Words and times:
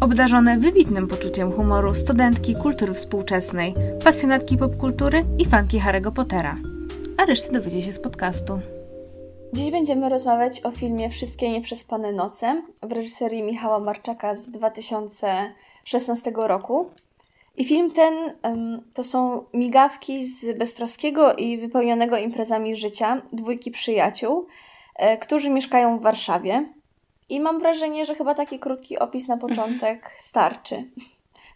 Obdarzone 0.00 0.58
wybitnym 0.58 1.08
poczuciem 1.08 1.52
humoru 1.52 1.94
studentki 1.94 2.54
kultury 2.54 2.94
współczesnej, 2.94 3.74
pasjonatki 4.04 4.58
popkultury 4.58 5.24
i 5.38 5.44
fanki 5.44 5.80
Harry'ego 5.80 6.12
Pottera. 6.12 6.56
A 7.16 7.24
resztę 7.24 7.52
dowiecie 7.52 7.82
się 7.82 7.92
z 7.92 8.00
podcastu. 8.00 8.60
Dziś 9.52 9.70
będziemy 9.70 10.08
rozmawiać 10.08 10.64
o 10.64 10.70
filmie 10.70 11.10
Wszystkie 11.10 11.50
Nieprzespane 11.50 12.12
Noce 12.12 12.62
w 12.82 12.92
reżyserii 12.92 13.42
Michała 13.42 13.78
Marczaka 13.78 14.34
z 14.34 14.50
2016 14.50 16.32
roku. 16.36 16.90
I 17.56 17.64
film 17.64 17.90
ten 17.90 18.14
um, 18.42 18.80
to 18.94 19.04
są 19.04 19.44
migawki 19.54 20.24
z 20.24 20.58
beztroskiego 20.58 21.34
i 21.34 21.58
wypełnionego 21.58 22.16
imprezami 22.16 22.76
życia 22.76 23.22
dwójki 23.32 23.70
przyjaciół, 23.70 24.46
e, 24.96 25.16
którzy 25.18 25.50
mieszkają 25.50 25.98
w 25.98 26.02
Warszawie. 26.02 26.75
I 27.28 27.40
mam 27.40 27.58
wrażenie, 27.58 28.06
że 28.06 28.14
chyba 28.14 28.34
taki 28.34 28.58
krótki 28.58 28.98
opis 28.98 29.28
na 29.28 29.36
początek 29.36 30.10
starczy, 30.18 30.84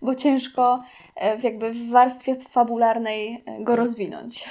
bo 0.02 0.14
ciężko 0.14 0.82
e, 1.16 1.38
jakby 1.38 1.70
w 1.70 1.90
warstwie 1.90 2.36
fabularnej 2.36 3.42
e, 3.46 3.64
go 3.64 3.76
rozwinąć. 3.76 4.48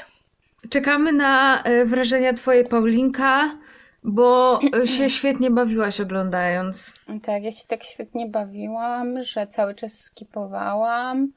Czekamy 0.69 1.11
na 1.11 1.63
e, 1.63 1.85
wrażenia 1.85 2.33
Twojej 2.33 2.65
Paulinka, 2.65 3.57
bo 4.03 4.59
się 4.85 5.09
świetnie 5.19 5.51
bawiłaś 5.51 6.01
oglądając. 6.01 6.93
Tak, 7.23 7.43
ja 7.43 7.51
się 7.51 7.67
tak 7.67 7.83
świetnie 7.83 8.27
bawiłam, 8.27 9.23
że 9.23 9.47
cały 9.47 9.75
czas 9.75 9.93
skipowałam. 9.93 11.31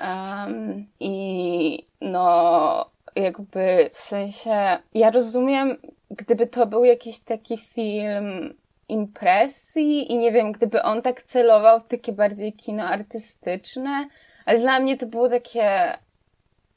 Um, 0.00 0.86
I 1.00 1.86
no, 2.00 2.90
jakby 3.16 3.90
w 3.92 3.98
sensie, 3.98 4.78
ja 4.94 5.10
rozumiem, 5.10 5.76
gdyby 6.10 6.46
to 6.46 6.66
był 6.66 6.84
jakiś 6.84 7.20
taki 7.20 7.58
film 7.58 8.54
impresji 8.88 10.12
i 10.12 10.18
nie 10.18 10.32
wiem, 10.32 10.52
gdyby 10.52 10.82
on 10.82 11.02
tak 11.02 11.22
celował 11.22 11.80
w 11.80 11.88
takie 11.88 12.12
bardziej 12.12 12.52
kino 12.52 12.84
artystyczne, 12.84 14.08
ale 14.44 14.58
dla 14.58 14.80
mnie 14.80 14.96
to 14.96 15.06
było 15.06 15.28
takie, 15.28 15.98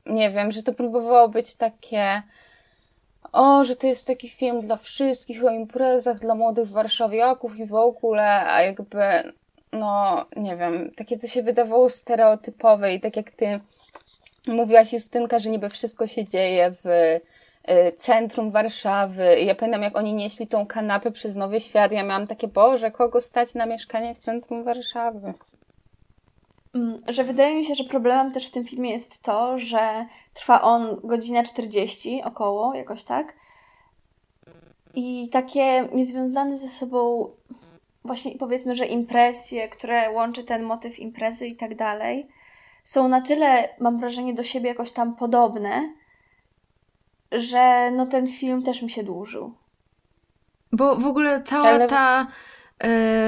nie 0.05 0.30
wiem, 0.30 0.52
że 0.52 0.63
to 0.63 0.73
próbowało 0.73 1.30
być 1.30 1.55
takie, 1.55 2.21
o, 3.31 3.63
że 3.63 3.75
to 3.75 3.87
jest 3.87 4.07
taki 4.07 4.30
film 4.30 4.61
dla 4.61 4.77
wszystkich 4.77 5.45
o 5.45 5.49
imprezach, 5.49 6.19
dla 6.19 6.35
młodych 6.35 6.69
warszawiaków 6.69 7.57
i 7.59 7.65
w 7.65 7.73
ogóle, 7.73 8.45
a 8.45 8.61
jakby, 8.61 9.33
no, 9.71 10.25
nie 10.35 10.57
wiem, 10.57 10.91
takie 10.95 11.17
to 11.17 11.27
się 11.27 11.43
wydawało 11.43 11.89
stereotypowe 11.89 12.93
i 12.93 12.99
tak 12.99 13.17
jak 13.17 13.31
ty 13.31 13.59
mówiłaś 14.47 14.93
Justynka, 14.93 15.39
że 15.39 15.49
niby 15.49 15.69
wszystko 15.69 16.07
się 16.07 16.27
dzieje 16.27 16.71
w 16.83 17.19
centrum 17.97 18.51
Warszawy. 18.51 19.39
Ja 19.39 19.55
pamiętam, 19.55 19.81
jak 19.81 19.97
oni 19.97 20.13
nieśli 20.13 20.47
tą 20.47 20.65
kanapę 20.65 21.11
przez 21.11 21.35
Nowy 21.35 21.59
Świat. 21.59 21.91
Ja 21.91 22.03
miałam 22.03 22.27
takie, 22.27 22.47
Boże, 22.47 22.91
kogo 22.91 23.21
stać 23.21 23.55
na 23.55 23.65
mieszkanie 23.65 24.13
w 24.13 24.19
centrum 24.19 24.63
Warszawy? 24.63 25.33
Mm, 26.75 26.97
że 27.07 27.23
wydaje 27.23 27.55
mi 27.55 27.65
się, 27.65 27.75
że 27.75 27.83
problemem 27.83 28.31
też 28.31 28.47
w 28.47 28.51
tym 28.51 28.65
filmie 28.65 28.91
jest 28.91 29.21
to, 29.21 29.59
że 29.59 30.05
trwa 30.33 30.61
on 30.61 30.99
godzinę 31.03 31.43
40 31.43 32.21
około, 32.23 32.73
jakoś 32.73 33.03
tak. 33.03 33.33
I 34.95 35.29
takie 35.31 35.89
niezwiązane 35.93 36.57
ze 36.57 36.67
sobą 36.67 37.29
właśnie 38.05 38.37
powiedzmy, 38.37 38.75
że 38.75 38.85
impresje, 38.85 39.69
które 39.69 40.11
łączy 40.11 40.43
ten 40.43 40.63
motyw 40.63 40.99
imprezy 40.99 41.47
i 41.47 41.55
tak 41.55 41.75
dalej, 41.75 42.27
są 42.83 43.08
na 43.08 43.21
tyle, 43.21 43.69
mam 43.79 43.99
wrażenie, 43.99 44.33
do 44.33 44.43
siebie 44.43 44.69
jakoś 44.69 44.91
tam 44.91 45.15
podobne, 45.15 45.93
że 47.31 47.91
no 47.91 48.05
ten 48.05 48.27
film 48.27 48.63
też 48.63 48.81
mi 48.81 48.89
się 48.89 49.03
dłużył. 49.03 49.53
Bo 50.71 50.95
w 50.95 51.05
ogóle 51.05 51.43
cała 51.43 51.69
Ale... 51.69 51.87
ta 51.87 52.27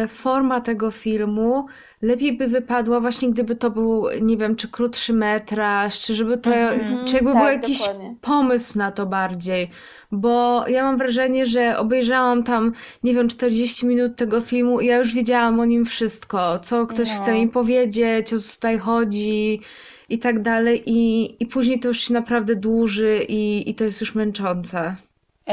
forma 0.07 0.61
tego 0.61 0.91
filmu 0.91 1.65
lepiej 2.01 2.37
by 2.37 2.47
wypadła 2.47 2.99
właśnie 2.99 3.29
gdyby 3.29 3.55
to 3.55 3.71
był, 3.71 4.05
nie 4.21 4.37
wiem, 4.37 4.55
czy 4.55 4.67
krótszy 4.67 5.13
metraż, 5.13 5.99
czy 5.99 6.13
żeby 6.13 6.37
to, 6.37 6.49
mm-hmm, 6.49 7.05
czy 7.05 7.15
jakby 7.15 7.33
tak, 7.33 7.39
był 7.39 7.47
jakiś 7.47 7.79
dokładnie. 7.79 8.15
pomysł 8.21 8.77
na 8.77 8.91
to 8.91 9.05
bardziej. 9.05 9.69
Bo 10.11 10.65
ja 10.67 10.83
mam 10.83 10.97
wrażenie, 10.97 11.45
że 11.45 11.77
obejrzałam 11.77 12.43
tam, 12.43 12.71
nie 13.03 13.13
wiem, 13.13 13.27
40 13.27 13.85
minut 13.85 14.15
tego 14.15 14.41
filmu 14.41 14.79
i 14.79 14.85
ja 14.85 14.97
już 14.97 15.13
wiedziałam 15.13 15.59
o 15.59 15.65
nim 15.65 15.85
wszystko, 15.85 16.59
co 16.59 16.87
ktoś 16.87 17.09
no. 17.09 17.15
chce 17.15 17.33
mi 17.33 17.47
powiedzieć, 17.47 18.33
o 18.33 18.39
co 18.39 18.53
tutaj 18.55 18.79
chodzi, 18.79 19.61
i 20.09 20.19
tak 20.19 20.41
dalej, 20.41 20.83
i, 20.85 21.43
i 21.43 21.45
później 21.45 21.79
to 21.79 21.87
już 21.87 21.99
się 21.99 22.13
naprawdę 22.13 22.55
dłuży 22.55 23.19
i, 23.29 23.69
i 23.69 23.75
to 23.75 23.83
jest 23.83 24.01
już 24.01 24.15
męczące. 24.15 24.95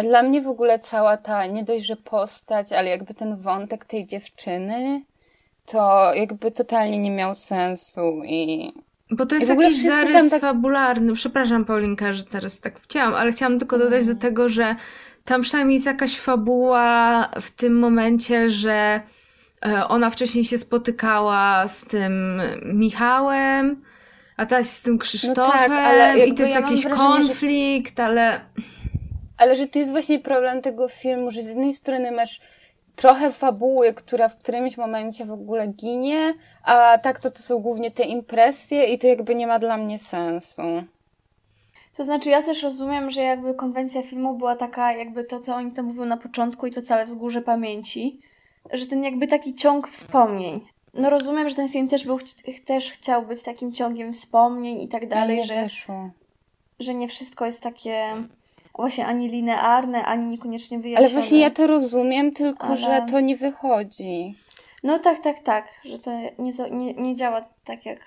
Dla 0.02 0.22
mnie 0.22 0.42
w 0.42 0.48
ogóle 0.48 0.78
cała 0.78 1.16
ta, 1.16 1.46
nie 1.46 1.64
dość, 1.64 1.86
że 1.86 1.96
postać, 1.96 2.72
ale 2.72 2.90
jakby 2.90 3.14
ten 3.14 3.36
wątek 3.36 3.84
tej 3.84 4.06
dziewczyny, 4.06 5.02
to 5.66 6.14
jakby 6.14 6.50
totalnie 6.50 6.98
nie 6.98 7.10
miał 7.10 7.34
sensu 7.34 8.22
i... 8.24 8.72
Bo 9.10 9.26
to 9.26 9.34
jest 9.34 9.48
jakiś 9.48 9.82
zarys 9.82 10.30
tak... 10.30 10.40
fabularny. 10.40 11.14
Przepraszam, 11.14 11.64
Paulinka, 11.64 12.12
że 12.12 12.24
teraz 12.24 12.60
tak 12.60 12.80
chciałam, 12.80 13.14
ale 13.14 13.32
chciałam 13.32 13.58
tylko 13.58 13.78
dodać 13.78 14.06
do 14.06 14.14
tego, 14.14 14.48
że 14.48 14.76
tam 15.24 15.42
przynajmniej 15.42 15.74
jest 15.74 15.86
jakaś 15.86 16.18
fabuła 16.18 17.28
w 17.40 17.50
tym 17.50 17.78
momencie, 17.78 18.50
że 18.50 19.00
e, 19.66 19.88
ona 19.88 20.10
wcześniej 20.10 20.44
się 20.44 20.58
spotykała 20.58 21.68
z 21.68 21.84
tym 21.84 22.40
Michałem, 22.64 23.82
a 24.36 24.46
teraz 24.46 24.76
z 24.76 24.82
tym 24.82 24.98
Krzysztofem 24.98 25.70
no 25.70 25.76
tak, 25.76 26.28
i 26.28 26.34
to 26.34 26.42
jest 26.42 26.54
ja 26.54 26.60
jakiś 26.60 26.82
wrażenie, 26.82 27.08
konflikt, 27.08 27.96
że... 27.96 28.04
ale... 28.04 28.40
Ale 29.38 29.56
że 29.56 29.66
to 29.66 29.78
jest 29.78 29.90
właśnie 29.90 30.18
problem 30.18 30.62
tego 30.62 30.88
filmu, 30.88 31.30
że 31.30 31.42
z 31.42 31.48
jednej 31.48 31.74
strony 31.74 32.12
masz 32.12 32.40
trochę 32.96 33.32
fabuły, 33.32 33.94
która 33.94 34.28
w 34.28 34.36
którymś 34.36 34.76
momencie 34.76 35.24
w 35.24 35.32
ogóle 35.32 35.66
ginie, 35.66 36.34
a 36.64 36.98
tak 36.98 37.20
to 37.20 37.30
to 37.30 37.42
są 37.42 37.58
głównie 37.58 37.90
te 37.90 38.02
impresje 38.02 38.84
i 38.84 38.98
to 38.98 39.06
jakby 39.06 39.34
nie 39.34 39.46
ma 39.46 39.58
dla 39.58 39.76
mnie 39.76 39.98
sensu. 39.98 40.62
To 41.96 42.04
znaczy, 42.04 42.30
ja 42.30 42.42
też 42.42 42.62
rozumiem, 42.62 43.10
że 43.10 43.20
jakby 43.20 43.54
konwencja 43.54 44.02
filmu 44.02 44.34
była 44.34 44.56
taka, 44.56 44.92
jakby 44.92 45.24
to, 45.24 45.40
co 45.40 45.54
oni 45.54 45.72
to 45.72 45.82
mówią 45.82 46.04
na 46.04 46.16
początku 46.16 46.66
i 46.66 46.72
to 46.72 46.82
całe 46.82 47.06
wzgórze 47.06 47.42
pamięci, 47.42 48.20
że 48.72 48.86
ten 48.86 49.04
jakby 49.04 49.26
taki 49.26 49.54
ciąg 49.54 49.88
wspomnień 49.88 50.60
no 50.94 51.10
rozumiem, 51.10 51.48
że 51.48 51.54
ten 51.54 51.68
film 51.68 51.88
też 51.88 52.04
był, 52.04 52.18
też 52.64 52.92
chciał 52.92 53.26
być 53.26 53.42
takim 53.42 53.72
ciągiem 53.72 54.12
wspomnień 54.12 54.82
i 54.82 54.88
tak 54.88 55.08
dalej, 55.08 55.46
że, 55.46 55.62
wyszło. 55.62 56.10
że 56.80 56.94
nie 56.94 57.08
wszystko 57.08 57.46
jest 57.46 57.62
takie 57.62 58.24
właśnie 58.78 59.06
ani 59.06 59.28
linearne, 59.28 60.04
ani 60.04 60.26
niekoniecznie 60.26 60.78
wyjaśnione. 60.78 61.06
Ale 61.06 61.20
właśnie 61.20 61.40
ja 61.40 61.50
to 61.50 61.66
rozumiem, 61.66 62.32
tylko 62.32 62.66
Ale... 62.66 62.76
że 62.76 63.06
to 63.10 63.20
nie 63.20 63.36
wychodzi. 63.36 64.38
No 64.82 64.98
tak, 64.98 65.22
tak, 65.22 65.42
tak, 65.42 65.64
że 65.84 65.98
to 65.98 66.10
nie, 66.38 66.52
nie, 66.70 66.94
nie 66.94 67.16
działa 67.16 67.44
tak, 67.64 67.86
jak 67.86 67.98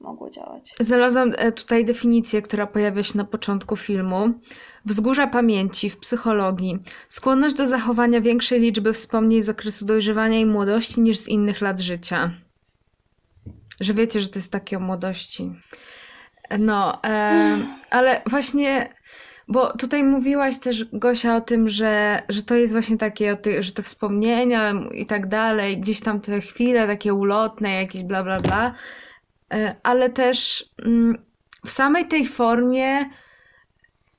mogło 0.00 0.30
działać. 0.30 0.74
Znalazłam 0.80 1.32
e, 1.36 1.52
tutaj 1.52 1.84
definicję, 1.84 2.42
która 2.42 2.66
pojawia 2.66 3.02
się 3.02 3.18
na 3.18 3.24
początku 3.24 3.76
filmu. 3.76 4.30
Wzgórza 4.84 5.26
pamięci 5.26 5.90
w 5.90 5.98
psychologii. 5.98 6.78
Skłonność 7.08 7.56
do 7.56 7.66
zachowania 7.66 8.20
większej 8.20 8.60
liczby 8.60 8.92
wspomnień 8.92 9.42
z 9.42 9.48
okresu 9.48 9.84
dojrzewania 9.84 10.38
i 10.38 10.46
młodości 10.46 11.00
niż 11.00 11.18
z 11.18 11.28
innych 11.28 11.60
lat 11.60 11.80
życia. 11.80 12.30
Że 13.80 13.94
wiecie, 13.94 14.20
że 14.20 14.28
to 14.28 14.38
jest 14.38 14.52
takie 14.52 14.76
o 14.76 14.80
młodości. 14.80 15.52
No, 16.58 17.04
e, 17.04 17.56
ale 17.90 18.22
właśnie, 18.26 18.88
bo 19.48 19.76
tutaj 19.76 20.04
mówiłaś 20.04 20.58
też, 20.58 20.84
Gosia, 20.92 21.36
o 21.36 21.40
tym, 21.40 21.68
że, 21.68 22.22
że 22.28 22.42
to 22.42 22.54
jest 22.54 22.72
właśnie 22.72 22.98
takie, 22.98 23.36
że 23.58 23.72
te 23.72 23.82
wspomnienia 23.82 24.72
i 24.94 25.06
tak 25.06 25.26
dalej, 25.26 25.80
gdzieś 25.80 26.00
tam 26.00 26.20
te 26.20 26.40
chwile 26.40 26.86
takie 26.86 27.14
ulotne, 27.14 27.74
jakieś 27.74 28.02
bla, 28.02 28.24
bla, 28.24 28.40
bla, 28.40 28.74
e, 29.52 29.76
ale 29.82 30.10
też 30.10 30.70
mm, 30.84 31.18
w 31.66 31.70
samej 31.70 32.08
tej 32.08 32.26
formie 32.26 33.04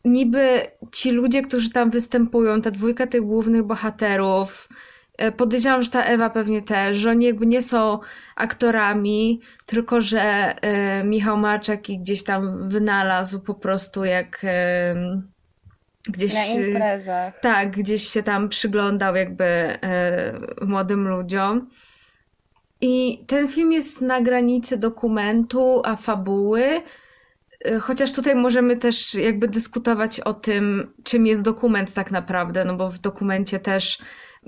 niby 0.06 0.62
ci 0.91 1.12
ludzie, 1.12 1.41
którzy 1.41 1.69
tam 1.69 1.89
występują, 1.89 2.62
ta 2.62 2.71
dwójka 2.71 3.07
tych 3.07 3.21
głównych 3.21 3.63
bohaterów, 3.63 4.69
podejrzewam, 5.38 5.81
że 5.81 5.90
ta 5.90 6.04
Ewa 6.04 6.30
pewnie 6.30 6.62
też, 6.62 6.98
że 6.98 7.10
oni 7.10 7.25
jakby 7.25 7.46
nie 7.46 7.62
są 7.62 8.00
aktorami, 8.36 9.42
tylko 9.66 10.02
że 10.02 10.22
e, 10.22 11.04
Michał 11.04 11.38
Maczek 11.38 11.90
i 11.90 12.00
gdzieś 12.00 12.24
tam 12.24 12.69
wynalazł 12.69 13.40
po 13.40 13.54
prostu 13.54 14.06
jak 14.06 14.40
e, 14.44 14.96
gdzieś... 16.10 16.34
Na 16.34 16.46
imprezach. 16.46 17.40
Tak, 17.42 17.72
gdzieś 17.72 18.08
się 18.08 18.24
tam 18.24 18.50
przyglądał 18.50 19.16
jakby 19.16 19.46
młodym 20.62 21.08
ludziom. 21.08 21.70
I 22.81 23.24
ten 23.28 23.48
film 23.48 23.72
jest 23.72 24.02
na 24.02 24.22
granicy 24.22 24.78
dokumentu, 24.78 25.81
a 25.86 25.96
fabuły. 25.96 26.81
Chociaż 27.81 28.12
tutaj 28.12 28.36
możemy 28.36 28.78
też 28.78 29.13
jakby 29.13 29.48
dyskutować 29.48 30.20
o 30.20 30.34
tym, 30.34 30.94
czym 31.04 31.25
jest 31.25 31.42
dokument 31.42 31.94
tak 31.94 32.12
naprawdę, 32.12 32.66
no 32.66 32.75
bo 32.75 32.90
w 32.90 33.00
dokumencie 33.00 33.60
też 33.60 34.00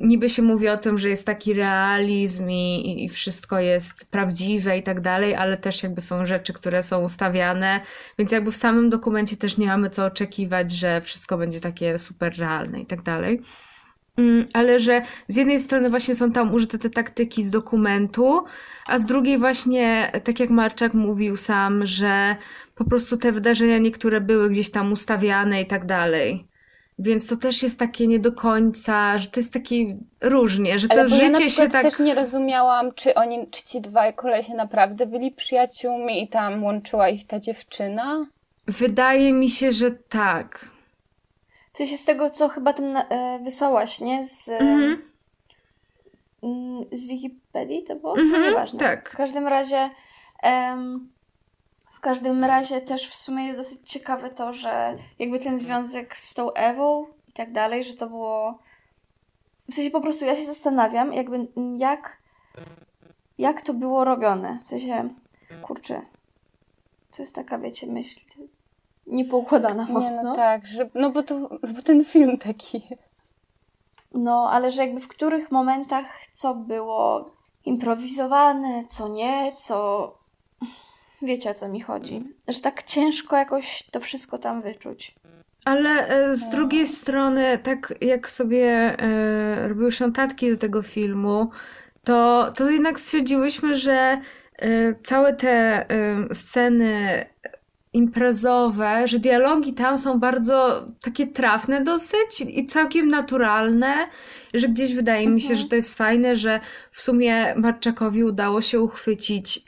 niby 0.01 0.29
się 0.29 0.41
mówi 0.41 0.69
o 0.69 0.77
tym, 0.77 0.97
że 0.97 1.09
jest 1.09 1.25
taki 1.25 1.53
realizm 1.53 2.49
i, 2.49 3.03
i 3.05 3.09
wszystko 3.09 3.59
jest 3.59 4.11
prawdziwe 4.11 4.77
i 4.77 4.83
tak 4.83 5.01
dalej, 5.01 5.35
ale 5.35 5.57
też 5.57 5.83
jakby 5.83 6.01
są 6.01 6.25
rzeczy, 6.25 6.53
które 6.53 6.83
są 6.83 7.03
ustawiane, 7.03 7.81
więc 8.17 8.31
jakby 8.31 8.51
w 8.51 8.57
samym 8.57 8.89
dokumencie 8.89 9.37
też 9.37 9.57
nie 9.57 9.67
mamy 9.67 9.89
co 9.89 10.05
oczekiwać, 10.05 10.71
że 10.71 11.01
wszystko 11.01 11.37
będzie 11.37 11.59
takie 11.59 11.99
super 11.99 12.37
realne 12.37 12.81
i 12.81 12.85
tak 12.85 13.01
dalej. 13.01 13.41
Mm, 14.17 14.45
ale 14.53 14.79
że 14.79 15.01
z 15.27 15.35
jednej 15.35 15.59
strony 15.59 15.89
właśnie 15.89 16.15
są 16.15 16.31
tam 16.31 16.53
użyte 16.53 16.77
te 16.77 16.89
taktyki 16.89 17.47
z 17.47 17.51
dokumentu, 17.51 18.45
a 18.87 18.99
z 18.99 19.05
drugiej 19.05 19.37
właśnie, 19.37 20.11
tak 20.23 20.39
jak 20.39 20.49
Marczak 20.49 20.93
mówił 20.93 21.35
sam, 21.35 21.85
że 21.85 22.35
po 22.75 22.85
prostu 22.85 23.17
te 23.17 23.31
wydarzenia 23.31 23.77
niektóre 23.77 24.21
były 24.21 24.49
gdzieś 24.49 24.71
tam 24.71 24.91
ustawiane 24.91 25.61
i 25.61 25.67
tak 25.67 25.85
dalej. 25.85 26.48
Więc 27.01 27.27
to 27.27 27.37
też 27.37 27.63
jest 27.63 27.79
takie 27.79 28.07
nie 28.07 28.19
do 28.19 28.31
końca, 28.31 29.17
że 29.17 29.27
to 29.27 29.39
jest 29.39 29.53
takie 29.53 29.97
różnie, 30.21 30.79
że 30.79 30.87
to 30.87 30.93
Ale 30.99 31.09
życie 31.09 31.43
ja 31.43 31.49
się 31.49 31.69
tak. 31.69 31.81
też 31.83 31.99
nie 31.99 32.15
rozumiałam, 32.15 32.93
czy 32.93 33.15
oni, 33.15 33.47
czy 33.51 33.63
ci 33.63 33.81
dwaj 33.81 34.13
kolesie 34.13 34.53
naprawdę 34.55 35.05
byli 35.05 35.31
przyjaciółmi 35.31 36.23
i 36.23 36.27
tam 36.27 36.63
łączyła 36.63 37.09
ich 37.09 37.27
ta 37.27 37.39
dziewczyna? 37.39 38.25
Wydaje 38.67 39.33
mi 39.33 39.49
się, 39.49 39.71
że 39.71 39.91
tak. 39.91 40.69
W 41.73 41.77
sensie 41.77 41.97
z 41.97 42.05
tego, 42.05 42.29
co 42.29 42.49
chyba 42.49 42.73
tam 42.73 42.97
e, 42.97 43.39
wysłałaś, 43.43 43.99
nie? 43.99 44.23
Z, 44.25 44.49
Mhm. 44.49 45.01
mm, 46.43 46.83
z 46.91 47.07
Wikipedii 47.07 47.83
to 47.83 47.95
było? 47.95 48.17
Mhm, 48.17 48.41
no 48.41 48.49
nieważne. 48.49 48.79
tak. 48.79 49.09
W 49.13 49.17
każdym 49.17 49.47
razie 49.47 49.89
em, 50.43 51.09
w 51.99 52.01
każdym 52.01 52.43
razie 52.43 52.81
też 52.81 53.09
w 53.09 53.15
sumie 53.15 53.47
jest 53.47 53.59
dosyć 53.59 53.89
ciekawe 53.89 54.29
to, 54.29 54.53
że 54.53 54.97
jakby 55.19 55.39
ten 55.39 55.59
związek 55.59 56.17
z 56.17 56.33
tą 56.33 56.53
Ewą 56.53 57.05
i 57.27 57.31
tak 57.33 57.51
dalej, 57.51 57.83
że 57.83 57.93
to 57.93 58.07
było 58.07 58.59
w 59.69 59.73
sensie 59.73 59.91
po 59.91 60.01
prostu 60.01 60.25
ja 60.25 60.35
się 60.35 60.45
zastanawiam, 60.45 61.13
jakby 61.13 61.47
jak 61.77 62.17
jak 63.37 63.61
to 63.61 63.73
było 63.73 64.03
robione. 64.03 64.59
W 64.65 64.69
sensie, 64.69 65.09
kurczę, 65.61 66.01
to 67.15 67.21
jest 67.21 67.35
taka, 67.35 67.57
wiecie, 67.57 67.87
myśl 67.87 68.19
niepoukładana 69.07 69.85
Nie, 69.85 69.93
mocno. 69.93 70.23
no 70.23 70.35
tak, 70.35 70.65
że, 70.67 70.89
no 70.95 71.11
bo, 71.11 71.23
to, 71.23 71.39
bo 71.75 71.81
ten 71.85 72.05
film 72.05 72.37
taki 72.37 72.81
No, 74.13 74.49
ale 74.51 74.71
że 74.71 74.85
jakby 74.85 75.01
w 75.01 75.07
których 75.07 75.51
momentach 75.51 76.05
co 76.33 76.55
było 76.55 77.31
improwizowane, 77.65 78.85
co 78.85 79.07
nie, 79.07 79.51
co. 79.57 80.18
Wiecie 81.21 81.49
o 81.49 81.53
co 81.53 81.67
mi 81.67 81.81
chodzi. 81.81 82.23
Że 82.47 82.59
tak 82.61 82.83
ciężko 82.83 83.35
jakoś 83.37 83.83
to 83.91 83.99
wszystko 83.99 84.37
tam 84.37 84.61
wyczuć. 84.61 85.15
Ale 85.65 86.07
e, 86.07 86.35
z 86.35 86.43
No. 86.45 86.51
drugiej 86.51 86.87
strony, 86.87 87.57
tak 87.63 87.93
jak 88.01 88.29
sobie 88.29 88.65
e, 88.99 89.67
robiłyś 89.67 89.99
notatki 89.99 90.51
do 90.51 90.57
tego 90.57 90.81
filmu, 90.81 91.49
to, 92.03 92.51
to 92.55 92.69
jednak 92.69 92.99
stwierdziłyśmy, 92.99 93.75
że 93.75 94.21
e, 94.57 94.95
całe 95.03 95.33
te 95.33 95.85
sceny 96.33 97.25
imprezowe, 97.93 99.07
że 99.07 99.19
dialogi 99.19 99.73
tam 99.73 99.99
są 99.99 100.19
bardzo 100.19 100.87
takie 101.01 101.27
trafne 101.27 101.83
dosyć 101.83 102.41
i 102.47 102.65
całkiem 102.67 103.09
naturalne, 103.09 103.93
że 104.53 104.67
gdzieś 104.69 104.93
wydaje 104.95 105.27
mi 105.29 105.41
się, 105.41 105.47
Mhm. 105.49 105.61
że 105.63 105.69
to 105.69 105.75
jest 105.75 105.97
fajne, 105.97 106.35
że 106.35 106.59
w 106.91 107.01
sumie 107.01 107.55
Marczakowi 107.55 108.23
udało 108.23 108.61
się 108.61 108.79
uchwycić 108.81 109.61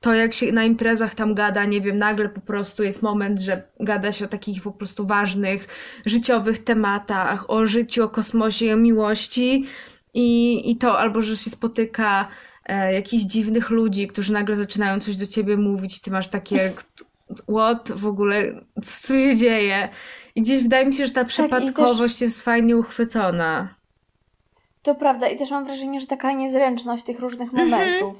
to, 0.00 0.14
jak 0.14 0.32
się 0.32 0.52
na 0.52 0.64
imprezach 0.64 1.14
tam 1.14 1.34
gada, 1.34 1.64
nie 1.64 1.80
wiem, 1.80 1.96
nagle 1.96 2.28
po 2.28 2.40
prostu 2.40 2.82
jest 2.82 3.02
moment, 3.02 3.40
że 3.40 3.62
gada 3.80 4.12
się 4.12 4.24
o 4.24 4.28
takich 4.28 4.62
po 4.62 4.72
prostu 4.72 5.06
ważnych, 5.06 5.66
życiowych 6.06 6.64
tematach, 6.64 7.50
o 7.50 7.66
życiu, 7.66 8.04
o 8.04 8.08
kosmosie, 8.08 8.74
o 8.74 8.76
miłości 8.76 9.64
i, 10.14 10.70
i 10.70 10.76
to, 10.76 10.98
albo 10.98 11.22
że 11.22 11.36
się 11.36 11.50
spotyka 11.50 12.28
e, 12.66 12.94
jakichś 12.94 13.24
dziwnych 13.24 13.70
ludzi, 13.70 14.08
którzy 14.08 14.32
nagle 14.32 14.56
zaczynają 14.56 15.00
coś 15.00 15.16
do 15.16 15.26
ciebie 15.26 15.56
mówić, 15.56 16.00
ty 16.00 16.10
masz 16.10 16.28
takie 16.28 16.72
what 17.48 17.92
w 17.92 18.06
ogóle, 18.06 18.60
co 18.82 19.14
się 19.14 19.36
dzieje? 19.36 19.88
I 20.34 20.42
gdzieś 20.42 20.62
wydaje 20.62 20.86
mi 20.86 20.94
się, 20.94 21.06
że 21.06 21.12
ta 21.12 21.24
przypadkowość 21.24 22.22
jest 22.22 22.42
fajnie 22.42 22.76
uchwycona. 22.76 23.74
To 24.82 24.94
prawda, 24.94 25.28
i 25.28 25.38
też 25.38 25.50
mam 25.50 25.64
wrażenie, 25.64 26.00
że 26.00 26.06
taka 26.06 26.32
niezręczność 26.32 27.04
tych 27.04 27.20
różnych 27.20 27.54
Mhm. 27.54 28.14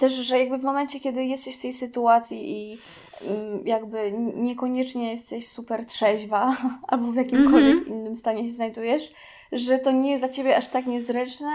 Też, 0.00 0.12
że 0.12 0.38
jakby 0.38 0.58
w 0.58 0.62
momencie, 0.62 1.00
kiedy 1.00 1.24
jesteś 1.24 1.56
w 1.56 1.62
tej 1.62 1.72
sytuacji 1.72 2.50
i 2.52 2.78
mm, 3.20 3.66
jakby 3.66 4.12
niekoniecznie 4.36 5.10
jesteś 5.10 5.48
super 5.48 5.86
trzeźwa, 5.86 6.56
albo 6.88 7.12
w 7.12 7.16
jakimkolwiek 7.16 7.78
Mhm. 7.78 7.86
innym 7.88 8.16
stanie 8.16 8.44
się 8.44 8.54
znajdujesz, 8.54 9.12
że 9.52 9.78
to 9.78 9.90
nie 9.90 10.10
jest 10.10 10.22
dla 10.22 10.28
ciebie 10.28 10.56
aż 10.56 10.66
tak 10.66 10.86
niezręczne, 10.86 11.50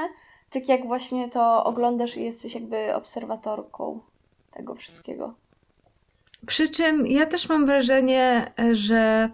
tak 0.50 0.70
jak 0.70 0.88
właśnie 0.88 1.30
to 1.30 1.64
oglądasz 1.64 2.18
i 2.18 2.24
jesteś 2.24 2.56
jakby 2.56 2.96
obserwatorką 2.96 4.00
tego 4.52 4.76
wszystkiego. 4.76 5.34
Przy 6.48 6.70
czym 6.70 7.08
ja 7.08 7.26
też 7.26 7.50
mam 7.50 7.66
wrażenie, 7.66 8.52
że 8.72 9.30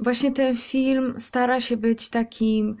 właśnie 0.00 0.30
ten 0.32 0.56
film 0.56 1.14
stara 1.18 1.60
się 1.60 1.76
być 1.76 2.08
takim 2.08 2.76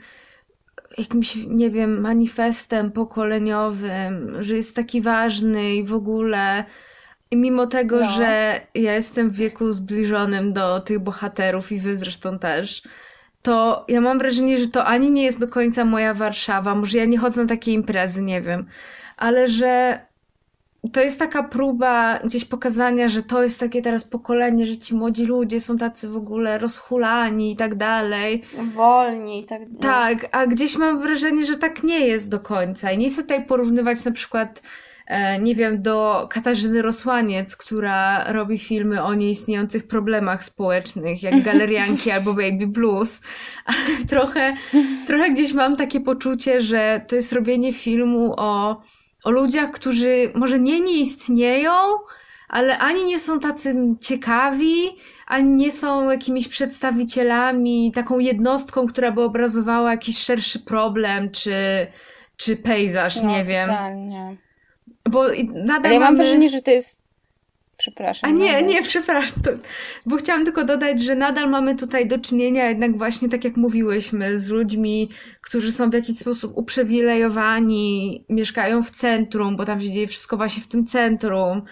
jakimś, 0.98 1.36
nie 1.46 1.70
wiem, 1.70 2.00
manifestem 2.00 2.92
pokoleniowym, 2.92 4.42
że 4.42 4.54
jest 4.54 4.76
taki 4.76 5.02
ważny 5.02 5.74
i 5.74 5.84
w 5.84 5.94
ogóle. 5.94 6.64
I 7.30 7.36
mimo 7.36 7.66
tego, 7.66 8.00
No. 8.00 8.10
że 8.10 8.60
ja 8.74 8.94
jestem 8.94 9.30
w 9.30 9.34
wieku 9.34 9.72
zbliżonym 9.72 10.52
do 10.52 10.80
tych 10.80 10.98
bohaterów 10.98 11.72
i 11.72 11.78
wy 11.78 11.98
zresztą 11.98 12.38
też, 12.38 12.82
to 13.42 13.84
ja 13.88 14.00
mam 14.00 14.18
wrażenie, 14.18 14.58
że 14.58 14.68
to 14.68 14.84
ani 14.84 15.10
nie 15.10 15.24
jest 15.24 15.40
do 15.40 15.48
końca 15.48 15.84
moja 15.84 16.14
Warszawa, 16.14 16.74
może 16.74 16.98
ja 16.98 17.04
nie 17.04 17.18
chodzę 17.18 17.42
na 17.42 17.48
takie 17.48 17.72
imprezy, 17.72 18.22
nie 18.22 18.42
wiem, 18.42 18.66
ale 19.16 19.48
że 19.48 20.00
to 20.92 21.00
jest 21.00 21.18
taka 21.18 21.42
próba 21.42 22.18
gdzieś 22.24 22.44
pokazania, 22.44 23.08
że 23.08 23.22
to 23.22 23.42
jest 23.42 23.60
takie 23.60 23.82
teraz 23.82 24.04
pokolenie, 24.04 24.66
że 24.66 24.76
ci 24.76 24.94
młodzi 24.94 25.24
ludzie 25.24 25.60
są 25.60 25.76
tacy 25.76 26.08
w 26.08 26.16
ogóle 26.16 26.58
rozhulani 26.58 27.52
i 27.52 27.56
tak 27.56 27.74
dalej. 27.74 28.42
Wolni 28.74 29.40
i 29.40 29.44
tak 29.44 29.62
no. 29.72 29.78
Tak, 29.80 30.26
a 30.32 30.46
gdzieś 30.46 30.76
mam 30.76 31.00
wrażenie, 31.00 31.44
że 31.44 31.56
tak 31.56 31.82
nie 31.82 32.06
jest 32.06 32.30
do 32.30 32.40
końca. 32.40 32.92
I 32.92 32.98
nie 32.98 33.08
chcę 33.08 33.22
tutaj 33.22 33.46
porównywać 33.46 34.04
na 34.04 34.10
przykład, 34.10 34.62
e, 35.06 35.38
nie 35.38 35.54
wiem, 35.54 35.82
do 35.82 36.26
Katarzyny 36.30 36.82
Rosłaniec, 36.82 37.56
która 37.56 38.32
robi 38.32 38.58
filmy 38.58 39.02
o 39.02 39.14
nieistniejących 39.14 39.86
problemach 39.86 40.44
społecznych, 40.44 41.22
jak 41.22 41.42
Galerianki 41.42 42.10
albo 42.16 42.34
Baby 42.34 42.66
Blues, 42.66 43.20
ale 43.64 44.06
trochę, 44.08 44.54
trochę 45.06 45.30
gdzieś 45.30 45.54
mam 45.54 45.76
takie 45.76 46.00
poczucie, 46.00 46.60
że 46.60 47.04
to 47.08 47.16
jest 47.16 47.32
robienie 47.32 47.72
filmu 47.72 48.34
o, 48.36 48.82
o 49.28 49.30
ludziach, 49.30 49.70
którzy 49.70 50.32
może 50.34 50.58
nie 50.58 50.80
nie 50.80 51.00
istnieją, 51.00 51.72
ale 52.48 52.78
ani 52.78 53.04
nie 53.04 53.18
są 53.18 53.40
tacy 53.40 53.74
ciekawi, 54.00 54.96
ani 55.26 55.50
nie 55.50 55.72
są 55.72 56.10
jakimiś 56.10 56.48
przedstawicielami, 56.48 57.92
taką 57.94 58.18
jednostką, 58.18 58.86
która 58.86 59.12
by 59.12 59.22
obrazowała 59.22 59.90
jakiś 59.90 60.18
szerszy 60.18 60.60
problem, 60.60 61.30
czy, 61.30 61.54
czy 62.36 62.56
pejzaż, 62.56 63.22
no, 63.22 63.28
nie 63.28 63.44
wiem. 63.44 63.66
Totalnie. 63.66 64.36
Bo 65.10 65.32
i 65.32 65.48
nadal 65.48 65.84
Ale 65.84 65.94
ja 65.94 66.00
mam 66.00 66.12
mamy... 66.12 66.24
wrażenie, 66.24 66.48
że 66.48 66.62
to 66.62 66.70
jest. 66.70 67.07
Przepraszam. 67.78 68.30
A 68.30 68.32
nie, 68.32 68.62
nie, 68.62 68.82
przepraszam, 68.82 69.42
to, 69.42 69.50
bo 70.06 70.16
chciałam 70.16 70.44
tylko 70.44 70.64
dodać, 70.64 71.00
że 71.00 71.14
nadal 71.14 71.50
mamy 71.50 71.76
tutaj 71.76 72.08
do 72.08 72.18
czynienia 72.18 72.68
jednak 72.68 72.98
właśnie 72.98 73.28
tak 73.28 73.44
jak 73.44 73.56
mówiłyśmy, 73.56 74.38
z 74.38 74.48
ludźmi, 74.48 75.08
którzy 75.40 75.72
są 75.72 75.90
w 75.90 75.94
jakiś 75.94 76.18
sposób 76.18 76.52
uprzywilejowani, 76.56 78.24
mieszkają 78.28 78.82
w 78.82 78.90
centrum, 78.90 79.56
bo 79.56 79.64
tam 79.64 79.80
się 79.80 79.90
dzieje 79.90 80.06
wszystko 80.06 80.36
właśnie 80.36 80.62
w 80.62 80.68
tym 80.68 80.86
centrum. 80.86 81.62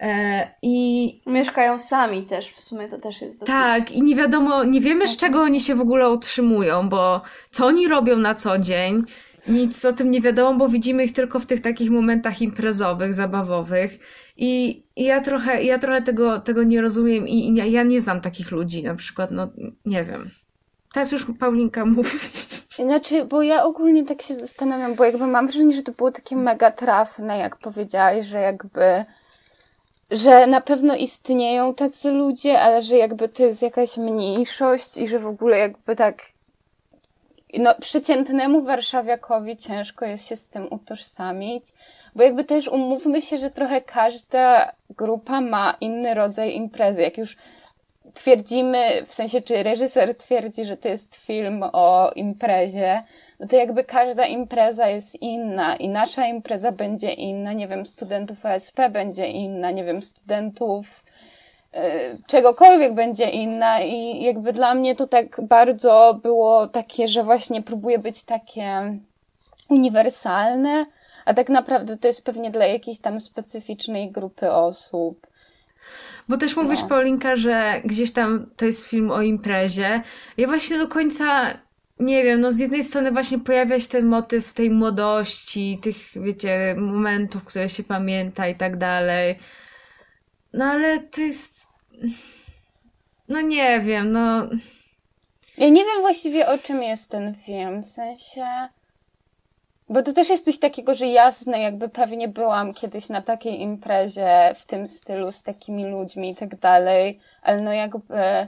E, 0.00 0.48
I 0.62 1.20
Mieszkają 1.26 1.78
sami 1.78 2.22
też, 2.22 2.50
w 2.50 2.60
sumie 2.60 2.88
to 2.88 2.98
też 2.98 3.22
jest 3.22 3.40
dosyć... 3.40 3.54
tak, 3.54 3.92
i 3.92 4.02
nie 4.02 4.16
wiadomo, 4.16 4.64
nie 4.64 4.80
wiemy 4.80 5.08
z 5.08 5.16
czego 5.16 5.40
oni 5.40 5.60
się 5.60 5.74
w 5.74 5.80
ogóle 5.80 6.10
utrzymują, 6.10 6.88
bo 6.88 7.22
co 7.50 7.66
oni 7.66 7.88
robią 7.88 8.16
na 8.16 8.34
co 8.34 8.58
dzień, 8.58 9.02
nic 9.48 9.84
o 9.84 9.92
tym 9.92 10.10
nie 10.10 10.20
wiadomo, 10.20 10.58
bo 10.58 10.68
widzimy 10.68 11.04
ich 11.04 11.12
tylko 11.12 11.40
w 11.40 11.46
tych 11.46 11.60
takich 11.60 11.90
momentach 11.90 12.42
imprezowych, 12.42 13.14
zabawowych. 13.14 13.98
I, 14.36 14.82
i 14.96 15.04
ja 15.04 15.20
trochę, 15.20 15.62
ja 15.62 15.78
trochę 15.78 16.02
tego, 16.02 16.40
tego 16.40 16.62
nie 16.62 16.80
rozumiem 16.80 17.28
i, 17.28 17.48
i 17.48 17.72
ja- 17.72 17.82
nie 17.82 18.00
znam 18.00 18.20
takich 18.20 18.50
ludzi 18.50 18.82
na 18.82 18.94
przykład, 18.94 19.30
no 19.30 19.48
nie 19.86 20.04
wiem. 20.04 20.30
Teraz 20.94 21.12
już 21.12 21.26
Paulinka 21.38 21.84
mówi. 21.84 22.10
Znaczy, 22.78 23.24
bo 23.24 23.42
ja 23.42 23.64
ogólnie 23.64 24.04
tak 24.04 24.22
się 24.22 24.34
zastanawiam, 24.34 24.94
bo 24.94 25.04
jakby 25.04 25.26
mam 25.26 25.46
wrażenie, 25.46 25.76
że 25.76 25.82
to 25.82 25.92
było 25.92 26.12
takie 26.12 26.36
mega 26.36 26.70
trafne, 26.70 27.38
jak 27.38 27.56
powiedziałaś, 27.56 28.26
że 28.26 28.38
jakby, 28.40 29.04
że 30.10 30.46
na 30.46 30.60
pewno 30.60 30.96
istnieją 30.96 31.74
tacy 31.74 32.10
ludzie, 32.10 32.60
ale 32.60 32.82
że 32.82 32.96
jakby 32.96 33.28
to 33.28 33.42
jest 33.42 33.62
jakaś 33.62 33.96
mniejszość 33.96 34.96
i 34.98 35.08
że 35.08 35.18
w 35.18 35.26
ogóle 35.26 35.58
jakby 35.58 35.96
tak, 35.96 36.22
no, 37.60 37.74
przeciętnemu 37.74 38.62
warszawiakowi 38.62 39.56
ciężko 39.56 40.04
jest 40.04 40.28
się 40.28 40.36
z 40.36 40.48
tym 40.48 40.66
utożsamić, 40.70 41.64
bo 42.14 42.22
jakby 42.22 42.44
też 42.44 42.68
umówmy 42.68 43.22
się, 43.22 43.38
że 43.38 43.50
trochę 43.50 43.80
każda 43.80 44.72
grupa 44.90 45.40
ma 45.40 45.76
inny 45.80 46.14
rodzaj 46.14 46.54
imprezy. 46.54 47.02
Jak 47.02 47.18
już 47.18 47.36
twierdzimy, 48.14 49.06
w 49.06 49.14
sensie 49.14 49.42
czy 49.42 49.62
reżyser 49.62 50.14
twierdzi, 50.14 50.64
że 50.64 50.76
to 50.76 50.88
jest 50.88 51.16
film 51.16 51.64
o 51.72 52.12
imprezie, 52.16 53.02
no 53.40 53.46
to 53.46 53.56
jakby 53.56 53.84
każda 53.84 54.26
impreza 54.26 54.88
jest 54.88 55.22
inna 55.22 55.76
i 55.76 55.88
nasza 55.88 56.26
impreza 56.26 56.72
będzie 56.72 57.12
inna, 57.12 57.52
nie 57.52 57.68
wiem, 57.68 57.86
studentów 57.86 58.46
OSP 58.46 58.80
będzie 58.90 59.26
inna, 59.26 59.70
nie 59.70 59.84
wiem, 59.84 60.02
studentów 60.02 61.04
czegokolwiek 62.26 62.94
będzie 62.94 63.30
inna 63.30 63.80
i 63.80 64.22
jakby 64.22 64.52
dla 64.52 64.74
mnie 64.74 64.94
to 64.96 65.06
tak 65.06 65.40
bardzo 65.42 66.20
było 66.22 66.66
takie, 66.66 67.08
że 67.08 67.24
właśnie 67.24 67.62
próbuje 67.62 67.98
być 67.98 68.24
takie 68.24 68.98
uniwersalne, 69.68 70.86
a 71.24 71.34
tak 71.34 71.48
naprawdę 71.48 71.96
to 71.96 72.08
jest 72.08 72.24
pewnie 72.24 72.50
dla 72.50 72.66
jakiejś 72.66 72.98
tam 72.98 73.20
specyficznej 73.20 74.10
grupy 74.10 74.52
osób. 74.52 75.26
Bo 76.28 76.36
też 76.36 76.56
mówisz, 76.56 76.82
no. 76.82 76.88
Paulinka, 76.88 77.36
że 77.36 77.80
gdzieś 77.84 78.12
tam 78.12 78.50
to 78.56 78.64
jest 78.64 78.86
film 78.86 79.10
o 79.10 79.22
imprezie. 79.22 80.02
Ja 80.36 80.46
właśnie 80.46 80.78
do 80.78 80.88
końca 80.88 81.26
nie 82.00 82.24
wiem, 82.24 82.40
no 82.40 82.52
z 82.52 82.58
jednej 82.58 82.84
strony 82.84 83.12
właśnie 83.12 83.38
pojawia 83.38 83.80
się 83.80 83.88
ten 83.88 84.06
motyw 84.06 84.52
tej 84.52 84.70
młodości, 84.70 85.78
tych, 85.82 85.96
wiecie, 86.16 86.74
momentów, 86.78 87.44
które 87.44 87.68
się 87.68 87.84
pamięta 87.84 88.48
i 88.48 88.54
tak 88.54 88.76
dalej. 88.76 89.38
No 90.52 90.64
ale 90.64 90.98
to 90.98 91.20
jest. 91.20 91.65
No 93.28 93.40
nie 93.40 93.80
wiem, 93.80 94.12
no. 94.12 94.46
Ja 95.58 95.68
nie 95.68 95.84
wiem 95.84 96.00
właściwie 96.00 96.48
o 96.48 96.58
czym 96.58 96.82
jest 96.82 97.10
ten 97.10 97.34
film, 97.34 97.82
w 97.82 97.88
sensie. 97.88 98.46
Bo 99.88 100.02
to 100.02 100.12
też 100.12 100.28
jest 100.28 100.44
coś 100.44 100.58
takiego, 100.58 100.94
że 100.94 101.06
jasne, 101.06 101.60
jakby 101.60 101.88
pewnie 101.88 102.28
byłam 102.28 102.74
kiedyś 102.74 103.08
na 103.08 103.22
takiej 103.22 103.60
imprezie 103.60 104.54
w 104.56 104.64
tym 104.64 104.88
stylu 104.88 105.32
z 105.32 105.42
takimi 105.42 105.86
ludźmi 105.86 106.30
i 106.30 106.36
tak 106.36 106.56
dalej, 106.58 107.20
ale 107.42 107.60
no 107.60 107.72
jakby 107.72 108.46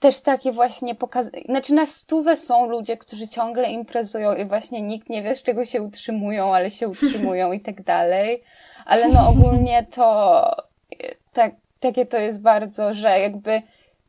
też 0.00 0.20
takie 0.20 0.52
właśnie 0.52 0.94
pokaz... 0.94 1.30
Znaczy 1.44 1.74
na 1.74 1.86
stówę 1.86 2.36
są 2.36 2.68
ludzie, 2.68 2.96
którzy 2.96 3.28
ciągle 3.28 3.70
imprezują 3.70 4.34
i 4.34 4.44
właśnie 4.44 4.82
nikt 4.82 5.08
nie 5.08 5.22
wie, 5.22 5.34
z 5.34 5.42
czego 5.42 5.64
się 5.64 5.82
utrzymują, 5.82 6.54
ale 6.54 6.70
się 6.70 6.88
utrzymują 6.94 7.52
i 7.52 7.60
tak 7.60 7.82
dalej. 7.82 8.42
Ale 8.86 9.08
no 9.08 9.28
ogólnie 9.28 9.86
to 9.90 10.65
takie 11.80 12.06
to 12.06 12.18
jest 12.18 12.42
bardzo, 12.42 12.94
że 12.94 13.20
jakby 13.20 13.62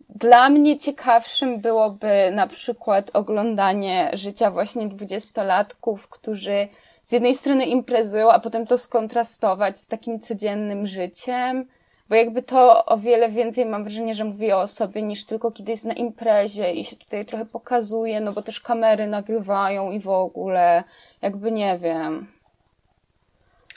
dla 0.10 0.50
mnie 0.50 0.78
ciekawszym 0.78 1.60
byłoby 1.60 2.32
na 2.32 2.48
przykład 2.48 3.12
oglądanie 3.14 4.10
życia 4.14 4.52
właśnie 4.52 4.88
dwudziestolatków, 4.88 6.10
którzy 6.10 6.68
z 7.04 7.12
jednej 7.12 7.36
strony 7.36 7.66
imprezują, 7.66 8.32
a 8.32 8.40
potem 8.40 8.68
to 8.68 8.78
skontrastować 8.78 9.78
z 9.78 9.88
takim 9.88 10.20
codziennym 10.20 10.88
życiem 10.88 11.68
bo 12.10 12.16
jakby 12.16 12.44
to 12.44 12.86
o 12.86 12.98
wiele 12.98 13.30
więcej 13.30 13.66
mam 13.66 13.84
wrażenie, 13.84 14.16
że 14.16 14.24
mówi 14.26 14.52
o 14.52 14.68
sobie 14.68 15.02
niż 15.02 15.26
tylko 15.26 15.52
kiedy 15.52 15.72
jest 15.72 15.86
na 15.86 15.94
imprezie 15.94 16.74
i 16.74 16.84
się 16.84 16.96
tutaj 16.96 17.26
trochę 17.26 17.46
pokazuje, 17.46 18.22
no 18.22 18.34
bo 18.34 18.42
też 18.42 18.62
kamery 18.62 19.08
nagrywają 19.08 19.92
i 19.92 20.00
w 20.00 20.10
ogóle, 20.10 20.84
jakby 21.22 21.52
nie 21.52 21.80
wiem. 21.80 22.28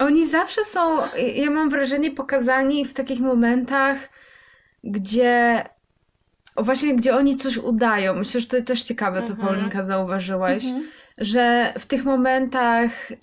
Oni 0.00 0.26
zawsze 0.26 0.64
są, 0.64 0.98
ja 1.34 1.50
mam 1.50 1.70
wrażenie, 1.70 2.10
pokazani 2.10 2.84
w 2.84 2.94
takich 2.94 3.20
momentach, 3.20 3.96
gdzie 4.84 5.64
właśnie 6.56 6.96
gdzie 6.96 7.16
oni 7.16 7.36
coś 7.36 7.56
udają. 7.56 8.14
Myślę, 8.14 8.40
że 8.40 8.46
to 8.46 8.62
też 8.62 8.82
ciekawe, 8.82 9.22
co 9.22 9.32
mhm. 9.32 9.48
Paulinka 9.48 9.82
zauważyłaś. 9.82 10.64
Mhm 10.64 10.84
że 11.20 11.72
w 11.78 11.86
tych 11.86 12.04
momentach, 12.04 13.10
y, 13.10 13.16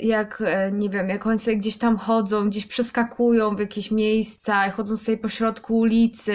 jak 0.00 0.40
y, 0.40 0.72
nie 0.72 0.90
wiem, 0.90 1.08
jak 1.08 1.26
oni 1.26 1.38
sobie 1.38 1.56
gdzieś 1.56 1.76
tam 1.76 1.96
chodzą, 1.96 2.48
gdzieś 2.48 2.66
przeskakują 2.66 3.56
w 3.56 3.60
jakieś 3.60 3.90
miejsca, 3.90 4.70
chodzą 4.70 4.96
sobie 4.96 5.18
po 5.18 5.28
środku 5.28 5.78
ulicy 5.78 6.34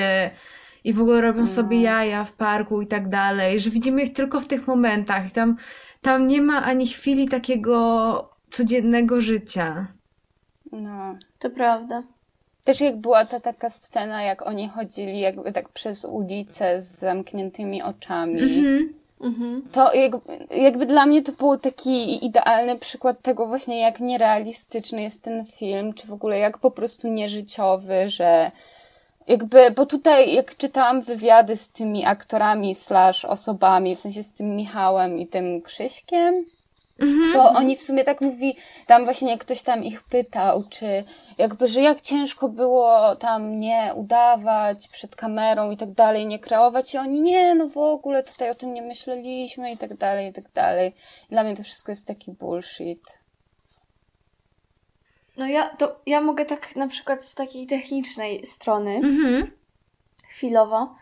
i 0.84 0.94
w 0.94 1.02
ogóle 1.02 1.22
robią 1.22 1.48
sobie 1.48 1.78
no. 1.78 1.84
jaja 1.84 2.24
w 2.24 2.32
parku 2.32 2.82
i 2.82 2.88
tak 2.88 3.10
dalej, 3.10 3.60
że 3.60 3.70
widzimy 3.70 4.04
ich 4.04 4.14
tylko 4.14 4.42
w 4.42 4.48
tych 4.48 4.68
momentach 4.68 5.28
i 5.28 5.32
tam, 5.32 5.56
tam 6.02 6.28
nie 6.28 6.42
ma 6.42 6.64
ani 6.64 6.88
chwili 6.88 7.28
takiego 7.28 8.31
codziennego 8.52 9.22
życia. 9.22 9.88
No, 10.72 11.16
to 11.40 11.50
prawda. 11.50 12.04
Też 12.64 12.82
jak 12.82 12.98
była 12.98 13.26
ta 13.26 13.40
taka 13.40 13.70
scena, 13.70 14.24
jak 14.24 14.42
oni 14.42 14.70
chodzili 14.70 15.20
jakby 15.20 15.52
tak 15.52 15.70
przez 15.70 16.06
ulicę 16.06 16.82
z 16.82 17.00
zamkniętymi 17.00 17.84
oczami. 17.84 18.42
Mhm 18.42 19.02
Mhm. 19.22 19.62
To 19.72 19.94
jakby, 19.94 20.48
jakby 20.52 20.86
dla 20.86 21.06
mnie 21.06 21.24
to 21.24 21.32
był 21.32 21.58
taki 21.58 22.26
idealny 22.26 22.78
przykład 22.78 23.22
tego 23.22 23.48
właśnie, 23.48 23.82
jak 23.82 24.00
nierealistyczny 24.00 25.02
jest 25.02 25.24
ten 25.24 25.46
film, 25.46 25.94
czy 25.94 26.08
w 26.08 26.14
ogóle 26.14 26.40
jak 26.40 26.58
po 26.58 26.72
prostu 26.72 27.08
nieżyciowy, 27.08 28.10
że 28.10 28.52
jakby, 29.28 29.72
bo 29.72 29.86
tutaj 29.86 30.34
jak 30.34 30.58
czytałam 30.58 31.02
wywiady 31.02 31.58
z 31.58 31.72
tymi 31.72 32.06
aktorami 32.06 32.76
slash 32.76 33.26
osobami, 33.26 33.96
w 33.96 34.00
sensie 34.00 34.24
z 34.24 34.34
tym 34.34 34.56
Michałem 34.56 35.20
i 35.20 35.28
tym 35.28 35.62
Krzyśkiem, 35.62 36.46
Mhm. 37.02 37.34
To 37.34 37.50
oni 37.50 37.76
w 37.76 37.82
sumie 37.82 38.04
tak 38.04 38.22
mówi, 38.22 38.58
tam 38.88 39.04
właśnie 39.04 39.38
ktoś 39.38 39.64
tam 39.64 39.84
ich 39.84 40.04
pytał, 40.04 40.64
czy 40.70 41.04
jakby, 41.38 41.68
że 41.68 41.82
jak 41.82 42.02
ciężko 42.02 42.50
było 42.50 43.16
tam 43.16 43.60
nie 43.60 43.94
udawać 43.96 44.88
przed 44.88 45.16
kamerą 45.16 45.72
i 45.72 45.78
tak 45.78 45.92
dalej, 45.92 46.26
nie 46.26 46.40
kreować 46.40 46.94
i 46.94 46.98
oni, 46.98 47.22
nie, 47.22 47.56
no 47.56 47.70
w 47.70 47.78
ogóle 47.78 48.24
tutaj 48.24 48.50
o 48.50 48.56
tym 48.56 48.74
nie 48.74 48.82
myśleliśmy 48.82 49.72
i 49.72 49.78
tak 49.78 49.98
dalej, 49.98 50.30
i 50.30 50.34
tak 50.34 50.52
dalej. 50.52 50.96
Dla 51.30 51.44
mnie 51.44 51.56
to 51.56 51.64
wszystko 51.64 51.92
jest 51.92 52.08
taki 52.08 52.32
bullshit. 52.32 53.04
No 55.38 55.48
ja, 55.48 55.70
to 55.70 56.00
ja 56.06 56.22
mogę 56.22 56.46
tak 56.46 56.76
na 56.76 56.88
przykład 56.88 57.26
z 57.26 57.36
takiej 57.36 57.68
technicznej 57.68 58.46
strony 58.46 58.96
mhm. 58.96 59.52
chwilowo, 60.30 60.96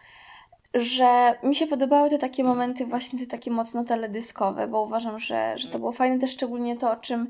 że 0.74 1.36
mi 1.44 1.56
się 1.56 1.68
podobały 1.68 2.10
te 2.10 2.18
takie 2.18 2.44
momenty, 2.44 2.86
właśnie 2.86 3.20
te 3.20 3.26
takie 3.26 3.52
mocno 3.52 3.84
teledyskowe, 3.84 4.68
bo 4.68 4.82
uważam, 4.82 5.20
że, 5.20 5.58
że 5.58 5.68
to 5.68 5.80
było 5.80 5.92
fajne 5.92 6.20
też 6.20 6.32
szczególnie 6.32 6.78
to, 6.78 6.92
o 6.92 6.96
czym, 6.96 7.28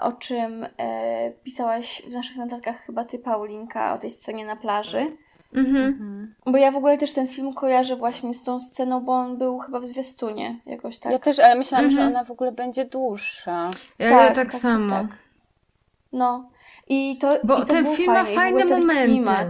o 0.00 0.12
czym 0.12 0.66
e, 0.78 1.30
pisałaś 1.30 2.02
w 2.06 2.10
naszych 2.10 2.36
notatkach 2.36 2.76
chyba 2.86 3.04
ty, 3.04 3.18
Paulinka, 3.18 3.94
o 3.94 3.98
tej 3.98 4.10
scenie 4.10 4.46
na 4.46 4.56
plaży. 4.56 5.16
Mhm. 5.54 6.34
Bo 6.46 6.58
ja 6.58 6.70
w 6.70 6.76
ogóle 6.76 6.98
też 6.98 7.12
ten 7.12 7.26
film 7.26 7.54
kojarzę 7.54 7.96
właśnie 7.96 8.34
z 8.34 8.44
tą 8.44 8.60
sceną, 8.60 9.00
bo 9.00 9.12
on 9.12 9.38
był 9.38 9.58
chyba 9.58 9.80
w 9.80 9.86
zwiastunie 9.86 10.60
jakoś 10.66 10.98
tak. 10.98 11.12
Ja 11.12 11.18
też, 11.18 11.38
ale 11.38 11.54
myślałam, 11.54 11.86
mhm. 11.86 12.02
że 12.02 12.14
ona 12.14 12.24
w 12.24 12.30
ogóle 12.30 12.52
będzie 12.52 12.84
dłuższa. 12.84 13.70
Ja 13.98 14.10
tak, 14.10 14.26
tak, 14.26 14.34
tak, 14.34 14.52
tak 14.52 14.60
samo. 14.60 14.94
Tak, 14.94 15.06
No. 16.12 16.50
I 16.88 17.16
to, 17.20 17.38
bo 17.44 17.56
i 17.56 17.60
to 17.60 17.64
ten 17.64 17.96
film 17.96 18.12
ma 18.12 18.24
fajne 18.24 18.64
momenty. 18.64 19.04
Klimat. 19.04 19.48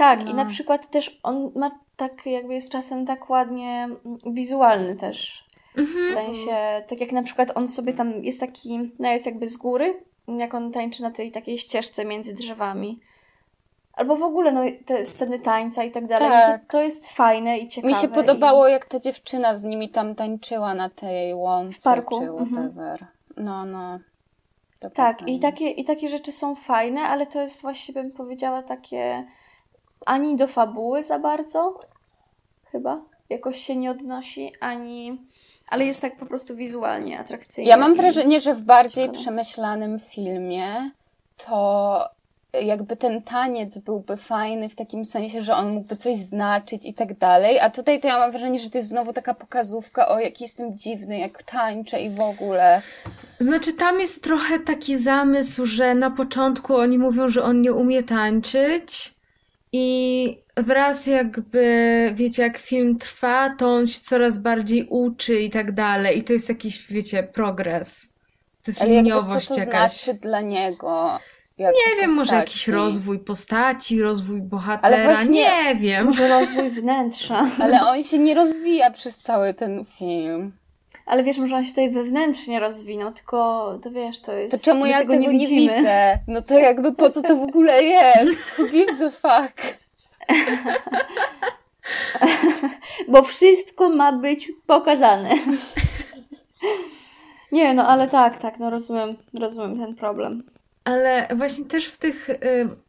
Tak, 0.00 0.24
no. 0.24 0.30
i 0.30 0.34
na 0.34 0.44
przykład 0.44 0.90
też 0.90 1.20
on 1.22 1.52
ma 1.56 1.70
tak, 1.96 2.26
jakby 2.26 2.54
jest 2.54 2.72
czasem 2.72 3.06
tak 3.06 3.30
ładnie 3.30 3.88
wizualny 4.26 4.96
też. 4.96 5.44
Mhm. 5.78 6.06
W 6.06 6.10
sensie, 6.10 6.84
tak 6.88 7.00
jak 7.00 7.12
na 7.12 7.22
przykład 7.22 7.52
on 7.54 7.68
sobie 7.68 7.92
tam 7.92 8.24
jest 8.24 8.40
taki, 8.40 8.90
no 8.98 9.08
jest 9.08 9.26
jakby 9.26 9.48
z 9.48 9.56
góry, 9.56 10.02
jak 10.28 10.54
on 10.54 10.72
tańczy 10.72 11.02
na 11.02 11.10
tej 11.10 11.32
takiej 11.32 11.58
ścieżce 11.58 12.04
między 12.04 12.34
drzewami. 12.34 13.00
Albo 13.92 14.16
w 14.16 14.22
ogóle 14.22 14.52
no, 14.52 14.60
te 14.86 15.06
sceny 15.06 15.38
tańca 15.38 15.84
i 15.84 15.90
tak 15.90 16.06
dalej. 16.06 16.28
No 16.28 16.34
tak. 16.34 16.60
To, 16.60 16.72
to, 16.72 16.82
jest 16.82 17.10
fajne 17.10 17.58
i 17.58 17.68
ciekawe. 17.68 17.94
Mi 17.94 18.00
się 18.00 18.08
podobało, 18.08 18.68
i... 18.68 18.72
jak 18.72 18.86
ta 18.86 19.00
dziewczyna 19.00 19.56
z 19.56 19.64
nimi 19.64 19.88
tam 19.88 20.14
tańczyła 20.14 20.74
na 20.74 20.90
tej 20.90 21.34
łące. 21.34 21.80
W 21.80 21.82
parku. 21.82 22.18
Czy 22.20 22.26
mhm. 22.26 22.46
whatever. 22.46 22.92
Mhm. 22.92 23.10
No, 23.36 23.64
no. 23.64 23.98
To 24.78 24.90
tak, 24.90 25.28
i 25.28 25.38
takie, 25.38 25.70
i 25.70 25.84
takie 25.84 26.08
rzeczy 26.08 26.32
są 26.32 26.54
fajne, 26.54 27.00
ale 27.00 27.26
to 27.26 27.40
jest 27.40 27.62
właściwie, 27.62 28.02
bym 28.02 28.12
powiedziała, 28.12 28.62
takie 28.62 29.26
ani 30.06 30.36
do 30.36 30.48
fabuły 30.48 31.02
za 31.02 31.18
bardzo, 31.18 31.80
chyba, 32.72 33.00
jakoś 33.30 33.64
się 33.64 33.76
nie 33.76 33.90
odnosi, 33.90 34.52
ani... 34.60 35.20
Ale 35.68 35.86
jest 35.86 36.00
tak 36.00 36.16
po 36.16 36.26
prostu 36.26 36.56
wizualnie 36.56 37.18
atrakcyjny. 37.18 37.70
Ja 37.70 37.76
mam 37.76 37.94
wrażenie, 37.94 38.40
że 38.40 38.54
w 38.54 38.62
bardziej 38.62 39.04
ciekawe. 39.04 39.22
przemyślanym 39.22 39.98
filmie 39.98 40.90
to 41.36 42.10
jakby 42.52 42.96
ten 42.96 43.22
taniec 43.22 43.78
byłby 43.78 44.16
fajny 44.16 44.68
w 44.68 44.74
takim 44.74 45.04
sensie, 45.04 45.42
że 45.42 45.54
on 45.54 45.72
mógłby 45.72 45.96
coś 45.96 46.16
znaczyć 46.16 46.86
i 46.86 46.94
tak 46.94 47.18
dalej, 47.18 47.60
a 47.60 47.70
tutaj 47.70 48.00
to 48.00 48.08
ja 48.08 48.18
mam 48.18 48.30
wrażenie, 48.30 48.58
że 48.58 48.70
to 48.70 48.78
jest 48.78 48.90
znowu 48.90 49.12
taka 49.12 49.34
pokazówka, 49.34 50.08
o 50.08 50.18
jaki 50.18 50.44
jestem 50.44 50.78
dziwny, 50.78 51.18
jak 51.18 51.42
tańczę 51.42 52.00
i 52.00 52.10
w 52.10 52.20
ogóle. 52.20 52.82
Znaczy 53.38 53.72
tam 53.72 54.00
jest 54.00 54.22
trochę 54.24 54.58
taki 54.58 54.98
zamysł, 54.98 55.66
że 55.66 55.94
na 55.94 56.10
początku 56.10 56.76
oni 56.76 56.98
mówią, 56.98 57.28
że 57.28 57.42
on 57.42 57.62
nie 57.62 57.72
umie 57.72 58.02
tańczyć, 58.02 59.14
i 59.72 60.38
wraz 60.56 61.06
jakby, 61.06 62.10
wiecie, 62.14 62.42
jak 62.42 62.58
film 62.58 62.98
trwa, 62.98 63.54
to 63.58 63.74
on 63.74 63.86
się 63.86 64.00
coraz 64.00 64.38
bardziej 64.38 64.86
uczy 64.90 65.40
i 65.40 65.50
tak 65.50 65.72
dalej. 65.72 66.18
I 66.18 66.24
to 66.24 66.32
jest 66.32 66.48
jakiś, 66.48 66.86
wiecie, 66.86 67.22
progres. 67.22 68.06
To 68.64 68.70
jest 68.70 68.82
Ale 68.82 68.90
liniowość 68.90 69.48
co 69.48 69.54
to 69.54 69.60
jakaś. 69.60 70.02
znaczy 70.02 70.18
dla 70.18 70.40
niego? 70.40 71.18
Nie 71.58 71.66
wiem, 71.66 71.76
postaci. 71.96 72.14
może 72.14 72.36
jakiś 72.36 72.68
rozwój 72.68 73.18
postaci, 73.18 74.02
rozwój 74.02 74.40
bohatera, 74.42 75.04
właśnie- 75.04 75.42
nie 75.42 75.74
wiem. 75.76 76.06
Może 76.06 76.28
rozwój 76.28 76.70
wnętrza. 76.70 77.50
Ale 77.58 77.86
on 77.86 78.02
się 78.04 78.18
nie 78.18 78.34
rozwija 78.34 78.90
przez 78.90 79.18
cały 79.18 79.54
ten 79.54 79.84
film. 79.84 80.52
Ale 81.10 81.22
wiesz, 81.22 81.38
może 81.38 81.56
on 81.56 81.64
się 81.64 81.70
tutaj 81.70 81.90
wewnętrznie 81.90 82.60
rozwinął, 82.60 83.12
tylko 83.12 83.78
to 83.82 83.90
wiesz, 83.90 84.20
to 84.20 84.32
jest. 84.32 84.58
To 84.58 84.64
czemu 84.64 84.86
ja 84.86 84.98
tego, 84.98 85.12
tego, 85.12 85.22
nie 85.22 85.28
nie, 85.28 85.38
widzimy. 85.38 85.76
widzę? 85.76 86.18
No 86.28 86.42
to 86.42 86.58
jakby 86.58 86.94
po 86.94 87.10
co 87.10 87.22
to 87.22 87.36
w 87.36 87.42
ogóle 87.42 87.82
jest? 87.82 88.38
Who 88.58 88.66
gives 88.66 89.02
a 89.02 89.10
fuck? 89.10 89.78
Bo 93.08 93.22
wszystko 93.22 93.88
ma 93.88 94.12
być 94.12 94.52
pokazane. 94.66 95.30
Nie, 97.52 97.74
no 97.74 97.88
ale 97.88 98.08
tak, 98.08 98.38
tak, 98.38 98.58
no 98.58 98.70
rozumiem, 98.70 99.16
rozumiem 99.34 99.78
ten 99.78 99.94
problem. 99.94 100.42
Ale 100.84 101.28
właśnie 101.36 101.64
też 101.64 101.86
w 101.86 101.98
tych 101.98 102.30
y, 102.30 102.36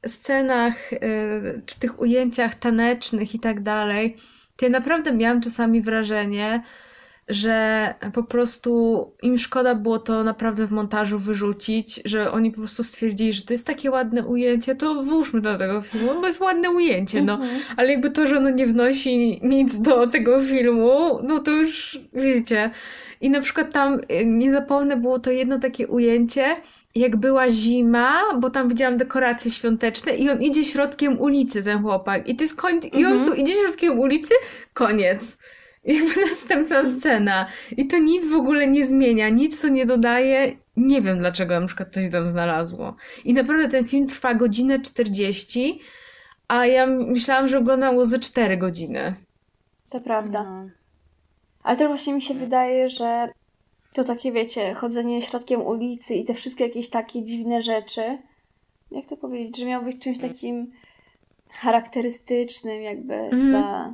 scenach, 0.08 0.94
y, 0.94 1.62
czy 1.66 1.80
tych 1.80 2.00
ujęciach 2.00 2.56
tanecznych 2.56 3.36
i 3.36 3.40
tak 3.40 3.64
dalej, 3.64 4.18
to 4.58 4.66
ja 4.66 4.72
naprawdę 4.72 5.14
miałam 5.14 5.42
czasami 5.42 5.82
wrażenie, 5.82 6.62
że 7.34 7.94
po 8.14 8.24
prostu 8.24 8.72
im 9.24 9.38
szkoda 9.38 9.76
było 9.76 10.00
to 10.00 10.24
naprawdę 10.24 10.68
w 10.68 10.72
montażu 10.72 11.20
wyrzucić, 11.20 12.02
że 12.06 12.32
oni 12.32 12.52
po 12.52 12.58
prostu 12.58 12.84
stwierdzili, 12.84 13.34
że 13.34 13.42
to 13.42 13.54
jest 13.54 13.68
takie 13.68 13.92
ładne 13.92 14.26
ujęcie, 14.26 14.76
to 14.76 15.04
włóżmy 15.04 15.42
do 15.42 15.58
tego 15.58 15.82
filmu, 15.82 16.22
bo 16.22 16.28
jest 16.28 16.42
ładne 16.42 16.70
ujęcie, 16.72 17.22
no. 17.22 17.34
Mhm. 17.34 17.60
Ale 17.78 17.92
jakby 17.92 18.12
to, 18.12 18.28
że 18.28 18.38
ono 18.38 18.50
nie 18.50 18.66
wnosi 18.66 19.40
nic 19.44 19.80
do 19.80 20.08
tego 20.08 20.40
filmu, 20.40 21.20
no 21.24 21.40
to 21.40 21.52
już 21.52 22.00
wiecie. 22.14 22.72
I 23.22 23.30
na 23.30 23.42
przykład 23.42 23.74
tam 23.74 23.94
y, 23.94 24.26
nie 24.26 24.52
zapomnę, 24.52 24.98
było 24.98 25.20
to 25.20 25.32
jedno 25.32 25.60
takie 25.60 25.88
ujęcie, 25.88 26.46
jak 26.96 27.16
była 27.18 27.50
zima, 27.50 28.22
bo 28.40 28.50
tam 28.50 28.70
widziałam 28.70 28.98
dekoracje 28.98 29.52
świąteczne 29.52 30.16
i 30.16 30.30
on 30.30 30.42
idzie 30.42 30.64
środkiem 30.64 31.20
ulicy, 31.20 31.64
ten 31.64 31.82
chłopak. 31.82 32.30
I 32.30 32.36
to 32.36 32.44
jest 32.44 32.56
koń... 32.56 32.80
I 32.94 33.06
on 33.06 33.14
Mhm. 33.14 33.38
idzie 33.38 33.54
środkiem 33.54 34.00
ulicy, 34.00 34.34
koniec. 34.74 35.38
Jakby 35.84 36.22
następna 36.30 36.86
scena. 36.86 37.48
I 37.78 37.88
to 37.88 37.98
nic 37.98 38.30
w 38.30 38.36
ogóle 38.36 38.68
nie 38.68 38.86
zmienia, 38.86 39.30
nic 39.30 39.62
to 39.62 39.68
nie 39.68 39.86
dodaje. 39.86 40.58
Nie 40.78 41.02
wiem, 41.02 41.20
dlaczego 41.20 41.60
na 41.60 41.68
przykład 41.68 41.94
coś 41.94 42.12
tam 42.12 42.28
znalazło. 42.28 42.96
I 43.26 43.34
naprawdę 43.34 43.68
ten 43.68 43.88
film 43.88 44.08
trwa 44.08 44.34
godzinę 44.34 44.80
40, 44.80 45.80
a 46.48 46.66
ja 46.66 46.88
myślałam, 46.88 47.48
że 47.48 47.58
oglądam 47.58 48.06
ze 48.06 48.20
4 48.20 48.58
godziny. 48.58 49.14
To 49.90 50.02
prawda. 50.02 50.44
No. 50.44 50.70
Ale 51.64 51.78
też 51.78 51.88
właśnie 51.88 52.14
mi 52.14 52.22
się 52.22 52.34
wydaje, 52.34 52.90
że 52.90 53.30
to 53.94 54.04
takie, 54.04 54.32
wiecie, 54.32 54.74
chodzenie 54.74 55.22
środkiem 55.22 55.62
ulicy 55.62 56.16
i 56.16 56.26
te 56.26 56.34
wszystkie 56.34 56.64
jakieś 56.64 56.90
takie 56.90 57.24
dziwne 57.24 57.62
rzeczy, 57.62 58.18
jak 58.92 59.06
to 59.06 59.18
powiedzieć, 59.18 59.58
że 59.58 59.66
miał 59.66 59.84
być 59.84 60.00
czymś 60.00 60.20
takim 60.20 60.72
charakterystycznym 61.50 62.82
jakby 62.82 63.14
Mhm. 63.14 63.50
dla, 63.50 63.94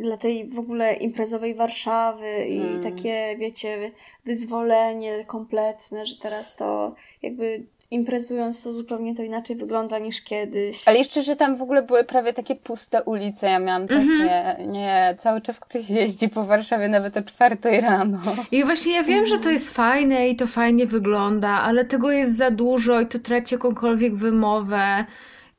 dla 0.00 0.16
tej 0.16 0.48
w 0.48 0.58
ogóle 0.58 0.94
imprezowej 0.94 1.54
Warszawy 1.54 2.46
i 2.48 2.60
Mm. 2.60 2.82
takie, 2.82 3.36
wiecie, 3.38 3.90
wyzwolenie 4.24 5.24
kompletne, 5.24 6.06
że 6.06 6.14
teraz 6.22 6.56
to 6.56 6.94
jakby 7.22 7.62
imprezując 7.90 8.62
to 8.62 8.72
zupełnie 8.72 9.14
to 9.14 9.22
inaczej 9.22 9.56
wygląda 9.56 9.98
niż 9.98 10.22
kiedyś. 10.22 10.88
Ale 10.88 10.98
jeszcze, 10.98 11.22
że 11.22 11.36
tam 11.36 11.56
w 11.56 11.62
ogóle 11.62 11.82
były 11.82 12.04
prawie 12.04 12.32
takie 12.32 12.54
puste 12.56 13.02
ulice. 13.02 13.46
Ja 13.50 13.58
miałam 13.58 13.88
takie, 13.88 14.00
Mhm. 14.00 14.72
nie, 14.72 15.14
cały 15.18 15.40
czas 15.40 15.60
ktoś 15.60 15.90
jeździ 15.90 16.28
po 16.28 16.44
Warszawie 16.44 16.88
nawet 16.88 17.16
o 17.16 17.22
czwartej 17.22 17.80
rano. 17.80 18.18
I 18.52 18.64
właśnie 18.64 18.94
ja 18.94 19.02
wiem, 19.02 19.26
że 19.26 19.38
to 19.38 19.50
jest 19.50 19.70
fajne 19.74 20.28
i 20.28 20.36
to 20.36 20.46
fajnie 20.46 20.86
wygląda, 20.86 21.48
ale 21.48 21.84
tego 21.84 22.10
jest 22.10 22.36
za 22.36 22.50
dużo 22.50 23.00
i 23.00 23.06
to 23.06 23.18
traci 23.18 23.54
jakąkolwiek 23.54 24.14
wymowę. 24.14 25.04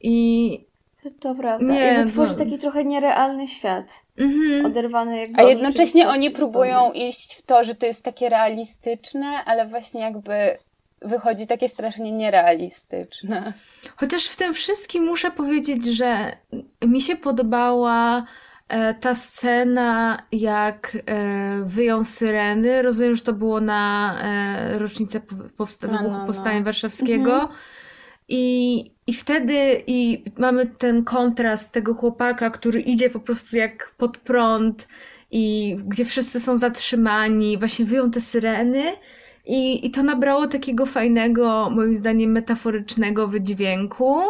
I. 0.02 0.69
To, 1.20 1.36
prawda. 1.36 1.74
Nie, 1.74 1.80
jakby 1.80 2.12
tworzy 2.12 2.34
to- 2.34 2.40
taki 2.40 2.58
trochę 2.60 2.84
nierealny 2.86 3.48
świat. 3.48 3.86
Mhm. 4.18 4.66
Oderwany 4.66 5.18
jakby 5.18 5.40
A 5.42 5.44
jednocześnie 5.44 6.08
oni 6.10 6.32
próbują 6.32 6.78
zupełnie. 6.86 7.08
iść 7.08 7.36
w 7.36 7.42
to, 7.42 7.64
że 7.64 7.76
to 7.76 7.86
jest 7.86 8.06
takie 8.06 8.30
realistyczne, 8.30 9.28
ale 9.46 9.68
właśnie 9.68 10.02
jakby 10.02 10.58
wychodzi 11.02 11.48
takie 11.48 11.70
strasznie 11.70 12.12
nierealistyczne. 12.12 13.54
Chociaż 13.96 14.26
w 14.28 14.36
tym 14.36 14.54
wszystkim 14.54 15.04
muszę 15.06 15.32
powiedzieć, 15.32 15.86
że 15.86 16.32
mi 16.88 17.02
się 17.02 17.16
podobała 17.16 18.24
e, 18.70 18.94
ta 18.94 19.16
scena, 19.16 20.18
jak 20.32 20.92
e, 20.96 21.62
wyją 21.66 22.04
syreny. 22.04 22.82
Rozumiem, 22.82 23.16
że 23.16 23.22
to 23.22 23.34
było 23.34 23.62
na 23.62 24.16
e, 24.24 24.80
rocznicę 24.80 25.20
po- 25.20 25.36
powsta- 25.58 25.88
No, 25.88 26.02
no, 26.04 26.10
no. 26.20 26.26
Powstania 26.26 26.62
Warszawskiego. 26.62 27.34
Mhm. 27.34 27.50
I, 28.30 28.92
I 29.08 29.14
wtedy 29.14 29.84
i 29.88 30.24
mamy 30.38 30.68
ten 30.68 31.04
kontrast 31.04 31.72
tego 31.72 31.94
chłopaka, 31.94 32.50
który 32.50 32.82
idzie 32.82 33.10
po 33.10 33.20
prostu 33.20 33.56
jak 33.56 33.94
pod 33.98 34.18
prąd 34.18 34.88
i 35.32 35.76
gdzie 35.88 36.06
wszyscy 36.06 36.40
są 36.40 36.58
zatrzymani, 36.58 37.58
właśnie 37.58 37.86
wyją 37.86 38.12
te 38.12 38.22
syreny 38.22 38.84
i, 39.46 39.88
i 39.88 39.92
to 39.92 40.04
nabrało 40.04 40.48
takiego 40.48 40.86
fajnego, 40.86 41.70
moim 41.70 41.94
zdaniem, 41.94 42.32
metaforycznego 42.32 43.28
wydźwięku. 43.28 44.22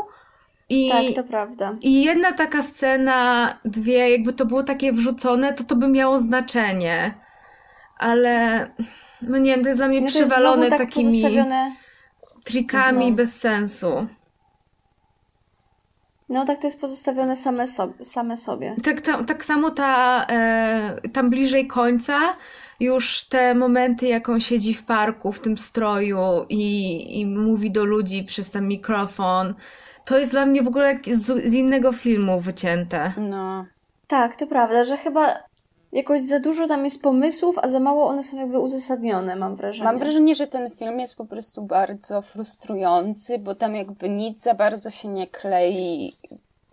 I, 0.70 0.90
Tak, 0.90 1.04
to 1.16 1.24
prawda. 1.24 1.76
I 1.82 2.04
jedna 2.04 2.34
taka 2.34 2.64
scena, 2.64 3.50
dwie, 3.66 4.10
jakby 4.10 4.34
to 4.34 4.46
było 4.46 4.64
takie 4.64 4.94
wrzucone, 4.94 5.54
to 5.54 5.64
to 5.64 5.76
by 5.76 5.88
miało 5.88 6.20
znaczenie. 6.20 7.14
Ale 7.98 8.68
no 9.22 9.38
nie 9.38 9.52
wiem, 9.52 9.62
to 9.62 9.68
jest 9.68 9.80
dla 9.80 9.88
mnie 9.88 10.02
jest 10.02 10.16
przywalone 10.16 10.70
tak 10.70 10.80
takimi 10.80 11.06
pozostawione... 11.06 11.72
trikami 12.50 13.10
No. 13.12 13.16
bez 13.18 13.40
sensu. 13.40 14.08
No 16.30 16.46
tak 16.46 16.60
to 16.62 16.68
jest 16.68 16.82
pozostawione 16.82 17.36
same, 17.36 17.68
sobie, 17.68 18.06
same 18.06 18.38
sobie. 18.38 18.76
Tak, 18.84 19.02
ta, 19.02 19.24
tak 19.24 19.46
samo 19.46 19.70
ta, 19.72 20.26
e, 20.30 20.96
tam 21.14 21.30
bliżej 21.30 21.68
końca 21.68 22.20
już 22.80 23.24
te 23.24 23.56
momenty, 23.56 24.08
jak 24.08 24.30
on 24.30 24.40
siedzi 24.40 24.74
w 24.74 24.84
parku 24.84 25.32
w 25.32 25.40
tym 25.40 25.58
stroju 25.58 26.46
i, 26.50 27.20
i 27.20 27.26
mówi 27.26 27.72
do 27.72 27.86
ludzi 27.86 28.24
przez 28.24 28.50
ten 28.52 28.68
mikrofon, 28.68 29.54
to 30.06 30.20
jest 30.20 30.32
dla 30.32 30.46
mnie 30.46 30.64
w 30.64 30.68
ogóle 30.68 30.88
jak 30.88 31.06
z, 31.06 31.50
z 31.50 31.54
innego 31.54 31.92
filmu 31.92 32.40
wycięte. 32.40 33.14
No. 33.18 33.66
Tak, 34.08 34.36
to 34.36 34.48
prawda, 34.48 34.84
że 34.84 34.98
chyba 34.98 35.49
jakoś 35.92 36.22
za 36.22 36.40
dużo 36.40 36.68
tam 36.68 36.84
jest 36.84 37.02
pomysłów, 37.02 37.58
a 37.62 37.68
za 37.68 37.80
mało 37.80 38.08
one 38.08 38.24
są 38.24 38.38
jakby 38.38 38.60
uzasadnione, 38.60 39.36
mam 39.36 39.56
wrażenie. 39.56 39.84
Mam 39.86 40.00
wrażenie, 40.00 40.36
że 40.36 40.48
ten 40.48 40.72
film 40.72 41.00
jest 41.00 41.16
po 41.16 41.26
prostu 41.26 41.62
bardzo 41.62 42.22
frustrujący, 42.22 43.40
bo 43.40 43.56
tam 43.56 43.76
jakby 43.76 44.10
nic 44.10 44.42
za 44.42 44.54
bardzo 44.54 44.90
się 44.90 45.08
nie 45.08 45.28
klei, 45.28 46.16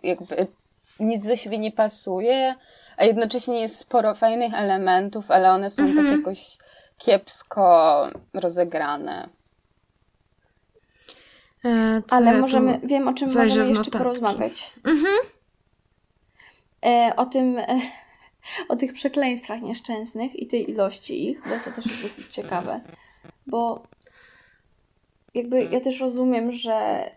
jakby 0.03 0.47
nic 0.99 1.27
do 1.27 1.35
siebie 1.35 1.57
nie 1.57 1.71
pasuje, 1.71 2.55
a 2.97 3.05
jednocześnie 3.05 3.61
jest 3.61 3.77
sporo 3.77 4.15
fajnych 4.15 4.53
elementów, 4.53 5.31
ale 5.31 5.51
one 5.51 5.69
są 5.69 5.83
Mhm. 5.83 6.07
tak 6.07 6.17
jakoś 6.19 6.57
kiepsko 6.97 8.07
rozegrane. 8.33 9.29
E, 11.65 12.01
Ale 12.09 12.25
ja 12.25 12.33
tu- 12.33 12.39
możemy, 12.41 12.79
wiem 12.83 13.07
o 13.07 13.13
czym 13.13 13.29
zajrzę 13.29 13.49
możemy 13.49 13.69
jeszcze 13.69 13.79
notatki. 13.79 13.97
porozmawiać. 13.97 14.73
Mhm. 14.85 15.15
E, 16.85 17.13
o 17.15 17.25
tym, 17.25 17.57
e, 17.57 17.65
o 18.69 18.75
tych 18.75 18.93
przekleństwach 18.93 19.61
nieszczęsnych 19.61 20.35
i 20.35 20.47
tej 20.47 20.69
ilości 20.69 21.29
ich, 21.29 21.41
bo 21.41 21.49
to 21.65 21.75
też 21.75 21.85
jest 21.85 22.03
dosyć 22.03 22.27
ciekawe. 22.27 22.81
Bo 23.47 23.83
jakby 25.33 25.63
ja 25.63 25.79
też 25.79 25.99
rozumiem, 25.99 26.51
że 26.51 27.09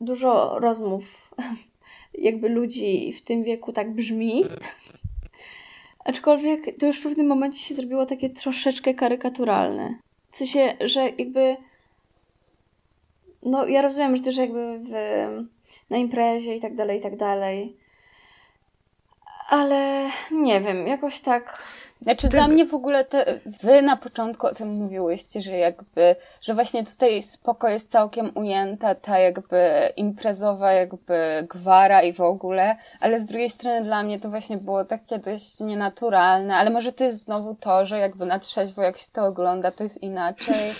dużo 0.00 0.58
rozmów 0.58 1.34
jakby 2.28 2.48
ludzi 2.48 3.12
w 3.12 3.22
tym 3.22 3.44
wieku 3.44 3.72
tak 3.72 3.94
brzmi. 3.94 4.44
Aczkolwiek 6.04 6.78
to 6.78 6.86
już 6.86 7.00
w 7.00 7.02
pewnym 7.02 7.26
momencie 7.26 7.58
się 7.58 7.74
zrobiło 7.74 8.06
takie 8.06 8.30
troszeczkę 8.30 8.94
karykaturalne. 8.94 9.94
W 10.30 10.36
sensie, 10.36 10.76
że 10.80 11.10
jakby 11.18 11.56
no 13.42 13.66
ja 13.66 13.82
rozumiem, 13.82 14.16
że 14.16 14.22
też 14.22 14.36
jakby 14.36 14.78
w, 14.78 14.92
na 15.90 15.96
imprezie 15.96 16.56
i 16.56 16.60
tak 16.60 16.74
dalej, 16.74 16.98
i 16.98 17.02
tak 17.02 17.16
dalej. 17.16 17.76
Ale 19.50 20.10
nie 20.32 20.60
wiem, 20.60 20.86
jakoś 20.86 21.20
tak. 21.20 21.62
Znaczy 22.02 22.28
Ty- 22.28 22.36
dla 22.36 22.48
mnie 22.48 22.66
w 22.66 22.74
ogóle 22.74 23.04
te, 23.04 23.40
wy 23.46 23.82
na 23.82 23.96
początku 23.96 24.46
o 24.46 24.54
tym 24.54 24.68
mówiłyście, 24.68 25.42
że 25.42 25.56
jakby, 25.56 26.16
że 26.40 26.54
właśnie 26.54 26.84
tutaj 26.84 27.22
spoko 27.22 27.68
jest 27.68 27.90
całkiem 27.90 28.30
ujęta 28.34 28.94
ta 28.94 29.18
jakby 29.18 29.92
imprezowa 29.96 30.72
jakby 30.72 31.46
gwara 31.50 32.02
i 32.02 32.12
w 32.12 32.20
ogóle, 32.20 32.76
ale 33.00 33.20
z 33.20 33.26
drugiej 33.26 33.50
strony 33.50 33.82
dla 33.82 34.02
mnie 34.02 34.20
to 34.20 34.30
właśnie 34.30 34.56
było 34.56 34.84
takie 34.84 35.18
dość 35.18 35.60
nienaturalne, 35.60 36.56
ale 36.56 36.70
może 36.70 36.92
to 36.92 37.04
jest 37.04 37.22
znowu 37.22 37.54
to, 37.54 37.86
że 37.86 37.98
jakby 37.98 38.26
na 38.26 38.38
trzeźwo 38.38 38.82
jak 38.82 38.98
się 38.98 39.06
to 39.12 39.26
ogląda 39.26 39.70
to 39.70 39.84
jest 39.84 40.02
inaczej, 40.02 40.72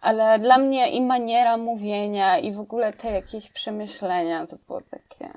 ale 0.00 0.38
dla 0.38 0.58
mnie 0.58 0.90
i 0.90 1.00
maniera 1.00 1.56
mówienia 1.56 2.38
i 2.38 2.52
w 2.52 2.60
ogóle 2.60 2.92
te 2.92 3.12
jakieś 3.12 3.50
przemyślenia 3.50 4.46
to 4.46 4.56
było 4.66 4.80
takie... 4.80 5.30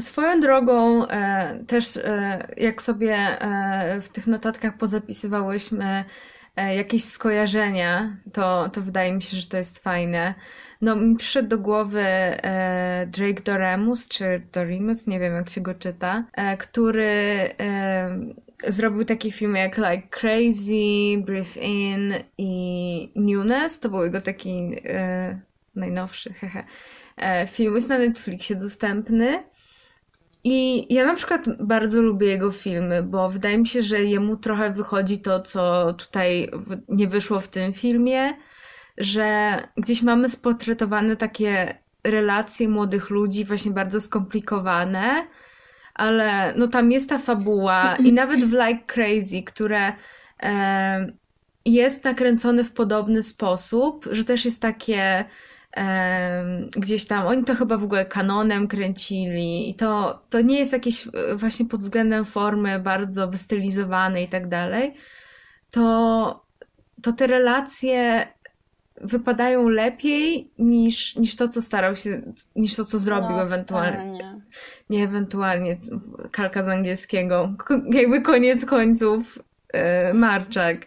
Swoją 0.00 0.40
drogą 0.40 1.06
e, 1.06 1.58
też 1.66 1.96
e, 1.96 2.46
jak 2.56 2.82
sobie 2.82 3.16
e, 3.16 4.00
w 4.00 4.08
tych 4.08 4.26
notatkach 4.26 4.76
pozapisywałyśmy 4.76 6.04
jakieś 6.76 7.04
skojarzenia, 7.04 8.16
to, 8.32 8.68
to 8.68 8.80
wydaje 8.80 9.12
mi 9.12 9.22
się, 9.22 9.36
że 9.36 9.46
to 9.46 9.56
jest 9.56 9.78
fajne. 9.78 10.34
No, 10.80 10.96
mi 10.96 11.16
przyszedł 11.16 11.48
do 11.48 11.58
głowy 11.58 12.04
Drake 13.06 13.42
Doremus, 13.44 14.08
czy 14.08 14.42
Doremus, 14.52 15.06
nie 15.06 15.20
wiem 15.20 15.34
jak 15.34 15.50
się 15.50 15.60
go 15.60 15.74
czyta, 15.74 16.24
który 16.58 17.48
zrobił 18.66 19.04
takie 19.04 19.32
filmy 19.32 19.58
jak 19.58 19.76
Like 19.76 20.08
Crazy, 20.10 21.18
Breathe 21.18 21.60
In 21.60 22.14
i 22.38 23.12
Newness. 23.16 23.80
To 23.80 23.88
był 23.88 24.04
jego 24.04 24.20
taki 24.20 24.76
najnowszy, 25.74 26.32
hehe, 26.32 26.64
film. 27.46 27.74
Jest 27.74 27.88
na 27.88 27.98
Netflixie 27.98 28.56
dostępny. 28.56 29.44
I 30.44 30.86
ja 30.94 31.06
na 31.06 31.14
przykład 31.14 31.62
bardzo 31.62 32.02
lubię 32.02 32.26
jego 32.26 32.50
filmy, 32.50 33.02
bo 33.02 33.28
wydaje 33.28 33.58
mi 33.58 33.66
się, 33.66 33.82
że 33.82 34.04
jemu 34.04 34.36
trochę 34.36 34.72
wychodzi 34.72 35.18
to, 35.18 35.40
co 35.40 35.92
tutaj 35.92 36.50
nie 36.88 37.08
wyszło 37.08 37.40
w 37.40 37.48
tym 37.48 37.72
filmie, 37.72 38.34
że 38.98 39.56
gdzieś 39.76 40.02
mamy 40.02 40.28
spotretowane 40.28 41.16
takie 41.16 41.78
relacje 42.04 42.68
młodych 42.68 43.10
ludzi, 43.10 43.44
właśnie 43.44 43.70
bardzo 43.70 44.00
skomplikowane, 44.00 45.26
ale 45.94 46.54
no 46.56 46.68
tam 46.68 46.92
jest 46.92 47.08
ta 47.08 47.18
fabuła 47.18 47.96
i 47.96 48.12
nawet 48.22 48.44
w 48.44 48.52
Like 48.52 48.84
Crazy, 48.86 49.42
które 49.42 49.92
e, 50.42 51.12
jest 51.64 52.04
nakręcone 52.04 52.64
w 52.64 52.72
podobny 52.72 53.22
sposób, 53.22 54.08
że 54.10 54.24
też 54.24 54.44
jest 54.44 54.62
takie 54.62 55.24
gdzieś 56.76 57.06
tam, 57.06 57.26
oni 57.26 57.44
to 57.44 57.54
chyba 57.54 57.76
w 57.76 57.84
ogóle 57.84 58.06
kanonem 58.06 58.68
kręcili 58.68 59.70
i 59.70 59.74
to, 59.74 60.22
to 60.30 60.40
nie 60.40 60.58
jest 60.58 60.72
jakieś 60.72 61.06
e, 61.06 61.10
właśnie 61.36 61.66
pod 61.66 61.80
względem 61.80 62.24
formy 62.24 62.80
bardzo 62.80 63.28
wystylizowane 63.28 64.22
i 64.22 64.28
tak 64.28 64.48
dalej, 64.48 64.94
to, 65.70 66.44
to 67.02 67.12
te 67.12 67.26
relacje 67.26 68.26
wypadają 69.00 69.68
lepiej 69.68 70.50
niż, 70.58 71.16
niż 71.16 71.36
to, 71.36 71.48
co 71.48 71.62
starał 71.62 71.96
się, 71.96 72.22
niż 72.56 72.74
to, 72.74 72.84
co 72.84 72.98
zrobił 72.98 73.36
no, 73.36 73.42
ewentualnie. 73.42 74.12
Nie. 74.12 74.40
nie 74.90 75.04
ewentualnie, 75.04 75.76
kalka 76.30 76.64
z 76.64 76.68
angielskiego. 76.68 77.52
Jakby 77.90 78.22
koniec 78.22 78.64
końców 78.64 79.38
yy, 79.74 80.14
Marczak. 80.14 80.86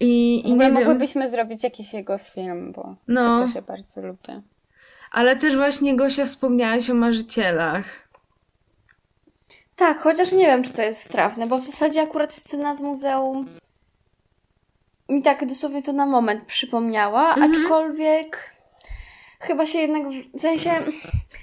I, 0.00 0.42
i 0.48 0.54
nie 0.54 0.70
mogłybyśmy 0.70 1.20
wiem. 1.20 1.30
zrobić 1.30 1.64
jakiś 1.64 1.92
jego 1.92 2.18
film, 2.18 2.72
bo 2.72 2.94
no. 3.08 3.38
ja 3.38 3.44
też 3.44 3.54
się 3.54 3.62
bardzo 3.62 4.02
lubię. 4.02 4.42
Ale 5.10 5.36
też 5.36 5.56
właśnie 5.56 5.96
Gosia 5.96 6.26
wspomniałaś 6.26 6.90
o 6.90 6.94
marzycielach. 6.94 8.08
Tak, 9.76 10.00
chociaż 10.00 10.32
nie 10.32 10.46
wiem, 10.46 10.62
czy 10.62 10.72
to 10.72 10.82
jest 10.82 11.02
strawne, 11.02 11.46
bo 11.46 11.58
w 11.58 11.64
zasadzie 11.64 12.02
akurat 12.02 12.34
scena 12.34 12.74
z 12.74 12.82
muzeum 12.82 13.46
mi 15.08 15.22
tak 15.22 15.46
dosłownie 15.46 15.82
to 15.82 15.92
na 15.92 16.06
moment 16.06 16.44
przypomniała, 16.44 17.34
mhm. 17.34 17.52
aczkolwiek 17.52 18.54
chyba 19.40 19.66
się 19.66 19.78
jednak, 19.78 20.02
w 20.34 20.40
sensie, 20.40 20.70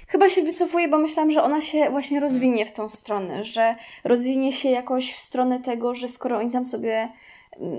chyba 0.08 0.28
się 0.28 0.42
wycofuję, 0.42 0.88
bo 0.88 0.98
myślałam, 0.98 1.30
że 1.30 1.42
ona 1.42 1.60
się 1.60 1.90
właśnie 1.90 2.20
rozwinie 2.20 2.66
w 2.66 2.72
tą 2.72 2.88
stronę, 2.88 3.44
że 3.44 3.76
rozwinie 4.04 4.52
się 4.52 4.68
jakoś 4.68 5.14
w 5.14 5.20
stronę 5.20 5.60
tego, 5.60 5.94
że 5.94 6.08
skoro 6.08 6.38
oni 6.38 6.50
tam 6.50 6.66
sobie 6.66 7.08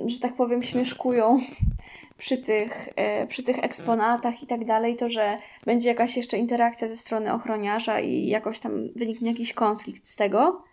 że 0.05 0.19
tak 0.19 0.35
powiem, 0.35 0.63
śmieszkują 0.63 1.39
przy 2.17 2.37
tych, 2.37 2.89
e, 2.95 3.27
przy 3.27 3.43
tych 3.43 3.63
eksponatach 3.63 4.43
i 4.43 4.47
tak 4.47 4.65
dalej, 4.65 4.95
to 4.95 5.09
że 5.09 5.37
będzie 5.65 5.89
jakaś 5.89 6.17
jeszcze 6.17 6.37
interakcja 6.37 6.87
ze 6.87 6.97
strony 6.97 7.33
ochroniarza 7.33 7.99
i 7.99 8.27
jakoś 8.27 8.59
tam 8.59 8.89
wyniknie 8.95 9.31
jakiś 9.31 9.53
konflikt 9.53 10.07
z 10.07 10.15
tego. 10.15 10.63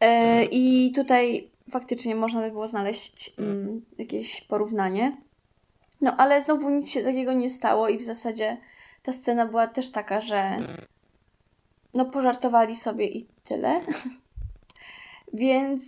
E, 0.00 0.44
I 0.44 0.92
tutaj 0.92 1.50
faktycznie 1.70 2.14
można 2.14 2.40
by 2.40 2.50
było 2.50 2.68
znaleźć 2.68 3.32
mm, 3.38 3.84
jakieś 3.98 4.40
porównanie. 4.40 5.16
No 6.00 6.16
ale 6.16 6.42
znowu 6.42 6.70
nic 6.70 6.90
się 6.90 7.02
takiego 7.02 7.32
nie 7.32 7.50
stało 7.50 7.88
i 7.88 7.98
w 7.98 8.04
zasadzie 8.04 8.56
ta 9.02 9.12
scena 9.12 9.46
była 9.46 9.66
też 9.66 9.90
taka, 9.90 10.20
że 10.20 10.56
no 11.94 12.04
pożartowali 12.04 12.76
sobie 12.76 13.06
i 13.06 13.26
tyle. 13.44 13.80
Więc 15.32 15.84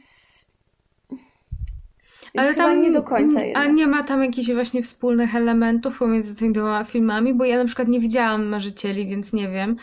więc 2.34 2.48
Ale 2.48 2.56
tam 2.56 2.82
nie 2.82 2.92
do 2.92 3.02
końca 3.02 3.44
jednak. 3.44 3.64
A 3.64 3.66
nie 3.66 3.86
ma 3.86 4.02
tam 4.02 4.22
jakichś 4.24 4.50
właśnie 4.52 4.82
wspólnych 4.82 5.36
elementów 5.36 5.98
pomiędzy 5.98 6.34
tymi 6.34 6.52
dwoma 6.52 6.84
filmami, 6.84 7.34
bo 7.34 7.44
ja 7.44 7.58
na 7.58 7.64
przykład 7.64 7.88
nie 7.88 8.00
widziałam 8.00 8.46
Marzycieli, 8.46 9.06
więc 9.06 9.32
nie 9.32 9.48
wiem. 9.48 9.76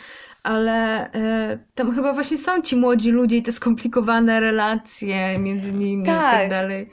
Ale 0.43 1.07
y, 1.07 1.59
tam 1.75 1.91
chyba 1.91 2.13
właśnie 2.13 2.37
są 2.37 2.61
ci 2.61 2.75
młodzi 2.75 3.11
ludzie 3.11 3.37
i 3.37 3.43
te 3.43 3.51
skomplikowane 3.51 4.39
relacje 4.39 5.39
między 5.39 5.71
nimi 5.73 6.05
tak. 6.05 6.15
i 6.15 6.19
tak, 6.19 6.31
tak 6.31 6.49
dalej. 6.49 6.89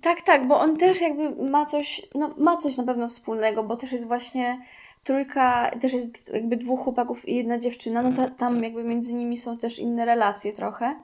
Tak, 0.00 0.22
tak, 0.22 0.48
bo 0.48 0.60
on 0.60 0.76
też 0.76 1.00
jakby 1.00 1.44
ma 1.50 1.66
coś, 1.66 2.02
no 2.14 2.34
ma 2.38 2.56
coś 2.56 2.76
na 2.76 2.84
pewno 2.84 3.08
wspólnego, 3.08 3.62
bo 3.62 3.76
też 3.76 3.92
jest 3.92 4.06
właśnie 4.06 4.58
trójka, 5.04 5.70
też 5.80 5.92
jest 5.92 6.32
jakby 6.34 6.56
dwóch 6.56 6.80
chłopaków 6.80 7.28
i 7.28 7.36
jedna 7.36 7.58
dziewczyna, 7.58 8.02
no 8.02 8.12
ta, 8.12 8.28
tam 8.28 8.64
jakby 8.64 8.84
między 8.84 9.14
nimi 9.14 9.36
są 9.36 9.58
też 9.58 9.78
inne 9.78 10.04
relacje 10.04 10.52
trochę. 10.52 10.96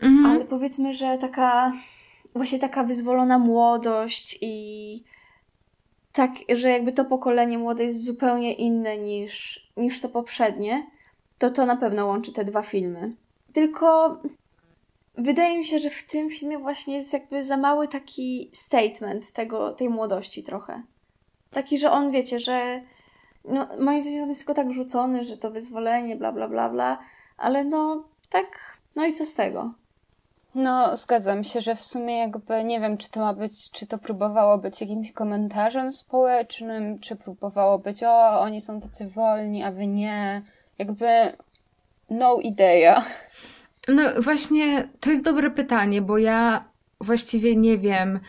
Mhm. 0.00 0.26
Ale 0.26 0.44
powiedzmy, 0.44 0.94
że 0.94 1.18
taka 1.18 1.72
właśnie 2.34 2.58
taka 2.58 2.84
wyzwolona 2.84 3.38
młodość 3.38 4.38
i 4.40 5.04
tak, 6.12 6.30
że 6.54 6.70
jakby 6.70 6.92
to 6.92 7.04
pokolenie 7.04 7.58
młode 7.58 7.84
jest 7.84 8.04
zupełnie 8.04 8.52
inne 8.54 8.98
niż, 8.98 9.66
niż 9.76 10.00
to 10.00 10.08
poprzednie, 10.08 10.86
to 11.38 11.50
to 11.50 11.66
na 11.66 11.76
pewno 11.76 12.06
łączy 12.06 12.32
te 12.32 12.44
dwa 12.44 12.62
filmy. 12.62 13.12
Tylko 13.52 14.16
wydaje 15.14 15.58
mi 15.58 15.64
się, 15.64 15.78
że 15.78 15.90
w 15.90 16.06
tym 16.06 16.30
filmie 16.30 16.58
właśnie 16.58 16.94
jest 16.94 17.12
jakby 17.12 17.44
za 17.44 17.56
mały 17.56 17.88
taki 17.88 18.50
statement 18.54 19.32
tego, 19.32 19.72
tej 19.72 19.88
młodości 19.88 20.42
trochę. 20.42 20.82
Taki, 21.50 21.78
że 21.78 21.90
on 21.90 22.10
wiecie, 22.10 22.40
że 22.40 22.82
no, 23.44 23.68
moim 23.80 24.02
zdaniem 24.02 24.28
jest 24.28 24.40
tylko 24.40 24.54
tak 24.54 24.72
rzucony, 24.72 25.24
że 25.24 25.36
to 25.36 25.50
wyzwolenie, 25.50 26.16
bla, 26.16 26.32
bla, 26.32 26.48
bla, 26.48 26.68
bla, 26.68 26.98
ale 27.36 27.64
no 27.64 28.04
tak, 28.30 28.78
no 28.96 29.06
i 29.06 29.12
co 29.12 29.26
z 29.26 29.34
tego? 29.34 29.74
No, 30.54 30.96
zgadzam 30.96 31.44
się, 31.44 31.60
że 31.60 31.76
w 31.76 31.82
sumie 31.82 32.18
jakby 32.18 32.64
nie 32.64 32.80
wiem, 32.80 32.98
czy 32.98 33.10
to 33.10 33.20
ma 33.20 33.34
być, 33.34 33.70
czy 33.70 33.86
to 33.86 33.98
próbowało 33.98 34.58
być 34.58 34.80
jakimś 34.80 35.12
komentarzem 35.12 35.92
społecznym, 35.92 36.98
czy 36.98 37.16
próbowało 37.16 37.78
być, 37.78 38.02
o, 38.02 38.40
oni 38.40 38.60
są 38.60 38.80
tacy 38.80 39.08
wolni, 39.08 39.64
a 39.64 39.72
wy 39.72 39.86
nie. 39.86 40.42
Jakby 40.78 41.36
no 42.10 42.36
idea. 42.40 43.04
No 43.88 44.02
właśnie, 44.22 44.88
to 45.00 45.10
jest 45.10 45.24
dobre 45.24 45.50
pytanie, 45.50 46.02
bo 46.02 46.18
ja 46.18 46.64
właściwie 47.00 47.56
nie 47.56 47.78
wiem, 47.78 48.20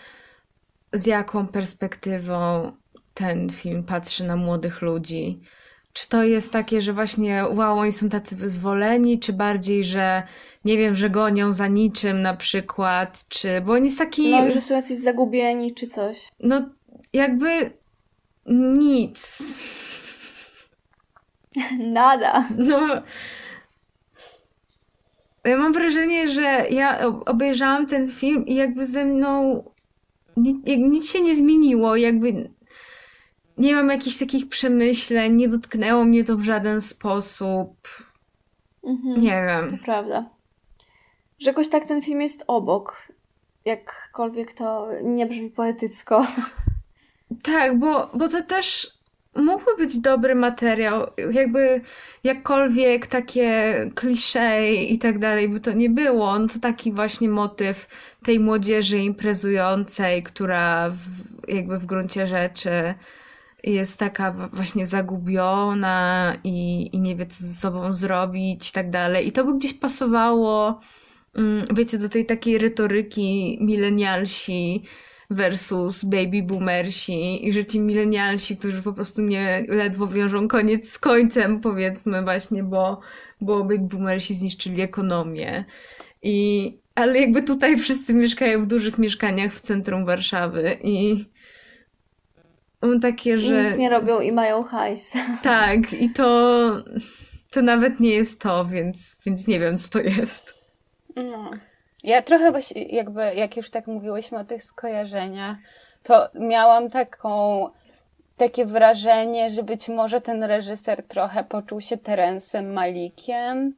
z 0.93 1.05
jaką 1.05 1.47
perspektywą 1.47 2.71
ten 3.13 3.49
film 3.49 3.83
patrzy 3.83 4.23
na 4.23 4.35
młodych 4.35 4.81
ludzi. 4.81 5.41
Czy 5.93 6.09
to 6.09 6.23
jest 6.23 6.51
takie, 6.51 6.81
że 6.81 6.93
właśnie 6.93 7.45
wow, 7.51 7.79
oni 7.79 7.91
są 7.91 8.09
tacy 8.09 8.35
wyzwoleni, 8.35 9.19
czy 9.19 9.33
bardziej, 9.33 9.83
że 9.83 10.23
nie 10.65 10.77
wiem, 10.77 10.95
że 10.95 11.09
gonią 11.09 11.51
za 11.51 11.67
niczym 11.67 12.21
na 12.21 12.33
przykład, 12.33 13.25
czy... 13.29 13.61
Bo 13.61 13.73
on 13.73 13.85
jest 13.85 13.97
taki... 13.97 14.31
No, 14.31 14.49
że 14.49 14.61
są 14.61 14.75
jacyś 14.75 14.97
zagubieni, 14.97 15.73
czy 15.73 15.87
coś. 15.87 16.27
No, 16.39 16.69
jakby 17.13 17.47
nic. 18.45 19.39
Nada. 21.79 22.49
No... 22.57 22.79
Ja 25.45 25.57
mam 25.57 25.73
wrażenie, 25.73 26.27
że 26.27 26.65
ja 26.69 26.99
obejrzałam 27.25 27.87
ten 27.87 28.11
film 28.11 28.45
i 28.45 28.55
jakby 28.55 28.85
ze 28.85 29.05
mną 29.05 29.63
nic, 30.37 30.57
nic 30.65 31.11
się 31.11 31.21
nie 31.21 31.35
zmieniło, 31.35 31.95
jakby 31.95 32.49
nie 33.57 33.75
mam 33.75 33.89
jakichś 33.89 34.17
takich 34.17 34.49
przemyśleń, 34.49 35.35
nie 35.35 35.47
dotknęło 35.47 36.03
mnie 36.03 36.23
to 36.23 36.37
w 36.37 36.43
żaden 36.43 36.81
sposób. 36.81 37.75
Mhm, 38.83 39.21
nie 39.21 39.45
wiem. 39.47 39.77
To 39.77 39.85
prawda. 39.85 40.29
Że 41.39 41.49
jakoś 41.49 41.69
tak 41.69 41.85
ten 41.85 42.01
film 42.01 42.21
jest 42.21 42.43
obok. 42.47 43.07
Jakkolwiek 43.65 44.53
to 44.53 44.87
nie 45.03 45.25
brzmi 45.25 45.49
poetycko. 45.49 46.27
Tak, 47.43 47.79
bo, 47.79 48.09
bo 48.13 48.27
to 48.27 48.43
też 48.43 48.93
mógłby 49.35 49.77
być 49.77 49.99
dobry 49.99 50.35
materiał. 50.35 51.07
Jakby 51.31 51.81
jakkolwiek 52.23 53.07
takie 53.07 53.73
klisze 53.95 54.73
i 54.73 54.97
tak 54.99 55.19
dalej 55.19 55.49
by 55.49 55.59
to 55.59 55.73
nie 55.73 55.89
było. 55.89 56.39
No 56.39 56.47
to 56.47 56.59
taki 56.59 56.93
właśnie 56.93 57.29
motyw 57.29 57.87
tej 58.23 58.39
młodzieży 58.39 58.97
imprezującej, 58.97 60.23
która 60.23 60.89
w, 60.89 61.49
jakby 61.49 61.79
w 61.79 61.85
gruncie 61.85 62.27
rzeczy 62.27 62.93
jest 63.63 63.99
taka 63.99 64.49
właśnie 64.53 64.85
zagubiona 64.85 66.33
i, 66.43 66.89
i 66.95 66.99
nie 66.99 67.15
wie, 67.15 67.25
co 67.25 67.43
ze 67.43 67.53
sobą 67.53 67.91
zrobić 67.91 68.69
i 68.69 68.71
tak 68.71 68.89
dalej. 68.89 69.27
I 69.27 69.31
to 69.31 69.45
by 69.45 69.53
gdzieś 69.53 69.73
pasowało, 69.73 70.79
mm, 71.35 71.67
wiecie, 71.75 71.97
do 71.97 72.09
tej 72.09 72.25
takiej 72.25 72.57
retoryki 72.57 73.57
milenialsi 73.61 74.83
versus 75.29 76.05
baby 76.05 76.43
boomersi 76.43 77.47
i 77.47 77.53
że 77.53 77.65
ci 77.65 77.79
milenialsi, 77.79 78.57
którzy 78.57 78.81
po 78.81 78.93
prostu 78.93 79.21
nie 79.21 79.65
ledwo 79.67 80.07
wiążą 80.07 80.47
koniec 80.47 80.89
z 80.89 80.99
końcem, 80.99 81.61
powiedzmy 81.61 82.23
właśnie, 82.23 82.63
bo, 82.63 82.99
bo 83.41 83.63
baby 83.63 83.79
boomersi 83.79 84.33
zniszczyli 84.33 84.81
ekonomię. 84.81 85.65
I, 86.23 86.77
ale 86.95 87.19
jakby 87.19 87.43
tutaj 87.43 87.77
wszyscy 87.77 88.13
mieszkają 88.13 88.63
w 88.63 88.67
dużych 88.67 88.97
mieszkaniach 88.97 89.53
w 89.53 89.61
centrum 89.61 90.05
Warszawy 90.05 90.77
i 90.83 91.25
takie, 93.01 93.37
że... 93.37 93.63
I 93.63 93.67
nic 93.67 93.77
nie 93.77 93.89
robią 93.89 94.19
i 94.19 94.31
mają 94.31 94.63
hajs. 94.63 95.13
Tak, 95.43 95.93
i 95.93 96.09
to, 96.09 96.71
to 97.51 97.61
nawet 97.61 97.99
nie 97.99 98.09
jest 98.09 98.41
to, 98.41 98.65
więc, 98.65 99.17
więc 99.25 99.47
nie 99.47 99.59
wiem, 99.59 99.77
co 99.77 99.89
to 99.89 99.99
jest. 99.99 100.53
No. 101.15 101.51
Ja 102.03 102.21
trochę 102.21 102.51
właśnie, 102.51 102.83
jakby, 102.83 103.21
jak 103.35 103.57
już 103.57 103.69
tak 103.69 103.87
mówiłyśmy 103.87 104.37
o 104.37 104.43
tych 104.43 104.63
skojarzeniach, 104.63 105.57
to 106.03 106.29
miałam 106.39 106.89
taką, 106.89 107.69
takie 108.37 108.65
wrażenie, 108.65 109.49
że 109.49 109.63
być 109.63 109.89
może 109.89 110.21
ten 110.21 110.43
reżyser 110.43 111.03
trochę 111.03 111.43
poczuł 111.43 111.81
się 111.81 111.97
Terensem 111.97 112.73
Malikiem 112.73 113.73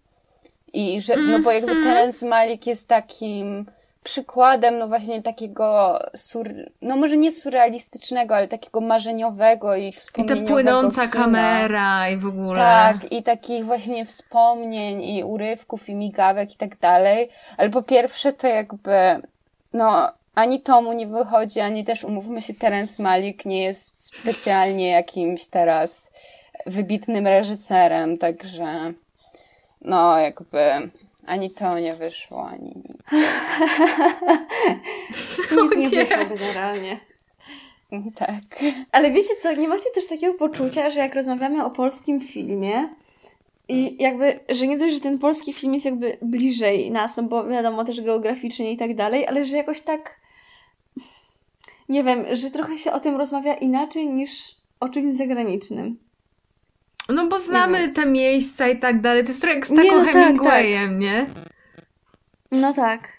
i 0.73 1.01
że, 1.01 1.17
no 1.17 1.39
bo 1.39 1.51
jakby 1.51 1.71
Mhm. 1.71 1.95
Terence 1.95 2.27
Malik 2.27 2.67
jest 2.67 2.89
takim 2.89 3.65
przykładem, 4.05 4.77
no 4.77 4.87
właśnie 4.87 5.21
takiego, 5.21 5.99
sur, 6.15 6.49
no 6.81 6.95
może 6.95 7.17
nie 7.17 7.31
surrealistycznego, 7.31 8.35
ale 8.35 8.47
takiego 8.47 8.81
marzeniowego 8.81 9.75
i 9.75 9.87
I 9.87 9.91
wspomnieniowego 9.91 10.47
ta 10.47 10.53
płynąca 10.53 11.01
kina. 11.01 11.23
kamera 11.23 12.09
i 12.09 12.17
w 12.17 12.25
ogóle. 12.25 12.59
Tak, 12.59 13.11
i 13.11 13.23
takich 13.23 13.65
właśnie 13.65 14.05
wspomnień, 14.05 15.01
i 15.03 15.23
urywków, 15.23 15.89
i 15.89 15.95
migawek, 15.95 16.53
i 16.53 16.57
tak 16.57 16.77
dalej. 16.79 17.29
Ale 17.57 17.69
po 17.69 17.83
pierwsze, 17.83 18.33
to 18.33 18.47
jakby, 18.47 18.97
no, 19.73 20.11
ani 20.35 20.61
tomu 20.61 20.93
nie 20.93 21.07
wychodzi, 21.07 21.59
ani 21.59 21.85
też, 21.85 22.03
umówmy 22.03 22.41
się, 22.41 22.53
Terence 22.53 23.03
Malik 23.03 23.45
nie 23.45 23.63
jest 23.63 24.05
specjalnie 24.05 24.89
jakimś 24.89 25.47
teraz 25.47 26.11
wybitnym 26.65 27.27
reżyserem, 27.27 28.17
także, 28.17 28.93
no, 29.81 30.17
jakby, 30.19 30.89
ani 31.25 31.49
to 31.51 31.79
nie 31.79 31.95
wyszło, 31.95 32.47
ani 32.49 32.67
nic. 32.75 33.11
Nic 35.77 35.91
nie 35.91 35.97
nie. 35.97 36.05
wyszło 36.05 36.25
generalnie. 36.37 36.99
Tak. 38.15 38.63
Ale 38.91 39.11
wiecie 39.11 39.35
co, 39.41 39.53
nie 39.55 39.67
macie 39.67 39.89
też 39.95 40.07
takiego 40.07 40.33
poczucia, 40.33 40.89
że 40.89 40.99
jak 40.99 41.15
rozmawiamy 41.15 41.65
o 41.65 41.71
polskim 41.71 42.21
filmie 42.21 42.89
i 43.67 44.03
jakby, 44.03 44.39
że 44.49 44.67
nie 44.67 44.77
dość, 44.77 44.93
że 44.93 44.99
ten 44.99 45.19
polski 45.19 45.53
film 45.53 45.73
jest 45.73 45.85
jakby 45.85 46.17
bliżej 46.21 46.91
nas, 46.91 47.17
no 47.17 47.23
bo 47.23 47.47
wiadomo 47.47 47.85
też 47.85 48.01
geograficznie 48.01 48.71
i 48.71 48.77
tak 48.77 48.95
dalej, 48.95 49.27
ale 49.27 49.45
że 49.45 49.57
jakoś 49.57 49.81
tak 49.81 50.15
nie 51.89 52.03
wiem, 52.03 52.25
że 52.31 52.51
trochę 52.51 52.77
się 52.77 52.91
o 52.91 52.99
tym 52.99 53.15
rozmawia 53.15 53.53
inaczej 53.53 54.07
niż 54.07 54.55
o 54.79 54.89
czymś 54.89 55.13
zagranicznym. 55.15 55.97
No 57.09 57.27
bo 57.27 57.39
znamy 57.39 57.89
te 57.89 58.05
miejsca 58.05 58.67
i 58.67 58.79
tak 58.79 59.01
dalej. 59.01 59.23
To 59.23 59.29
jest 59.29 59.41
trochę 59.41 59.55
jak 59.55 59.67
z 59.67 59.69
Nie, 59.69 59.83
taką 59.83 59.99
no 59.99 60.05
tak, 60.05 60.13
Hemingwayem, 60.13 60.99
nie? 60.99 61.25
No 62.51 62.73
tak. 62.73 63.15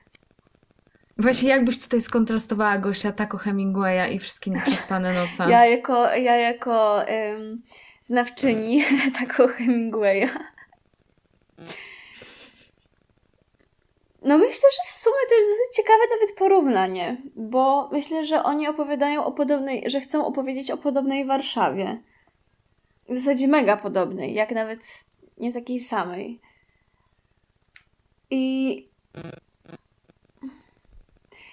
Właśnie 1.18 1.48
jakbyś 1.48 1.78
tutaj 1.82 2.02
skontrastowała 2.02 2.78
Gosia 2.78 3.12
Taco 3.12 3.38
Hemingwaya 3.38 4.12
i 4.12 4.18
wszystkie 4.18 4.50
nieprzespane 4.50 5.12
noce. 5.12 5.50
Ja 5.50 5.66
jako, 5.66 6.14
ja 6.14 6.36
jako 6.36 7.04
em, 7.06 7.62
znawczyni 8.02 8.84
takiego 9.20 9.48
Hemingwaya. 9.48 10.28
No 14.22 14.38
myślę, 14.38 14.68
że 14.72 14.88
w 14.88 14.92
sumie 14.92 15.16
to 15.28 15.34
jest 15.34 15.48
dosyć 15.50 15.76
ciekawe 15.76 16.02
nawet 16.10 16.36
porównanie, 16.38 17.16
bo 17.36 17.88
myślę, 17.92 18.24
że 18.24 18.42
oni 18.42 18.68
opowiadają 18.68 19.24
o 19.24 19.32
podobnej, 19.32 19.90
że 19.90 20.00
chcą 20.00 20.26
opowiedzieć 20.26 20.70
o 20.70 20.76
podobnej 20.76 21.24
Warszawie. 21.24 21.98
W 23.08 23.18
zasadzie 23.18 23.48
mega 23.48 23.76
podobnej, 23.76 24.34
jak 24.34 24.50
nawet 24.50 24.80
nie 25.38 25.52
takiej 25.52 25.80
samej. 25.80 26.40
I 28.30 28.86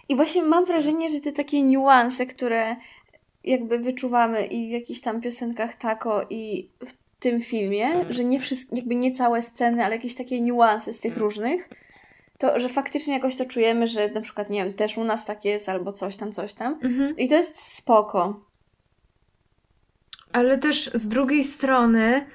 i 0.09 0.15
właśnie 0.15 0.43
mam 0.43 0.65
wrażenie, 0.65 1.09
że 1.09 1.19
te 1.19 1.31
takie 1.31 1.61
niuanse, 1.61 2.25
które 2.25 2.75
jakby 3.43 3.79
wyczuwamy 3.79 4.45
i 4.45 4.67
w 4.67 4.71
jakichś 4.71 5.01
tam 5.01 5.21
piosenkach 5.21 5.75
Tako 5.75 6.25
i 6.29 6.69
w 6.85 6.93
tym 7.19 7.41
filmie, 7.41 7.89
że 8.09 8.23
nie 8.23 8.39
wszystkie, 8.39 8.75
jakby 8.75 8.95
nie 8.95 9.11
całe 9.11 9.41
sceny, 9.41 9.85
ale 9.85 9.95
jakieś 9.95 10.15
takie 10.15 10.41
niuanse 10.41 10.93
z 10.93 10.99
tych 10.99 11.17
różnych, 11.17 11.69
to 12.37 12.59
że 12.59 12.69
faktycznie 12.69 13.13
jakoś 13.13 13.35
to 13.35 13.45
czujemy, 13.45 13.87
że 13.87 14.09
na 14.09 14.21
przykład, 14.21 14.49
nie 14.49 14.63
wiem, 14.63 14.73
też 14.73 14.97
u 14.97 15.03
nas 15.03 15.25
tak 15.25 15.45
jest, 15.45 15.69
albo 15.69 15.93
coś 15.93 16.17
tam, 16.17 16.31
coś 16.31 16.53
tam. 16.53 16.79
Mhm. 16.83 17.17
I 17.17 17.27
to 17.27 17.35
jest 17.35 17.59
spoko. 17.73 18.39
Ale 20.33 20.57
też 20.57 20.89
z 20.93 21.07
drugiej 21.07 21.43
strony 21.43 22.25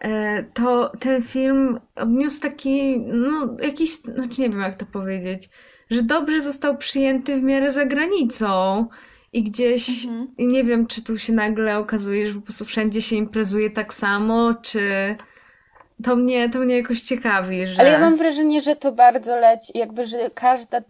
e, 0.00 0.42
to 0.42 0.92
ten 1.00 1.22
film 1.22 1.80
odniósł 1.96 2.40
taki, 2.40 3.00
no 3.00 3.56
jakiś, 3.62 3.90
znaczy 3.96 4.40
nie 4.40 4.50
wiem 4.50 4.60
jak 4.60 4.74
to 4.74 4.86
powiedzieć, 4.86 5.48
że 5.90 6.02
dobrze 6.02 6.40
został 6.40 6.76
przyjęty 6.76 7.36
w 7.36 7.42
miarę 7.42 7.72
za 7.72 7.84
granicą 7.86 8.86
i 9.32 9.42
gdzieś, 9.42 10.04
Mhm. 10.04 10.28
nie 10.38 10.64
wiem 10.64 10.86
czy 10.86 11.02
tu 11.02 11.18
się 11.18 11.32
nagle 11.32 11.78
okazuje, 11.78 12.28
że 12.28 12.34
po 12.34 12.40
prostu 12.40 12.64
wszędzie 12.64 13.02
się 13.02 13.16
imprezuje 13.16 13.70
tak 13.70 13.94
samo, 13.94 14.54
czy 14.62 14.80
to 16.04 16.16
mnie, 16.16 16.48
to 16.50 16.58
mnie 16.58 16.76
jakoś 16.76 17.00
ciekawi, 17.00 17.66
że... 17.66 17.80
Ale 17.80 17.90
ja 17.90 17.98
mam 17.98 18.16
wrażenie, 18.16 18.60
że 18.60 18.76
to 18.76 18.92
bardzo 18.92 19.36
leci, 19.40 19.78
jakby, 19.78 20.06
że 20.06 20.30
każda, 20.34 20.80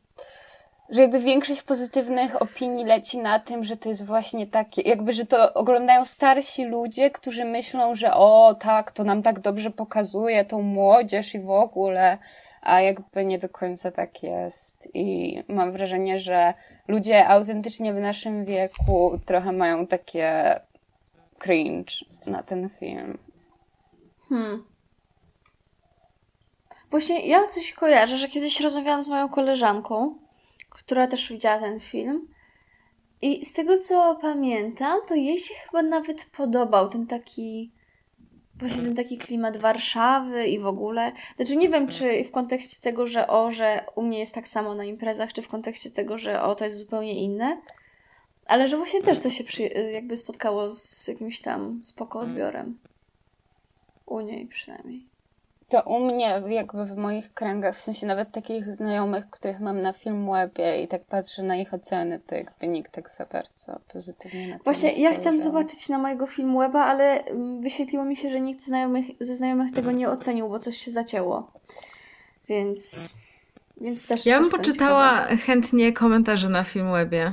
że 0.90 1.03
jakby 1.03 1.20
większość 1.20 1.62
pozytywnych 1.62 2.42
opinii 2.42 2.85
leci 2.85 3.18
na 3.18 3.38
tym, 3.38 3.64
że 3.64 3.77
to 3.77 3.88
jest 3.88 4.07
właśnie 4.07 4.46
takie, 4.46 4.83
jakby, 4.83 5.12
że 5.12 5.27
to 5.27 5.55
oglądają 5.55 6.05
starsi 6.05 6.64
ludzie, 6.64 7.11
którzy 7.11 7.44
myślą, 7.44 7.94
że 7.94 8.14
o 8.14 8.57
tak, 8.61 8.90
to 8.90 9.05
nam 9.05 9.22
tak 9.22 9.40
dobrze 9.40 9.70
pokazuje 9.70 10.44
tą 10.44 10.62
młodzież 10.62 11.35
i 11.35 11.40
w 11.40 11.51
ogóle, 11.51 12.18
a 12.62 12.81
jakby 12.81 13.25
nie 13.25 13.38
do 13.38 13.49
końca 13.49 13.90
tak 13.90 14.22
jest. 14.22 14.88
I 14.94 15.38
mam 15.49 15.72
wrażenie, 15.72 16.18
że 16.18 16.55
ludzie 16.88 17.29
autentycznie 17.29 17.94
w 17.94 18.01
naszym 18.01 18.44
wieku 18.44 19.20
trochę 19.27 19.53
mają 19.53 19.87
takie 19.87 20.61
cringe 21.38 21.94
na 22.27 22.42
ten 22.42 22.68
film. 22.68 23.18
Hmm. 24.29 24.64
Właśnie 26.90 27.27
ja 27.27 27.49
coś 27.49 27.72
kojarzę, 27.72 28.18
że 28.18 28.29
kiedyś 28.29 28.61
rozmawiałam 28.61 29.03
z 29.03 29.09
moją 29.09 29.29
koleżanką, 29.29 30.25
która 30.87 31.07
też 31.07 31.29
widziała 31.29 31.59
ten 31.59 31.81
film. 31.81 32.29
I 33.22 33.44
z 33.44 33.53
tego 33.53 33.79
co 33.79 34.18
pamiętam, 34.22 35.01
to 35.09 35.14
jej 35.14 35.38
się 35.38 35.55
chyba 35.55 35.83
nawet 35.83 36.25
podobał 36.37 36.88
ten 36.88 37.07
taki. 37.07 37.72
Właśnie 38.55 38.83
ten 38.83 38.96
taki 38.96 39.18
klimat 39.18 39.57
Warszawy 39.57 40.46
i 40.46 40.59
w 40.59 40.66
ogóle. 40.66 41.12
Znaczy 41.37 41.57
nie 41.57 41.68
wiem, 41.68 41.88
czy 41.88 42.25
w 42.25 42.31
kontekście 42.31 42.81
tego, 42.81 43.07
że 43.07 43.27
o, 43.27 43.53
że 43.53 43.85
u 43.94 44.03
mnie 44.03 44.18
jest 44.18 44.35
tak 44.35 44.49
samo 44.49 44.75
na 44.75 44.85
imprezach, 44.85 45.33
czy 45.33 45.42
w 45.42 45.49
kontekście 45.49 45.90
tego, 45.90 46.18
że 46.18 46.42
o, 46.42 46.55
to 46.55 46.64
jest 46.64 46.79
zupełnie 46.79 47.14
inne. 47.14 47.61
Ale 48.46 48.68
że 48.68 48.77
właśnie 48.77 49.03
też 49.03 49.18
to 49.18 49.31
się 49.31 49.44
przy, 49.44 49.62
jakby 49.92 50.16
spotkało 50.16 50.70
z 50.70 51.09
jakimś 51.09 51.40
tam 51.40 51.81
spoko 51.85 52.18
odbiorem. 52.18 52.79
U 54.07 54.20
niej 54.20 54.46
przynajmniej. 54.46 55.15
To 55.68 55.83
u 55.83 56.07
mnie, 56.07 56.42
jakby 56.48 56.85
w 56.85 56.96
moich 56.96 57.35
kręgach, 57.35 57.76
w 57.76 57.81
sensie 57.81 58.07
nawet 58.07 58.33
takich 58.33 58.74
znajomych, 58.74 59.31
których 59.31 59.61
mam 59.61 59.83
na 59.83 59.92
Filmwebie 59.92 60.83
i 60.83 60.88
tak 60.88 61.05
patrzę 61.05 61.42
na 61.42 61.57
ich 61.57 61.74
oceny, 61.74 62.20
to 62.26 62.35
jakby 62.35 62.68
nikt 62.68 62.92
tak 62.92 63.11
za 63.11 63.26
bardzo 63.26 63.81
pozytywnie 63.92 64.48
na 64.48 64.59
to 64.59 64.64
Właśnie 64.64 64.92
nie 64.92 65.02
ja 65.02 65.12
chciałam 65.12 65.40
zobaczyć 65.40 65.88
na 65.88 65.98
mojego 65.98 66.26
filmu 66.26 66.59
weba, 66.59 66.85
ale 66.85 67.24
mm, 67.24 67.61
wyświetliło 67.61 68.05
mi 68.05 68.16
się, 68.16 68.31
że 68.31 68.40
nikt 68.40 68.62
znajomych, 68.62 69.07
ze 69.20 69.35
znajomych 69.35 69.74
tego 69.74 69.92
nie 69.92 70.11
ocenił, 70.11 70.48
bo 70.48 70.59
coś 70.59 70.76
się 70.76 70.90
zacięło. 70.90 71.50
Więc, 72.48 73.11
więc 73.81 74.09
też. 74.09 74.26
Ja 74.26 74.40
bym 74.40 74.50
poczytała 74.50 75.22
ciekawa. 75.22 75.42
chętnie 75.42 75.92
komentarze 75.92 76.48
na 76.48 76.64
Filmwebie. 76.64 77.33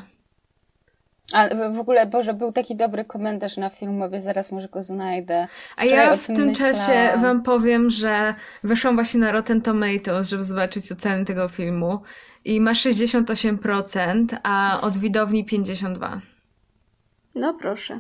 A 1.34 1.70
w- 1.72 1.80
ogóle, 1.80 2.06
Boże, 2.06 2.34
był 2.34 2.52
taki 2.52 2.76
dobry 2.76 3.06
komentarz 3.06 3.58
na 3.58 3.70
Filmwebie, 3.70 4.22
zaraz 4.22 4.52
może 4.52 4.68
go 4.68 4.82
znajdę. 4.82 5.48
A 5.78 5.82
Wczoraj 5.82 6.06
ja 6.06 6.12
o 6.14 6.18
w 6.18 6.28
tym 6.28 6.36
tym 6.36 6.56
czasie 6.56 7.12
wam 7.22 7.44
powiem, 7.44 7.90
że 7.90 8.36
weszłam 8.64 8.96
właśnie 8.96 9.20
na 9.20 9.32
Rotten 9.32 9.62
Tomatoes, 9.62 10.28
żeby 10.30 10.44
zobaczyć 10.44 10.92
oceny 10.92 11.26
tego 11.26 11.48
filmu 11.50 12.02
i 12.46 12.62
ma 12.62 12.72
68%, 12.74 14.26
a 14.44 14.80
od 14.82 14.98
widowni 14.98 15.46
52%. 15.46 16.20
No 17.36 17.54
proszę. 17.54 18.00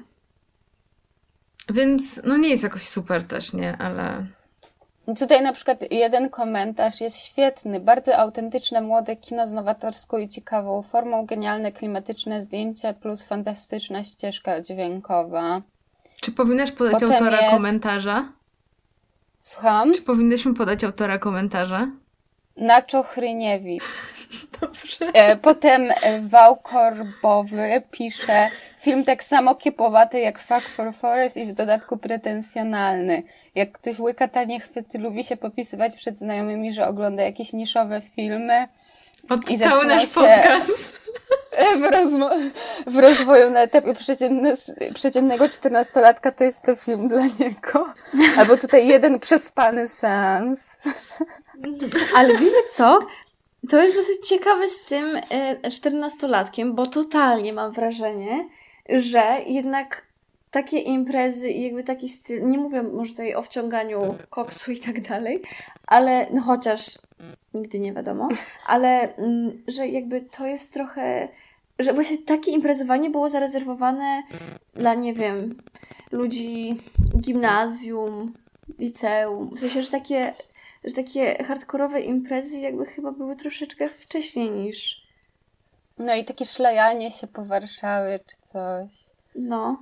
Więc 1.70 2.22
no 2.26 2.38
nie 2.38 2.50
jest 2.50 2.64
jakoś 2.64 2.82
super 2.82 3.24
też, 3.24 3.54
nie? 3.54 3.78
Ale 3.78 4.26
Tutaj 5.06 5.42
na 5.42 5.54
przykład 5.54 5.92
jeden 5.92 6.30
komentarz 6.30 7.02
jest 7.02 7.18
świetny, 7.20 7.80
bardzo 7.80 8.18
autentyczne 8.18 8.82
młode 8.82 9.16
kino 9.16 9.48
z 9.48 9.54
nowatorską 9.54 10.18
i 10.18 10.30
ciekawą 10.30 10.82
formą, 10.84 11.26
genialne 11.26 11.72
klimatyczne 11.72 12.42
zdjęcia 12.42 12.94
plus 12.94 13.24
fantastyczna 13.24 14.04
ścieżka 14.04 14.62
dźwiękowa. 14.62 15.62
czy 16.22 16.32
powinnaś 16.32 16.72
podać 16.72 16.94
Potem 16.94 17.12
autora 17.12 17.42
jest- 17.42 17.56
komentarza? 17.58 18.32
Słucham? 19.42 19.94
Czy 19.94 20.02
powinnyśmy 20.02 20.54
podać 20.54 20.84
autora 20.84 21.18
komentarza? 21.18 21.88
Naczo 22.58 23.04
Chryniewic. 23.04 23.84
Dobrze. 24.66 25.06
E, 25.14 25.36
Potem 25.36 25.92
e, 25.92 26.20
Wał 26.20 26.56
Korbowy 26.56 27.82
pisze 27.92 28.50
film 28.80 29.06
tak 29.06 29.24
samo 29.24 29.56
kiepowaty 29.56 30.20
jak 30.20 30.40
Fuck 30.40 30.70
for 30.70 30.94
Forest 30.94 31.38
i 31.38 31.46
w 31.46 31.54
dodatku 31.54 31.98
pretensjonalny. 31.98 33.24
Jak 33.56 33.72
ktoś 33.72 34.00
łyka 34.00 34.28
tanie 34.28 34.60
chwyty, 34.60 34.98
lubi 35.00 35.24
się 35.24 35.38
popisywać 35.38 35.96
przed 35.96 36.18
znajomymi, 36.18 36.72
że 36.74 36.88
ogląda 36.88 37.24
jakieś 37.24 37.54
niszowe 37.54 38.02
filmy, 38.16 38.68
cały 39.60 39.86
nasz 39.86 40.02
się... 40.02 40.22
podcast. 40.22 41.04
W, 41.78 41.82
rozmo- 41.82 42.52
w 42.88 42.98
rozwoju 42.98 43.52
na 43.52 43.60
etapie 43.62 43.94
przeciętne, 43.94 44.54
przeciętnego 44.94 45.50
czternastolatka 45.50 46.32
to 46.32 46.44
jest 46.44 46.64
to 46.64 46.76
film 46.76 47.08
dla 47.08 47.22
niego. 47.22 47.94
Albo 48.38 48.58
tutaj 48.58 48.88
jeden 48.88 49.20
przespany 49.20 49.88
sens. 49.88 50.80
Ale 52.16 52.38
wiecie 52.38 52.58
co? 52.72 53.00
To 53.70 53.84
jest 53.84 53.96
dosyć 53.96 54.28
ciekawe 54.28 54.70
z 54.70 54.86
tym 54.86 55.06
e, 55.30 55.72
czternastolatkiem, 55.72 56.76
bo 56.76 56.88
totalnie 56.88 57.54
mam 57.54 57.72
wrażenie, 57.72 58.50
że 58.90 59.38
jednak 59.48 60.02
takie 60.52 60.80
imprezy 60.80 61.50
i 61.50 61.64
jakby 61.64 61.84
taki 61.84 62.10
styl, 62.10 62.50
nie 62.50 62.58
mówię 62.58 62.84
może 62.84 63.12
tutaj 63.12 63.36
o 63.36 63.42
wciąganiu 63.42 64.16
koksu 64.30 64.72
i 64.72 64.80
tak 64.80 65.08
dalej, 65.08 65.42
ale 65.88 66.28
no 66.34 66.42
chociaż 66.42 67.00
nigdy 67.54 67.80
nie 67.80 67.94
wiadomo, 67.94 68.30
ale 68.68 69.16
mm, 69.16 69.64
że 69.68 69.88
jakby 69.88 70.22
to 70.22 70.46
jest 70.46 70.74
trochę, 70.74 71.28
że 71.80 71.94
właśnie 71.94 72.18
takie 72.18 72.52
imprezowanie 72.52 73.10
było 73.10 73.30
zarezerwowane 73.30 74.24
dla, 74.74 74.94
nie 74.94 75.14
wiem, 75.14 75.58
ludzi 76.12 76.82
gimnazjum, 77.20 78.34
liceum, 78.80 79.56
w 79.56 79.60
sensie, 79.60 79.82
że 79.82 79.92
takie, 79.92 80.34
że 80.84 80.94
takie 80.94 81.44
hardkorowe 81.44 82.02
imprezy 82.02 82.60
jakby 82.60 82.86
chyba 82.86 83.12
były 83.12 83.36
troszeczkę 83.36 83.90
wcześniej 83.90 84.52
niż... 84.52 85.04
No 85.98 86.16
i 86.16 86.26
takie 86.26 86.46
szlajanie 86.46 87.12
się 87.12 87.28
po 87.28 87.46
Warszawie 87.46 88.20
czy 88.20 88.36
coś. 88.42 88.90
No. 89.36 89.78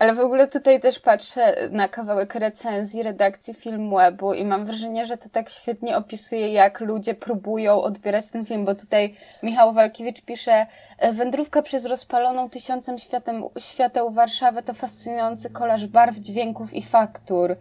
Ale 0.00 0.14
w 0.14 0.20
ogóle 0.20 0.48
tutaj 0.48 0.80
też 0.80 0.98
patrzę 0.98 1.68
na 1.70 1.88
kawałek 1.88 2.34
recenzji 2.34 3.02
redakcji 3.02 3.54
Filmwebu 3.54 4.34
i 4.34 4.44
mam 4.44 4.66
wrażenie, 4.66 5.06
że 5.06 5.16
to 5.16 5.28
tak 5.28 5.50
świetnie 5.50 5.96
opisuje, 5.96 6.52
jak 6.52 6.80
ludzie 6.80 7.14
próbują 7.14 7.82
odbierać 7.82 8.30
ten 8.30 8.46
film, 8.46 8.64
bo 8.64 8.74
tutaj 8.74 9.16
Michał 9.42 9.72
Walkiewicz 9.72 10.20
pisze 10.20 10.66
e, 10.98 11.12
Wędrówka 11.12 11.62
przez 11.62 11.86
rozpaloną 11.86 12.50
tysiącem 12.50 12.98
światem, 12.98 13.42
świateł 13.58 14.10
Warszawę 14.10 14.62
to 14.62 14.74
fascynujący 14.74 15.50
kolaż 15.50 15.86
barw, 15.86 16.16
dźwięków 16.16 16.74
i 16.74 16.82
faktur. 16.82 17.56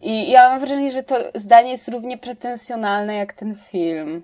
I 0.00 0.30
ja 0.30 0.48
mam 0.48 0.60
wrażenie, 0.60 0.90
że 0.90 1.02
to 1.02 1.16
zdanie 1.34 1.70
jest 1.70 1.88
równie 1.88 2.18
pretensjonalne 2.18 3.14
jak 3.14 3.32
ten 3.32 3.56
film. 3.70 4.22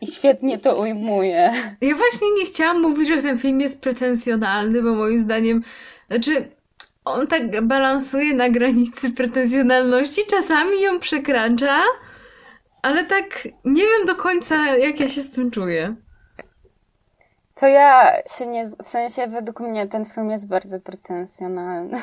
I 0.00 0.06
świetnie 0.06 0.58
to 0.58 0.80
ujmuje. 0.80 1.52
Ja 1.80 1.94
właśnie 1.96 2.28
nie 2.38 2.46
chciałam 2.46 2.82
mówić, 2.82 3.08
że 3.08 3.22
ten 3.22 3.38
film 3.38 3.60
jest 3.60 3.80
pretensjonalny, 3.80 4.82
bo 4.82 4.94
moim 4.94 5.18
zdaniem 5.22 5.62
znaczy, 6.08 6.50
on 7.04 7.26
tak 7.26 7.66
balansuje 7.66 8.34
na 8.34 8.48
granicy 8.50 9.10
pretensjonalności, 9.10 10.20
czasami 10.30 10.80
ją 10.82 10.98
przekracza, 10.98 11.80
ale 12.82 13.04
tak 13.04 13.48
nie 13.64 13.82
wiem 13.82 14.06
do 14.06 14.14
końca, 14.14 14.76
jak 14.76 15.00
ja 15.00 15.08
się 15.08 15.22
z 15.22 15.30
tym 15.30 15.50
czuję. 15.50 15.94
To 17.54 17.66
ja 17.66 18.12
się 18.38 18.46
nie. 18.46 18.66
W 18.84 18.88
sensie, 18.88 19.26
według 19.26 19.60
mnie 19.60 19.86
ten 19.86 20.04
film 20.04 20.30
jest 20.30 20.48
bardzo 20.48 20.80
pretensjonalny. 20.80 21.98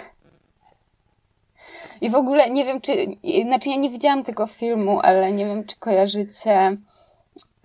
I 2.01 2.09
w 2.09 2.15
ogóle 2.15 2.49
nie 2.49 2.65
wiem, 2.65 2.81
czy. 2.81 3.07
Znaczy, 3.45 3.69
ja 3.69 3.75
nie 3.75 3.89
widziałam 3.89 4.23
tego 4.23 4.47
filmu, 4.47 4.99
ale 5.03 5.31
nie 5.31 5.45
wiem, 5.45 5.63
czy 5.63 5.75
kojarzycie 5.79 6.77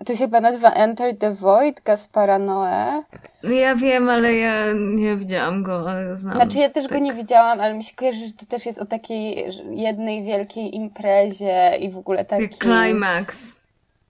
to 0.05 0.15
się 0.15 0.19
chyba 0.19 0.41
nazywa 0.41 0.71
Enter 0.71 1.17
the 1.17 1.33
Void 1.33 1.81
Gaspara 1.81 2.39
Noé. 2.39 3.03
Ja 3.43 3.75
wiem, 3.75 4.09
ale 4.09 4.33
ja 4.33 4.53
nie 4.73 5.15
widziałam 5.15 5.63
go, 5.63 5.89
ale 5.89 6.15
znam. 6.15 6.35
Znaczy 6.35 6.59
ja 6.59 6.69
też 6.69 6.83
tak. 6.83 6.93
go 6.93 6.99
nie 6.99 7.13
widziałam, 7.13 7.59
ale 7.59 7.73
mi 7.73 7.83
się 7.83 7.95
kojarzy, 7.95 8.27
że 8.27 8.33
to 8.33 8.45
też 8.45 8.65
jest 8.65 8.79
o 8.79 8.85
takiej 8.85 9.45
jednej 9.71 10.23
wielkiej 10.23 10.75
imprezie 10.75 11.77
i 11.79 11.89
w 11.89 11.97
ogóle 11.97 12.25
taki... 12.25 12.49
Climax. 12.49 13.55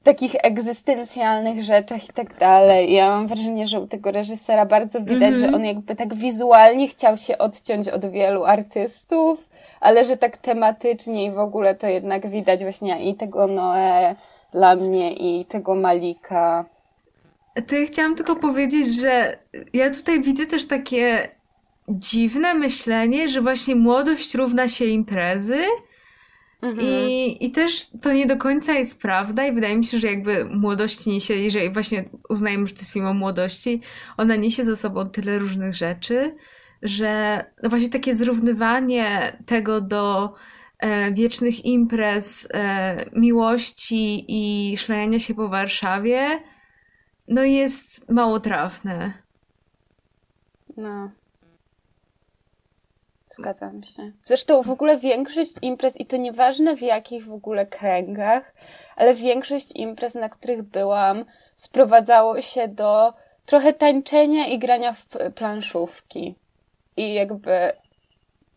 Takich 0.03 0.35
egzystencjalnych 0.43 1.63
rzeczach 1.63 2.09
i 2.09 2.13
tak 2.13 2.37
dalej. 2.37 2.93
Ja 2.93 3.09
mam 3.09 3.27
wrażenie, 3.27 3.67
że 3.67 3.79
u 3.79 3.87
tego 3.87 4.11
reżysera 4.11 4.65
bardzo 4.65 4.99
widać, 4.99 5.21
mm 5.21 5.33
-hmm. 5.33 5.39
że 5.39 5.45
mhm. 5.45 5.55
on 5.55 5.65
jakby 5.65 5.95
tak 5.95 6.13
wizualnie 6.15 6.87
chciał 6.87 7.17
się 7.17 7.37
odciąć 7.37 7.89
od 7.89 8.05
wielu 8.05 8.43
artystów, 8.43 9.49
ale 9.81 10.05
że 10.05 10.17
tak 10.17 10.37
tematycznie 10.37 11.25
i 11.25 11.31
w 11.31 11.39
ogóle 11.39 11.75
to 11.75 11.87
jednak 11.87 12.29
widać 12.29 12.61
właśnie 12.63 13.09
i 13.09 13.15
tego 13.15 13.47
Noé 13.47 14.15
dla 14.51 14.75
mnie 14.75 15.13
i 15.13 15.45
tego 15.45 15.75
Malika. 15.75 16.65
To 17.67 17.75
ja 17.75 17.85
chciałam 17.85 18.15
tylko 18.15 18.35
powiedzieć, 18.35 18.95
że 19.01 19.37
ja 19.73 19.89
tutaj 19.89 20.21
widzę 20.21 20.45
też 20.45 20.67
takie 20.67 21.29
dziwne 21.89 22.53
myślenie, 22.53 23.29
że 23.29 23.41
właśnie 23.41 23.75
młodość 23.75 24.35
równa 24.35 24.67
się 24.67 24.85
imprezy. 24.85 25.59
Mhm. 26.61 26.87
I, 26.89 27.37
I 27.45 27.51
też 27.51 27.87
to 28.01 28.13
nie 28.13 28.25
do 28.25 28.37
końca 28.37 28.73
jest 28.73 29.01
prawda, 29.01 29.47
i 29.47 29.51
wydaje 29.51 29.77
mi 29.77 29.85
się, 29.85 29.99
że 29.99 30.07
jakby 30.07 30.45
młodość 30.45 31.05
niesie, 31.05 31.33
jeżeli 31.33 31.69
właśnie 31.69 32.05
uznajemy, 32.29 32.67
że 32.67 32.73
to 32.73 32.79
jest 32.79 32.93
film 32.93 33.05
o 33.05 33.13
młodości, 33.13 33.81
ona 34.17 34.35
niesie 34.35 34.63
ze 34.63 34.75
sobą 34.75 35.09
tyle 35.09 35.39
różnych 35.39 35.75
rzeczy, 35.75 36.35
że 36.81 37.43
no 37.63 37.69
właśnie 37.69 37.89
takie 37.89 38.15
zrównywanie 38.15 39.37
tego 39.45 39.81
do 39.81 40.33
e, 40.79 41.13
wiecznych 41.13 41.65
imprez, 41.65 42.47
e, 42.53 43.05
miłości 43.15 44.25
i 44.27 44.77
szlajania 44.77 45.19
się 45.19 45.35
po 45.35 45.49
Warszawie, 45.49 46.39
no 47.27 47.43
jest 47.43 48.09
mało 48.09 48.39
trafne. 48.39 49.13
No. 50.77 51.11
Zgadzam 53.29 53.83
się. 53.83 54.11
Zresztą 54.25 54.63
w 54.63 54.69
ogóle 54.69 54.97
większość 54.97 55.53
imprez, 55.61 55.99
i 55.99 56.05
to 56.05 56.17
nieważne 56.17 56.77
w 56.77 56.81
jakich 56.81 57.25
w 57.25 57.33
ogóle 57.33 57.65
kręgach, 57.65 58.53
ale 58.95 59.13
większość 59.13 59.71
imprez, 59.75 60.15
na 60.15 60.29
których 60.29 60.63
byłam, 60.63 61.25
sprowadzało 61.55 62.41
się 62.41 62.67
do 62.67 63.13
trochę 63.45 63.73
tańczenia 63.73 64.47
i 64.47 64.59
grania 64.59 64.93
w 64.93 65.05
planszówki. 65.35 66.35
I 67.01 67.13
jakby 67.13 67.71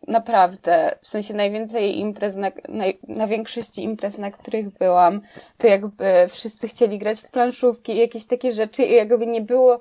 naprawdę, 0.09 0.99
w 1.03 1.09
sensie 1.09 1.35
najwięcej 1.35 1.99
imprez, 1.99 2.37
na, 2.37 2.51
na, 3.09 3.27
większości 3.27 3.83
imprez, 3.83 4.19
na 4.19 4.31
których 4.31 4.71
byłam, 4.71 5.21
to 5.59 5.67
jakby 5.67 6.27
wszyscy 6.29 6.69
chcieli 6.69 6.99
grać 6.99 7.21
w 7.21 7.31
planszówki 7.31 7.93
i 7.93 7.99
jakieś 7.99 8.27
takie 8.27 8.53
rzeczy 8.53 8.85
i 8.85 8.93
jakby 8.93 9.27
nie 9.27 9.41
było, 9.41 9.81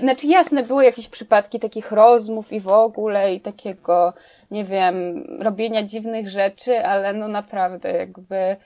znaczy 0.00 0.26
jasne, 0.26 0.62
były 0.62 0.84
jakieś 0.84 1.08
przypadki 1.08 1.60
takich 1.60 1.92
rozmów 1.92 2.52
i 2.52 2.60
w 2.60 2.68
ogóle 2.68 3.34
i 3.34 3.40
takiego, 3.40 4.12
nie 4.50 4.64
wiem, 4.64 5.24
robienia 5.40 5.82
dziwnych 5.82 6.28
rzeczy, 6.28 6.86
ale 6.86 7.12
no 7.12 7.28
naprawdę 7.28 7.92
jakby... 7.92 8.56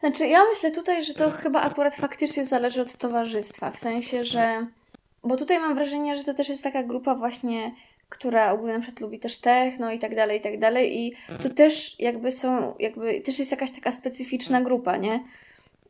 Znaczy 0.00 0.26
ja 0.26 0.40
myślę 0.54 0.70
tutaj, 0.70 1.04
że 1.04 1.14
to 1.14 1.30
chyba 1.30 1.60
akurat 1.60 1.94
faktycznie 1.94 2.44
zależy 2.44 2.82
od 2.82 2.96
towarzystwa, 2.96 3.70
w 3.70 3.78
sensie, 3.78 4.24
że... 4.24 4.66
Bo 5.24 5.36
tutaj 5.36 5.58
mam 5.58 5.74
wrażenie, 5.74 6.16
że 6.16 6.24
to 6.24 6.34
też 6.34 6.48
jest 6.48 6.64
taka 6.64 6.82
grupa 6.82 7.14
właśnie 7.14 7.70
która 8.08 8.52
ogólnie 8.52 8.74
na 8.74 8.80
przykład 8.80 9.00
lubi 9.00 9.18
też 9.18 9.38
techno 9.38 9.92
i 9.92 9.98
tak 9.98 10.14
dalej, 10.14 10.38
i 10.38 10.42
tak 10.42 10.58
dalej. 10.58 10.98
I 10.98 11.12
to 11.42 11.50
też 11.50 11.96
jakby 11.98 12.32
są, 12.32 12.74
jakby 12.78 13.20
też 13.20 13.38
jest 13.38 13.50
jakaś 13.50 13.72
taka 13.72 13.92
specyficzna 13.92 14.60
grupa, 14.60 14.96
nie? 14.96 15.24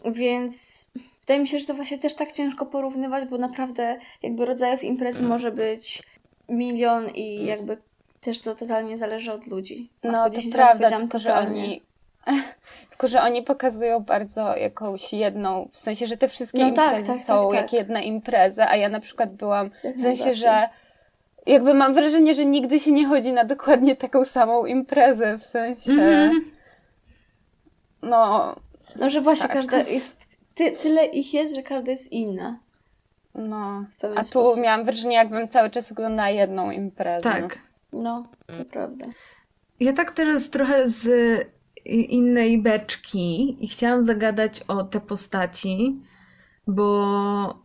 Więc 0.05 0.87
wydaje 1.21 1.41
mi 1.41 1.49
się, 1.49 1.59
że 1.59 1.67
to 1.67 1.75
właśnie 1.75 1.99
też 1.99 2.15
tak 2.15 2.33
ciężko 2.33 2.67
porównywać, 2.67 3.29
bo 3.29 3.39
naprawdę 3.39 3.99
jakby 4.23 4.45
rodzajów 4.45 4.85
imprezy 4.85 5.25
może 5.25 5.53
być 5.53 6.03
milion 6.49 7.11
i 7.15 7.45
jakby 7.45 7.77
też 8.21 8.41
to 8.41 8.55
totalnie 8.55 8.99
zależy 8.99 9.33
od 9.33 9.47
ludzi. 9.47 9.89
No 10.05 10.31
to 10.31 10.41
prawda, 10.53 10.99
tylko 10.99 11.19
że 11.19 11.35
oni 11.35 11.83
tylko, 12.91 13.09
że 13.09 13.23
oni 13.23 13.43
pokazują 13.43 14.01
bardzo 14.01 14.57
jakąś 14.57 15.13
jedną, 15.13 15.69
w 15.73 15.81
sensie, 15.81 16.07
że 16.07 16.17
te 16.17 16.29
wszystkie 16.29 16.65
no 16.65 16.73
tak, 16.73 16.87
imprezy 16.87 17.09
tak, 17.09 17.17
tak, 17.17 17.27
są 17.27 17.51
tak, 17.51 17.61
jak 17.61 17.73
jedna 17.73 18.01
impreza, 18.01 18.71
a 18.71 18.77
ja 18.77 18.89
na 18.89 19.01
przykład 19.01 19.35
byłam, 19.35 19.71
w 19.97 20.03
sensie, 20.03 20.35
że 20.35 20.69
jakby 21.47 21.75
mam 21.75 21.95
wrażenie, 21.95 22.35
że 22.35 22.47
nigdy 22.47 22.81
się 22.81 22.93
nie 22.93 23.07
chodzi 23.07 23.33
na 23.33 23.45
dokładnie 23.45 23.97
taką 23.97 24.25
samą 24.25 24.67
imprezę, 24.67 25.39
w 25.39 25.43
sensie. 25.43 25.93
Mm-hmm. 25.93 26.31
No. 28.03 28.55
No, 28.97 29.11
że 29.11 29.21
właśnie 29.21 29.49
tak. 29.49 29.57
każda 29.57 29.79
jest. 29.79 30.21
Ty, 30.55 30.73
tyle 30.73 31.07
ich 31.07 31.35
jest, 31.35 31.55
że 31.55 31.63
każda 31.63 31.91
jest 31.91 32.13
inna. 32.13 32.59
No. 33.35 33.85
A 34.17 34.21
tu 34.21 34.25
sposób. 34.25 34.63
miałam 34.63 34.85
wrażenie, 34.85 35.15
jakbym 35.15 35.49
cały 35.49 35.71
czas 35.71 35.93
oglądała 35.93 36.31
jedną 36.31 36.71
imprezę. 36.71 37.31
Tak. 37.31 37.59
No, 37.93 38.29
to 38.47 38.65
prawda. 38.65 39.07
Ja 39.81 39.93
tak 39.93 40.11
teraz 40.11 40.51
trochę 40.51 40.89
z 40.89 41.09
innej 41.85 42.63
beczki 42.63 43.57
i 43.65 43.69
chciałam 43.69 44.05
zagadać 44.05 44.63
o 44.69 44.85
te 44.85 45.01
postaci, 45.01 46.01
bo 46.67 47.59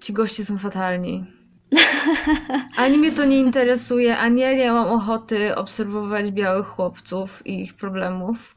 ci 0.00 0.12
goście 0.12 0.44
są 0.44 0.58
fatalni. 0.58 1.39
Ani 2.76 2.98
mnie 2.98 3.12
to 3.12 3.24
nie 3.24 3.36
interesuje, 3.38 4.18
ani 4.18 4.40
ja 4.40 4.54
nie 4.54 4.72
mam 4.72 4.88
ochoty 4.88 5.56
obserwować 5.56 6.30
białych 6.30 6.66
chłopców 6.66 7.46
i 7.46 7.60
ich 7.62 7.74
problemów. 7.74 8.56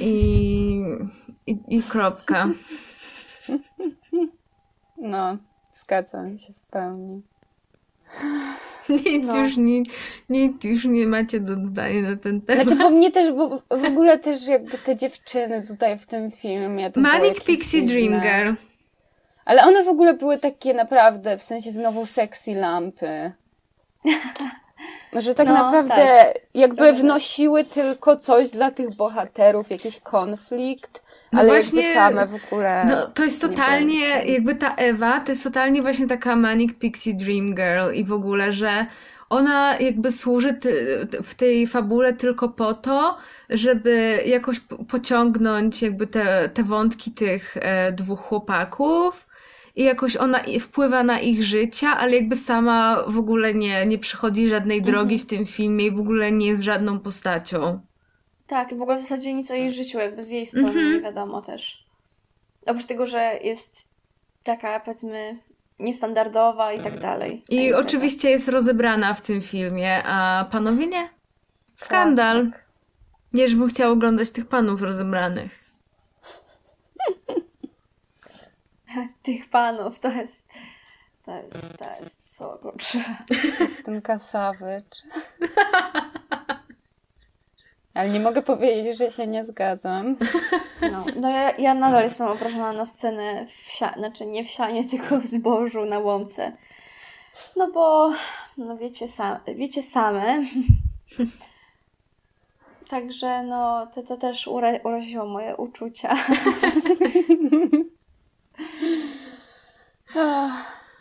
I, 0.00 0.82
i, 1.46 1.58
i 1.68 1.82
kropka. 1.82 2.48
No, 4.98 5.36
zgadzam 5.72 6.38
się 6.38 6.52
w 6.52 6.70
pełni. 6.70 7.22
Nic, 8.88 9.26
No. 9.26 9.36
już 9.38 9.56
nie, 9.56 9.82
nic 10.30 10.64
już 10.64 10.84
nie 10.84 11.06
macie 11.06 11.40
do 11.40 11.56
dodania 11.56 12.02
na 12.10 12.16
ten 12.16 12.40
temat. 12.40 12.62
Znaczy, 12.68 12.82
bo 12.82 12.90
mnie 12.90 13.12
też, 13.12 13.32
bo 13.32 13.62
w 13.70 13.84
ogóle 13.84 14.18
też 14.18 14.46
jakby 14.46 14.78
te 14.78 14.96
dziewczyny 14.96 15.66
tutaj 15.66 15.98
w 15.98 16.06
tym 16.06 16.30
filmie. 16.30 16.92
Manic 16.96 17.44
Pixie 17.44 17.82
Dream. 17.82 18.20
Girl. 18.20 18.69
Ale 19.50 19.64
one 19.64 19.84
w 19.84 19.88
ogóle 19.88 20.14
były 20.14 20.38
takie 20.38 20.74
naprawdę, 20.74 21.38
w 21.38 21.42
sensie 21.42 21.70
znowu 21.72 22.06
sexy 22.06 22.54
lampy. 22.54 23.32
Że 25.24 25.34
tak 25.34 25.48
No, 25.48 25.54
naprawdę 25.54 25.94
tak. 25.94 26.34
jakby 26.54 26.76
Trochę 26.76 26.92
tak. 26.92 27.00
wnosiły 27.00 27.64
tylko 27.64 28.16
coś 28.16 28.50
dla 28.50 28.70
tych 28.70 28.96
bohaterów, 28.96 29.70
jakiś 29.70 30.00
konflikt, 30.00 31.02
No 31.32 31.40
ale 31.40 31.48
właśnie, 31.48 31.82
jakby 31.82 31.94
same 31.94 32.26
w 32.26 32.44
ogóle. 32.44 32.84
No, 32.88 33.06
to 33.06 33.24
jest 33.24 33.40
totalnie, 33.40 34.06
jakby 34.24 34.54
ta 34.54 34.74
Ewa, 34.74 35.20
to 35.20 35.32
jest 35.32 35.44
totalnie 35.44 35.82
właśnie 35.82 36.06
taka 36.06 36.36
Manic 36.36 36.78
Pixie 36.78 37.14
Dream 37.14 37.54
Girl 37.54 37.94
i 37.94 38.04
w 38.04 38.12
ogóle, 38.12 38.52
że 38.52 38.86
ona 39.30 39.78
jakby 39.80 40.12
służy 40.12 40.54
ty, 40.54 41.06
w 41.22 41.34
tej 41.34 41.66
fabule 41.66 42.12
tylko 42.12 42.48
po 42.48 42.74
to, 42.74 43.16
żeby 43.48 44.22
jakoś 44.26 44.60
pociągnąć 44.90 45.82
jakby 45.82 46.06
te, 46.06 46.48
te 46.54 46.62
wątki 46.62 47.10
tych 47.10 47.56
e, 47.56 47.92
dwóch 47.92 48.20
chłopaków 48.20 49.29
i 49.76 49.84
jakoś 49.84 50.16
ona 50.16 50.40
wpływa 50.60 51.02
na 51.04 51.20
ich 51.20 51.42
życia, 51.42 51.88
ale 51.96 52.16
jakby 52.16 52.36
sama 52.36 53.04
w 53.08 53.18
ogóle 53.18 53.54
nie, 53.54 53.86
nie 53.86 53.98
przychodzi 53.98 54.48
żadnej 54.48 54.82
drogi 54.82 55.18
w 55.18 55.26
tym 55.26 55.46
filmie 55.46 55.86
i 55.86 55.90
w 55.90 56.00
ogóle 56.00 56.32
nie 56.32 56.46
jest 56.46 56.62
żadną 56.62 56.98
postacią. 57.00 57.80
Tak, 58.46 58.72
i 58.72 58.74
w 58.76 58.82
ogóle 58.82 58.98
w 58.98 59.00
zasadzie 59.00 59.34
nic 59.34 59.50
o 59.50 59.54
jej 59.54 59.72
życiu, 59.72 59.98
jakby 59.98 60.22
z 60.22 60.30
jej 60.30 60.46
strony 60.46 60.68
Mhm. 60.68 60.92
nie 60.94 61.00
wiadomo 61.00 61.42
też. 61.42 61.84
Oprócz 62.66 62.86
tego, 62.86 63.06
że 63.06 63.38
jest 63.44 63.88
taka, 64.42 64.80
powiedzmy, 64.80 65.38
niestandardowa 65.78 66.72
i 66.72 66.80
tak 66.80 66.98
dalej. 67.00 67.42
I 67.48 67.56
impreza. 67.56 67.78
oczywiście 67.78 68.30
jest 68.30 68.48
rozebrana 68.48 69.14
w 69.14 69.20
tym 69.20 69.40
filmie, 69.40 70.02
a 70.04 70.46
panowie 70.50 70.86
nie. 70.86 71.08
Skandal. 71.74 72.42
Klasyk. 72.42 72.64
Nie, 73.32 73.48
żebym 73.48 73.68
chciała 73.68 73.92
oglądać 73.92 74.30
tych 74.30 74.46
panów 74.46 74.82
rozebranych. 74.82 75.60
Tych 79.22 79.50
panów, 79.50 80.00
to 80.00 80.10
jest... 80.10 80.48
To 81.24 81.36
jest, 81.36 81.78
to 81.78 81.84
jest 82.00 82.18
co 82.28 82.58
kurczę. 82.62 83.04
Justynka 83.60 84.18
Savage. 84.18 84.96
Ale 87.94 88.08
nie 88.08 88.20
mogę 88.20 88.42
powiedzieć, 88.42 88.98
że 88.98 89.10
się 89.10 89.26
nie 89.26 89.44
zgadzam. 89.44 90.16
No, 90.92 91.04
no 91.16 91.30
ja, 91.30 91.56
ja 91.56 91.74
nadal 91.74 92.02
jestem 92.02 92.26
obrażona 92.26 92.72
na 92.72 92.86
scenę 92.86 93.46
w 93.46 93.78
znaczy 93.96 94.26
nie 94.26 94.44
w 94.44 94.48
sianie, 94.48 94.84
tylko 94.90 95.20
w 95.20 95.26
zbożu 95.26 95.84
na 95.84 95.98
łące. 95.98 96.52
No 97.56 97.70
bo, 97.72 98.12
no 98.56 98.76
wiecie, 98.76 99.08
sam, 99.08 99.38
wiecie 99.56 99.82
same. 99.82 100.42
Także 102.90 103.42
no, 103.42 103.86
to, 103.94 104.02
to 104.02 104.16
też 104.16 104.46
ura- 104.46 104.80
uraziło 104.84 105.26
moje 105.26 105.56
uczucia. 105.56 106.16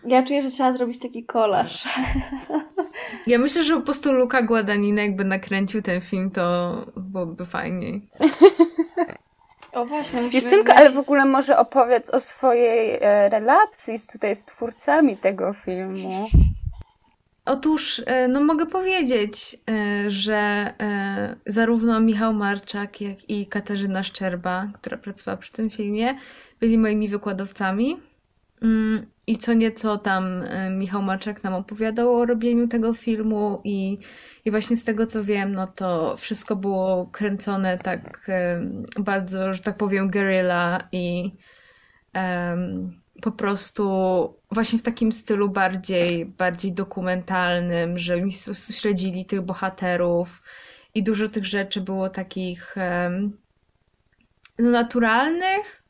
Ja 0.05 0.23
czuję, 0.23 0.41
że 0.41 0.51
trzeba 0.51 0.71
zrobić 0.71 0.99
taki 0.99 1.23
kolaż. 1.25 1.87
Ja 3.27 3.37
myślę, 3.39 3.63
że 3.63 3.75
po 3.75 3.81
prostu 3.81 4.13
Luka 4.13 4.41
Guadagnino 4.41 5.01
jakby 5.01 5.23
nakręcił 5.23 5.81
ten 5.81 6.01
film, 6.01 6.31
to 6.31 6.75
byłoby 6.97 7.45
fajniej. 7.45 8.09
O 9.73 9.85
właśnie, 9.85 10.21
musimy 10.21 10.41
Justynka, 10.41 10.73
mieć- 10.73 10.79
ale 10.81 10.89
w 10.89 10.97
ogóle 10.97 11.25
może 11.25 11.57
opowiedz 11.57 12.09
o 12.09 12.19
swojej 12.19 12.97
e, 13.01 13.29
relacji 13.29 13.97
z, 13.97 14.07
tutaj 14.07 14.35
z 14.35 14.45
twórcami 14.45 15.17
tego 15.17 15.53
filmu. 15.53 16.27
Otóż, 17.49 18.01
e, 18.05 18.27
no 18.27 18.41
mogę 18.41 18.65
powiedzieć, 18.65 19.57
e, 19.69 20.11
że 20.11 20.73
e, 20.81 21.35
zarówno 21.45 21.99
Michał 21.99 22.33
Marczak, 22.33 23.01
jak 23.01 23.29
i 23.29 23.47
Katarzyna 23.47 24.03
Szczerba, 24.03 24.67
która 24.73 24.97
pracowała 24.97 25.37
przy 25.37 25.51
tym 25.53 25.69
filmie, 25.69 26.15
byli 26.59 26.77
moimi 26.77 27.07
wykładowcami. 27.07 27.97
Mm, 28.61 29.05
I 29.27 29.37
co 29.37 29.53
nieco 29.53 29.97
tam 29.97 30.43
Michał 30.71 31.01
Marczak 31.01 31.43
nam 31.43 31.53
opowiadał 31.53 32.15
o 32.15 32.25
robieniu 32.25 32.67
tego 32.67 32.93
filmu 32.93 33.61
i, 33.63 33.97
i 34.45 34.51
właśnie 34.51 34.77
z 34.77 34.83
tego 34.83 35.05
co 35.05 35.23
wiem, 35.23 35.51
no 35.51 35.67
to 35.67 36.17
wszystko 36.17 36.55
było 36.55 37.05
kręcone 37.11 37.77
tak 37.77 38.31
bardzo, 38.99 39.53
że 39.53 39.61
tak 39.61 39.77
powiem, 39.77 40.11
guerrilla 40.11 40.79
i 40.91 41.31
po 43.21 43.31
prostu 43.31 43.83
właśnie 44.51 44.79
w 44.79 44.83
takim 44.83 45.11
stylu 45.11 45.49
bardziej, 45.49 46.25
bardziej 46.25 46.73
dokumentalnym, 46.73 47.97
że 47.97 48.21
mi 48.21 48.33
śledzili 48.71 49.25
tych 49.25 49.41
bohaterów 49.41 50.41
i 50.95 51.03
dużo 51.03 51.27
tych 51.29 51.45
rzeczy 51.45 51.81
było 51.81 52.09
takich 52.09 52.75
no, 54.59 54.69
naturalnych 54.71 55.83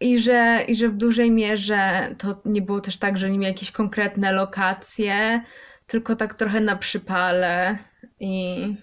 i 0.00 0.18
że, 0.18 0.64
i 0.68 0.76
że 0.76 0.88
w 0.88 0.94
dużej 0.94 1.30
mierze 1.30 2.14
to 2.18 2.40
nie 2.44 2.62
było 2.62 2.80
też 2.80 2.96
tak, 2.96 3.18
że 3.18 3.30
nie 3.30 3.38
mieli 3.38 3.52
jakieś 3.52 3.70
konkretne 3.70 4.32
lokacje, 4.32 5.42
tylko 5.86 6.16
tak 6.16 6.34
trochę 6.34 6.60
na 6.60 6.76
przypale 6.76 7.78
i 8.20 8.74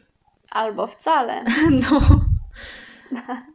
Albo 0.51 0.87
wcale. 0.87 1.43
no, 1.81 2.01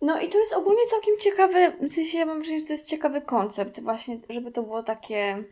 No 0.00 0.20
i 0.20 0.28
to 0.28 0.38
jest 0.38 0.52
ogólnie 0.52 0.86
całkiem 0.90 1.18
ciekawy, 1.20 1.72
w 1.88 1.94
sensie 1.94 2.18
ja 2.18 2.26
mam 2.26 2.38
wrażenie, 2.38 2.60
że 2.60 2.66
to 2.66 2.72
jest 2.72 2.88
ciekawy 2.88 3.20
koncept 3.20 3.80
właśnie, 3.80 4.18
żeby 4.30 4.52
to 4.52 4.62
było 4.62 4.82
takie, 4.82 5.44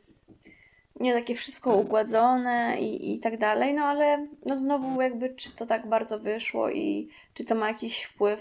nie 1.00 1.12
takie 1.12 1.34
wszystko 1.34 1.76
ugładzone 1.76 2.80
i, 2.80 3.14
i 3.14 3.20
tak 3.20 3.38
dalej, 3.38 3.74
no 3.74 3.84
ale 3.84 4.26
no 4.46 4.56
znowu 4.56 5.02
jakby 5.02 5.34
czy 5.34 5.56
to 5.56 5.66
tak 5.66 5.88
bardzo 5.88 6.18
wyszło 6.18 6.70
i 6.70 7.08
czy 7.34 7.44
to 7.44 7.54
ma 7.54 7.68
jakiś 7.68 8.02
wpływ 8.02 8.40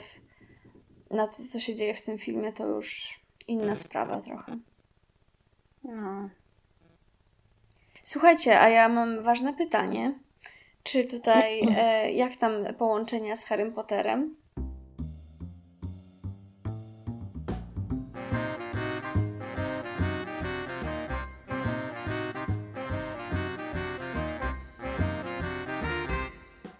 na 1.11 1.27
to, 1.27 1.37
co 1.51 1.59
się 1.59 1.75
dzieje 1.75 1.93
w 1.93 2.05
tym 2.05 2.17
filmie, 2.17 2.53
to 2.53 2.67
już 2.67 3.19
inna 3.47 3.75
sprawa 3.75 4.21
trochę. 4.21 4.57
No. 5.83 6.29
Słuchajcie, 8.03 8.59
a 8.59 8.69
ja 8.69 8.89
mam 8.89 9.23
ważne 9.23 9.53
pytanie. 9.53 10.13
Czy 10.83 11.03
tutaj, 11.03 11.61
e, 11.77 12.11
jak 12.11 12.35
tam 12.35 12.51
połączenia 12.77 13.35
z 13.35 13.45
Harrym 13.45 13.73
Potterem? 13.73 14.35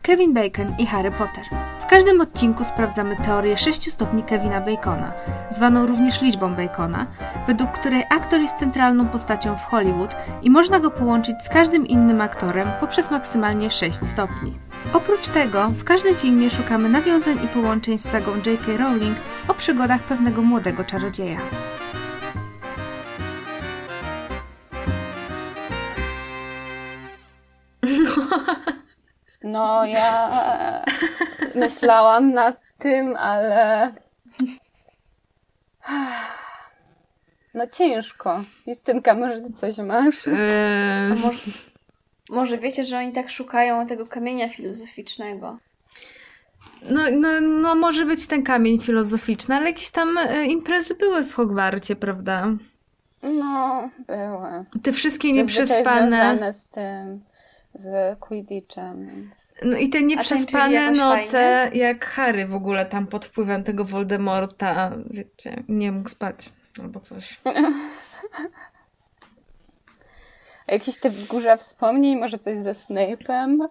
Kevin 0.06 0.34
Bacon 0.34 0.76
i 0.80 0.86
Harry 0.86 1.12
Potter. 1.12 1.44
W 1.82 1.86
każdym 1.86 2.22
odcinku 2.22 2.64
sprawdzamy 2.64 3.16
teorię 3.16 3.58
6 3.58 3.92
stopni 3.92 4.24
Kevina 4.24 4.62
Bacona, 4.62 5.14
zwaną 5.50 5.86
również 5.86 6.22
liczbą 6.22 6.56
Bacona, 6.56 7.08
według 7.48 7.72
której 7.72 8.04
aktor 8.10 8.42
jest 8.42 8.58
centralną 8.58 9.08
postacią 9.08 9.56
w 9.56 9.64
Hollywood 9.64 10.16
i 10.44 10.50
można 10.50 10.80
go 10.80 10.92
połączyć 10.92 11.36
z 11.44 11.50
każdym 11.50 11.88
innym 11.88 12.22
aktorem 12.22 12.68
poprzez 12.80 13.12
maksymalnie 13.12 13.72
6 13.72 14.06
stopni. 14.06 14.58
Oprócz 14.94 15.28
tego, 15.28 15.70
w 15.70 15.84
każdym 15.84 16.16
filmie 16.16 16.50
szukamy 16.50 16.90
nawiązań 16.90 17.38
i 17.46 17.48
połączeń 17.48 17.98
z 17.98 18.10
sagą 18.10 18.36
J.K. 18.36 18.78
Rowling 18.78 19.18
o 19.48 19.54
przygodach 19.54 20.04
pewnego 20.04 20.42
młodego 20.42 20.84
czarodzieja. 20.84 21.40
No, 28.68 28.75
ja 29.86 30.32
myślałam 31.56 32.34
nad 32.34 32.62
tym, 32.80 33.16
ale. 33.16 33.92
No 37.54 37.68
ciężko. 37.68 38.44
Justynka, 38.68 39.14
może 39.14 39.42
ty 39.42 39.54
coś 39.54 39.78
masz? 39.78 40.28
e, 40.28 41.10
A 41.12 41.16
może, 41.16 41.40
może 42.30 42.58
wiecie, 42.58 42.86
że 42.86 42.98
oni 42.98 43.12
tak 43.14 43.30
szukają 43.30 43.88
tego 43.88 44.06
kamienia 44.06 44.50
filozoficznego? 44.50 45.58
No, 46.90 47.02
no, 47.12 47.42
no 47.42 47.76
może 47.76 48.06
być 48.06 48.28
ten 48.28 48.44
kamień 48.44 48.80
filozoficzny, 48.80 49.56
ale 49.56 49.66
jakieś 49.66 49.92
tam 49.92 50.18
e, 50.18 50.46
imprezy 50.46 50.96
były 50.96 51.24
w 51.24 51.34
Hogwarcie, 51.34 51.96
prawda? 51.96 52.48
No, 53.24 53.90
były. 54.08 54.66
Te 54.84 54.92
wszystkie 54.92 55.32
nieprzespane. 55.32 56.10
związane 56.10 56.54
z 56.54 56.68
tym, 56.68 57.24
z 57.76 58.20
Quidditchem, 58.20 59.08
więc... 59.08 59.54
No 59.64 59.78
i 59.78 59.90
te 59.90 60.02
nieprzespane 60.02 60.92
noce, 60.92 61.32
fajnie? 61.32 61.80
jak 61.80 62.06
Harry 62.06 62.48
w 62.48 62.56
ogóle 62.56 62.86
tam 62.86 63.08
pod 63.08 63.26
wpływem 63.26 63.64
tego 63.64 63.86
Voldemorta, 63.86 64.92
wiecie, 65.10 65.64
nie 65.70 65.92
mógł 65.92 66.10
spać 66.10 66.50
albo 66.82 67.00
coś. 67.00 67.42
A 70.68 70.74
jakieś 70.74 71.00
te 71.00 71.10
wzgórza 71.10 71.58
wspomnień, 71.58 72.20
może 72.20 72.40
coś 72.40 72.58
ze 72.58 72.72
Snape'em? 72.72 73.68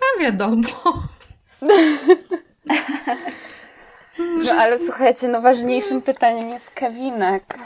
A 0.00 0.20
wiadomo. 0.20 0.68
No 4.18 4.52
ale 4.52 4.78
słuchajcie, 4.78 5.28
no 5.28 5.40
ważniejszym 5.40 6.02
pytaniem 6.02 6.48
jest 6.48 6.70
Kevinek. 6.70 7.58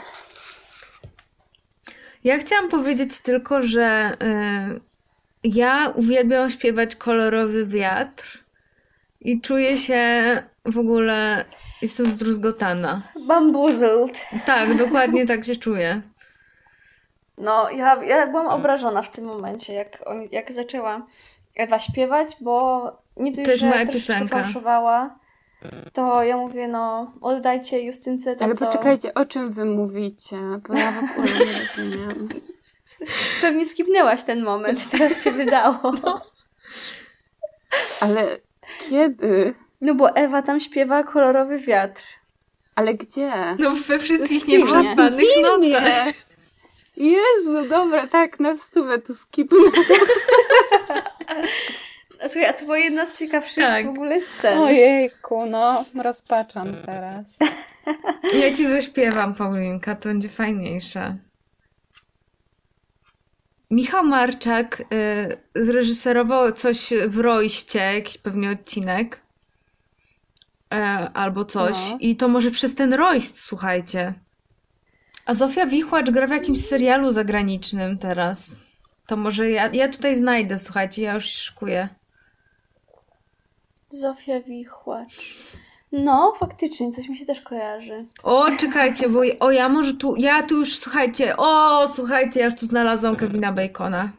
Ja 2.23 2.37
chciałam 2.37 2.69
powiedzieć 2.69 3.21
tylko, 3.21 3.61
że 3.61 4.17
y, 4.77 4.90
ja 5.43 5.93
uwielbiam 5.95 6.49
śpiewać 6.49 6.95
kolorowy 6.95 7.65
wiatr 7.65 8.43
i 9.21 9.41
czuję 9.41 9.77
się 9.77 10.03
w 10.65 10.77
ogóle, 10.77 11.45
jestem 11.81 12.05
zdruzgotana. 12.11 13.01
Bamboozled. 13.27 14.11
Tak, 14.45 14.77
dokładnie 14.77 15.25
tak 15.27 15.45
się 15.45 15.55
czuję. 15.55 16.01
No, 17.37 17.69
ja, 17.69 18.03
ja 18.03 18.27
byłam 18.27 18.47
obrażona 18.47 19.01
w 19.01 19.11
tym 19.11 19.25
momencie, 19.25 19.73
jak, 19.73 20.03
jak 20.31 20.51
zaczęła 20.53 21.03
Ewa 21.55 21.79
śpiewać, 21.79 22.35
bo 22.41 22.83
nie 23.17 23.31
dość, 23.31 23.45
To 23.45 23.51
jest 23.51 23.61
że 23.61 23.69
moja 23.69 23.85
piosenka. 23.85 24.43
fałszowała, 24.43 25.15
to 25.93 26.23
ja 26.23 26.37
mówię, 26.37 26.67
no, 26.67 27.11
oddajcie 27.21 27.81
Justynce 27.81 28.35
to, 28.35 28.45
Ale 28.45 28.55
co... 28.55 28.65
poczekajcie, 28.65 29.13
o 29.13 29.25
czym 29.25 29.51
wy 29.51 29.65
mówicie? 29.65 30.35
Bo 30.67 30.73
ja 30.75 30.91
w 30.91 30.97
ogóle 30.97 31.45
nie 31.45 31.59
rozumiem. 31.59 32.29
Pewnie 33.41 33.65
skipnęłaś 33.65 34.23
ten 34.23 34.43
moment, 34.43 34.79
teraz 34.91 35.23
się 35.23 35.31
wydało. 35.31 35.93
Ale 37.99 38.37
kiedy? 38.89 39.53
No 39.81 39.95
bo 39.95 40.15
Ewa 40.15 40.41
tam 40.41 40.59
śpiewa 40.59 41.03
kolorowy 41.03 41.59
wiatr. 41.59 42.01
Ale 42.75 42.93
gdzie? 42.93 43.31
No 43.59 43.71
we 43.87 43.99
wszystkich 43.99 44.47
nieprzespanych 44.47 45.27
nocach. 45.41 46.13
Jezu, 46.97 47.69
dobra, 47.69 48.07
tak, 48.07 48.39
na 48.39 48.55
wstówę 48.55 48.99
to 48.99 49.13
skipnę. 49.15 49.57
Słuchaj, 52.27 52.45
a 52.45 52.53
to 52.53 52.65
była 52.65 52.77
jedna 52.77 53.05
z 53.05 53.19
ciekawszych 53.19 53.63
Tak. 53.63 53.85
w 53.85 53.89
ogóle 53.89 54.21
scen. 54.21 54.59
Ojejku, 54.59 55.45
no, 55.45 55.85
rozpaczam 56.03 56.67
teraz. 56.85 57.39
Ja 58.33 58.53
ci 58.53 58.67
zaśpiewam, 58.67 59.35
Paulinka, 59.35 59.95
to 59.95 60.09
będzie 60.09 60.29
fajniejsze. 60.29 61.17
Michał 63.71 64.05
Marczak 64.05 64.81
y, 64.81 65.63
zreżyserował 65.63 66.51
coś 66.51 66.93
w 67.07 67.19
Rojście, 67.19 67.79
jakiś 67.79 68.17
pewnie 68.17 68.51
odcinek. 68.51 69.21
E, 70.73 70.77
albo 71.13 71.45
coś. 71.45 71.75
No. 71.91 71.97
I 71.99 72.15
to 72.15 72.27
może 72.27 72.51
przez 72.51 72.75
ten 72.75 72.93
Rojst, 72.93 73.39
słuchajcie. 73.39 74.13
A 75.25 75.33
Zofia 75.33 75.65
Wichłacz 75.65 76.09
gra 76.09 76.27
w 76.27 76.31
jakimś 76.31 76.65
serialu 76.65 77.11
zagranicznym 77.11 77.97
teraz. 77.97 78.59
To 79.07 79.17
może 79.17 79.49
ja, 79.49 79.69
ja 79.73 79.89
tutaj 79.89 80.15
znajdę, 80.15 80.59
słuchajcie, 80.59 81.01
ja 81.01 81.13
już 81.13 81.25
szykuję. 81.25 81.89
Zofia 83.89 84.41
Wichłacz. 84.41 85.37
No, 85.91 86.33
faktycznie, 86.39 86.91
coś 86.91 87.09
mi 87.09 87.17
się 87.17 87.25
też 87.25 87.41
kojarzy. 87.41 88.05
O, 88.23 88.51
czekajcie, 88.59 89.09
bo 89.09 89.21
o, 89.39 89.51
ja 89.51 89.69
może 89.69 89.93
tu, 89.93 90.15
ja 90.17 90.43
tu 90.43 90.57
już, 90.57 90.75
słuchajcie, 90.79 91.37
o, 91.37 91.87
słuchajcie, 91.95 92.39
ja 92.39 92.45
już 92.45 92.55
tu 92.55 92.65
znalazłam 92.65 93.15
Kevina 93.15 93.51
Bacona. 93.51 94.09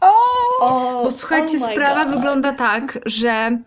O, 0.60 1.00
Bo 1.04 1.10
słuchajcie, 1.10 1.58
oh 1.62 1.72
sprawa 1.72 2.04
God. 2.04 2.14
wygląda 2.14 2.52
tak, 2.52 2.98
że 3.06 3.58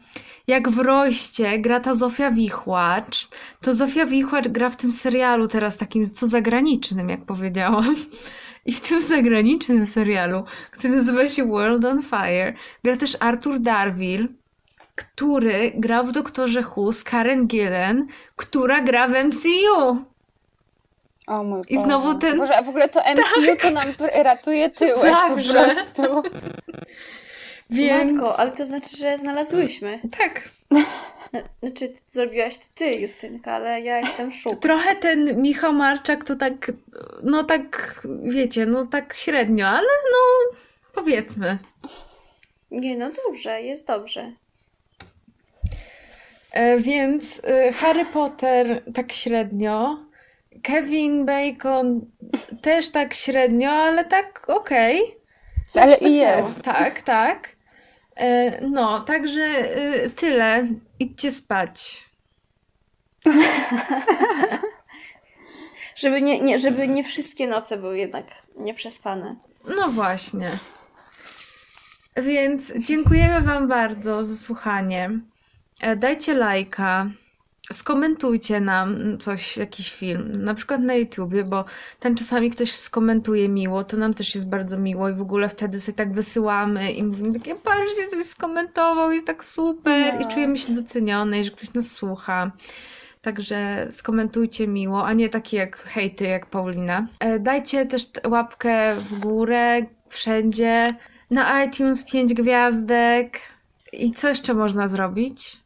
jak 0.47 0.69
w 0.69 0.79
Roście 0.79 1.59
gra 1.59 1.79
ta 1.79 1.93
Zofia 1.93 2.31
Wichłacz, 2.31 3.27
to 3.61 3.73
Zofia 3.73 4.05
Wichłacz 4.05 4.47
gra 4.47 4.69
w 4.69 4.75
tym 4.75 4.91
serialu 4.91 5.47
teraz 5.47 5.77
takim 5.77 6.05
co 6.05 6.27
zagranicznym, 6.27 7.09
jak 7.09 7.25
powiedziałam. 7.25 7.95
I 8.65 8.73
w 8.73 8.81
tym 8.81 9.01
zagranicznym 9.01 9.85
serialu, 9.85 10.43
który 10.71 10.95
nazywa 10.95 11.27
się 11.27 11.45
World 11.45 11.85
on 11.85 12.03
Fire, 12.03 12.53
gra 12.83 12.97
też 12.97 13.17
Arthur 13.19 13.59
Darville, 13.59 14.27
który 14.95 15.71
grał 15.75 16.05
w 16.05 16.11
Doktorze 16.11 16.63
Who 16.75 16.91
z 16.93 17.03
Karen 17.03 17.47
Gillan, 17.47 18.07
która 18.35 18.81
gra 18.81 19.07
w 19.07 19.11
MCU. 19.25 20.05
O 21.27 21.43
mój 21.43 21.61
I 21.69 21.77
znowu 21.77 22.05
Boże. 22.07 22.19
ten- 22.19 22.37
Boże, 22.37 22.57
a 22.57 22.61
w 22.63 22.69
ogóle 22.69 22.89
to 22.89 22.99
MCU 23.13 23.55
to 23.61 23.69
nam 23.71 23.87
ratuje 24.23 24.69
tyłek 24.69 24.95
Zawsze. 25.01 25.53
po 25.53 25.53
prostu. 25.53 26.23
Więc 27.69 28.11
Matko, 28.11 28.39
ale 28.39 28.51
to 28.51 28.65
znaczy, 28.65 28.97
że 28.97 29.17
znalazłyśmy. 29.17 29.99
tak, 30.17 30.49
Znaczy, 31.63 31.89
ty- 31.89 32.01
zrobiłaś 32.07 32.57
to 32.57 32.65
ty, 32.75 32.91
Justynka, 32.91 33.51
ale 33.51 33.81
ja 33.81 33.97
jestem 33.99 34.31
w 34.31 34.35
szoku. 34.35 34.55
Trochę 34.55 34.95
ten 34.95 35.41
Michał 35.41 35.73
Marczak 35.73 36.23
to 36.23 36.35
tak, 36.35 36.71
no 37.23 37.43
tak, 37.43 38.01
wiecie, 38.23 38.65
no 38.65 38.85
tak 38.85 39.13
średnio, 39.13 39.67
ale 39.67 39.87
no 40.11 40.55
powiedzmy. 40.93 41.57
Nie, 42.71 42.97
no 42.97 43.09
dobrze, 43.25 43.61
jest 43.61 43.87
dobrze. 43.87 44.31
E, 46.55 46.79
więc 46.79 47.41
e, 47.43 47.73
Harry 47.73 48.05
Potter 48.05 48.83
tak 48.93 49.13
średnio, 49.13 49.97
Kevin 50.63 51.25
Bacon 51.25 52.05
też 52.61 52.89
tak 52.91 53.13
średnio, 53.13 53.71
ale 53.71 54.05
tak 54.05 54.49
okej. 54.49 55.17
Ale 55.75 55.97
i 55.97 56.15
jest. 56.15 56.63
Tak, 56.63 57.01
tak. 57.01 57.49
E, 58.15 58.61
no, 58.67 58.99
także 58.99 59.41
tyle. 60.15 60.67
Idźcie 60.99 61.31
spać. 61.31 62.05
Żeby 65.95 66.21
nie, 66.21 66.39
nie, 66.39 66.59
żeby 66.59 66.87
nie 66.87 67.03
wszystkie 67.03 67.47
noce 67.47 67.77
były 67.77 67.97
jednak 67.97 68.25
nieprzespane. 68.55 69.35
No 69.77 69.89
właśnie. 69.89 70.49
Więc 72.17 72.73
dziękujemy 72.79 73.41
Wam 73.41 73.67
bardzo 73.67 74.25
za 74.25 74.35
słuchanie. 74.35 75.09
E, 75.81 75.95
Dajcie 75.95 76.33
lajka, 76.33 77.09
skomentujcie 77.73 78.59
nam 78.59 79.17
coś, 79.17 79.57
jakiś 79.57 79.93
film, 79.93 80.31
na 80.43 80.53
przykład 80.53 80.81
na 80.81 80.93
YouTubie, 80.93 81.43
bo 81.43 81.65
tam 81.99 82.15
czasami 82.15 82.49
ktoś 82.49 82.71
skomentuje 82.71 83.49
miło, 83.49 83.83
to 83.83 83.97
nam 83.97 84.13
też 84.13 84.35
jest 84.35 84.47
bardzo 84.49 84.77
miło 84.77 85.09
i 85.09 85.13
w 85.13 85.21
ogóle 85.21 85.49
wtedy 85.49 85.79
sobie 85.81 85.95
tak 85.95 86.13
wysyłamy 86.13 86.91
i 86.91 87.03
mówimy 87.03 87.33
takie, 87.33 87.55
patrzcie, 87.55 88.07
coś 88.11 88.25
skomentował, 88.25 89.11
jest 89.11 89.27
tak 89.27 89.45
super 89.45 90.15
i 90.15 90.23
No. 90.23 90.29
czujemy 90.31 90.57
się 90.57 90.73
docenione, 90.73 91.43
że 91.43 91.51
ktoś 91.51 91.73
nas 91.73 91.91
słucha. 91.91 92.51
Także 93.21 93.87
skomentujcie 93.91 94.67
miło, 94.67 95.05
a 95.05 95.13
nie 95.13 95.29
takie 95.29 95.57
jak 95.57 95.77
hejty, 95.77 96.25
jak 96.25 96.45
Paulina. 96.45 97.07
E, 97.19 97.39
Dajcie 97.39 97.85
też 97.85 98.07
łapkę 98.27 98.95
w 98.95 99.19
górę, 99.19 99.85
wszędzie. 100.09 100.95
Na 101.31 101.63
iTunes 101.63 102.03
5 102.03 102.33
gwiazdek. 102.33 103.39
I 103.93 104.11
co 104.11 104.29
jeszcze 104.29 104.53
można 104.53 104.87
zrobić? 104.87 105.57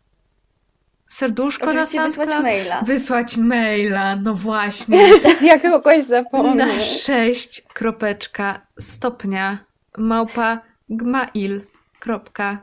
Serduszko 1.10 1.66
na 1.66 1.72
Oczywiście 1.72 2.01
wysłać 2.03 2.30
SoundCloud? 2.30 2.43
maila. 2.43 2.82
Wysłać 2.82 3.38
maila, 3.38 4.16
no 4.16 4.34
właśnie. 4.36 4.97
Jak 5.41 5.62
kogoś 5.62 5.97
na 5.97 6.03
zapomnę. 6.03 6.82
6 6.82 7.62
kropeczka 7.74 8.62
stopnia 8.80 9.57
małpa 9.97 10.62
gmail.com 10.89 12.57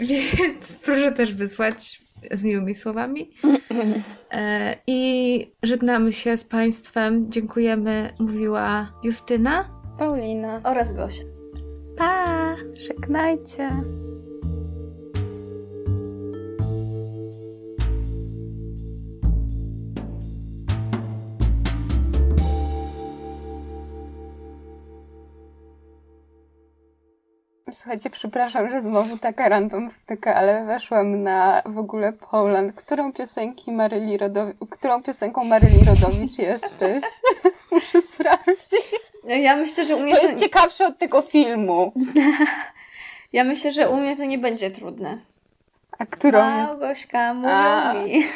Więc 0.00 0.76
proszę 0.84 1.12
też 1.12 1.34
wysłać 1.34 2.02
z 2.30 2.44
miłymi 2.44 2.74
słowami. 2.74 3.30
E, 4.30 4.76
I 4.86 5.52
żegnamy 5.62 6.12
się 6.12 6.36
z 6.36 6.44
Państwem. 6.44 7.30
Dziękujemy, 7.30 8.10
mówiła 8.18 8.92
Justyna. 9.02 9.68
Paulina, 9.98 10.60
Oraz 10.64 10.96
Gosia. 10.96 11.22
Pa! 11.96 12.56
żegnajcie. 12.74 13.70
Słuchajcie, 27.76 28.10
przepraszam, 28.10 28.70
że 28.70 28.80
znowu 28.80 29.18
taka 29.18 29.48
random 29.48 29.90
wtyka, 29.90 30.34
ale 30.34 30.64
weszłam 30.64 31.22
na 31.22 31.62
w 31.66 31.78
ogóle 31.78 32.12
Poland. 32.12 32.72
Którą 32.72 33.12
piosenki 33.12 33.72
Maryli 33.72 34.18
Rodowicz, 34.18 34.56
którą 34.70 35.02
piosenką 35.02 35.44
Maryli 35.44 35.84
Rodowicz 35.86 36.38
jesteś? 36.38 37.04
Muszę 37.72 38.02
sprawdzić. 38.02 38.82
No 39.28 39.34
ja 39.34 39.56
myślę, 39.56 39.86
że 39.86 39.96
u 39.96 40.00
mnie 40.00 40.16
To 40.16 40.26
jest 40.26 40.44
ciekawsze 40.44 40.86
od 40.86 40.98
tego 40.98 41.22
filmu. 41.22 41.92
ja 43.32 43.44
myślę, 43.44 43.72
że 43.72 43.90
u 43.90 43.96
mnie 43.96 44.16
to 44.16 44.24
nie 44.24 44.38
będzie 44.38 44.70
trudne. 44.70 45.18
A 45.98 46.06
którą 46.06 46.60
jest? 46.60 46.80
Małgośka 46.80 47.34
mówi. 47.34 48.24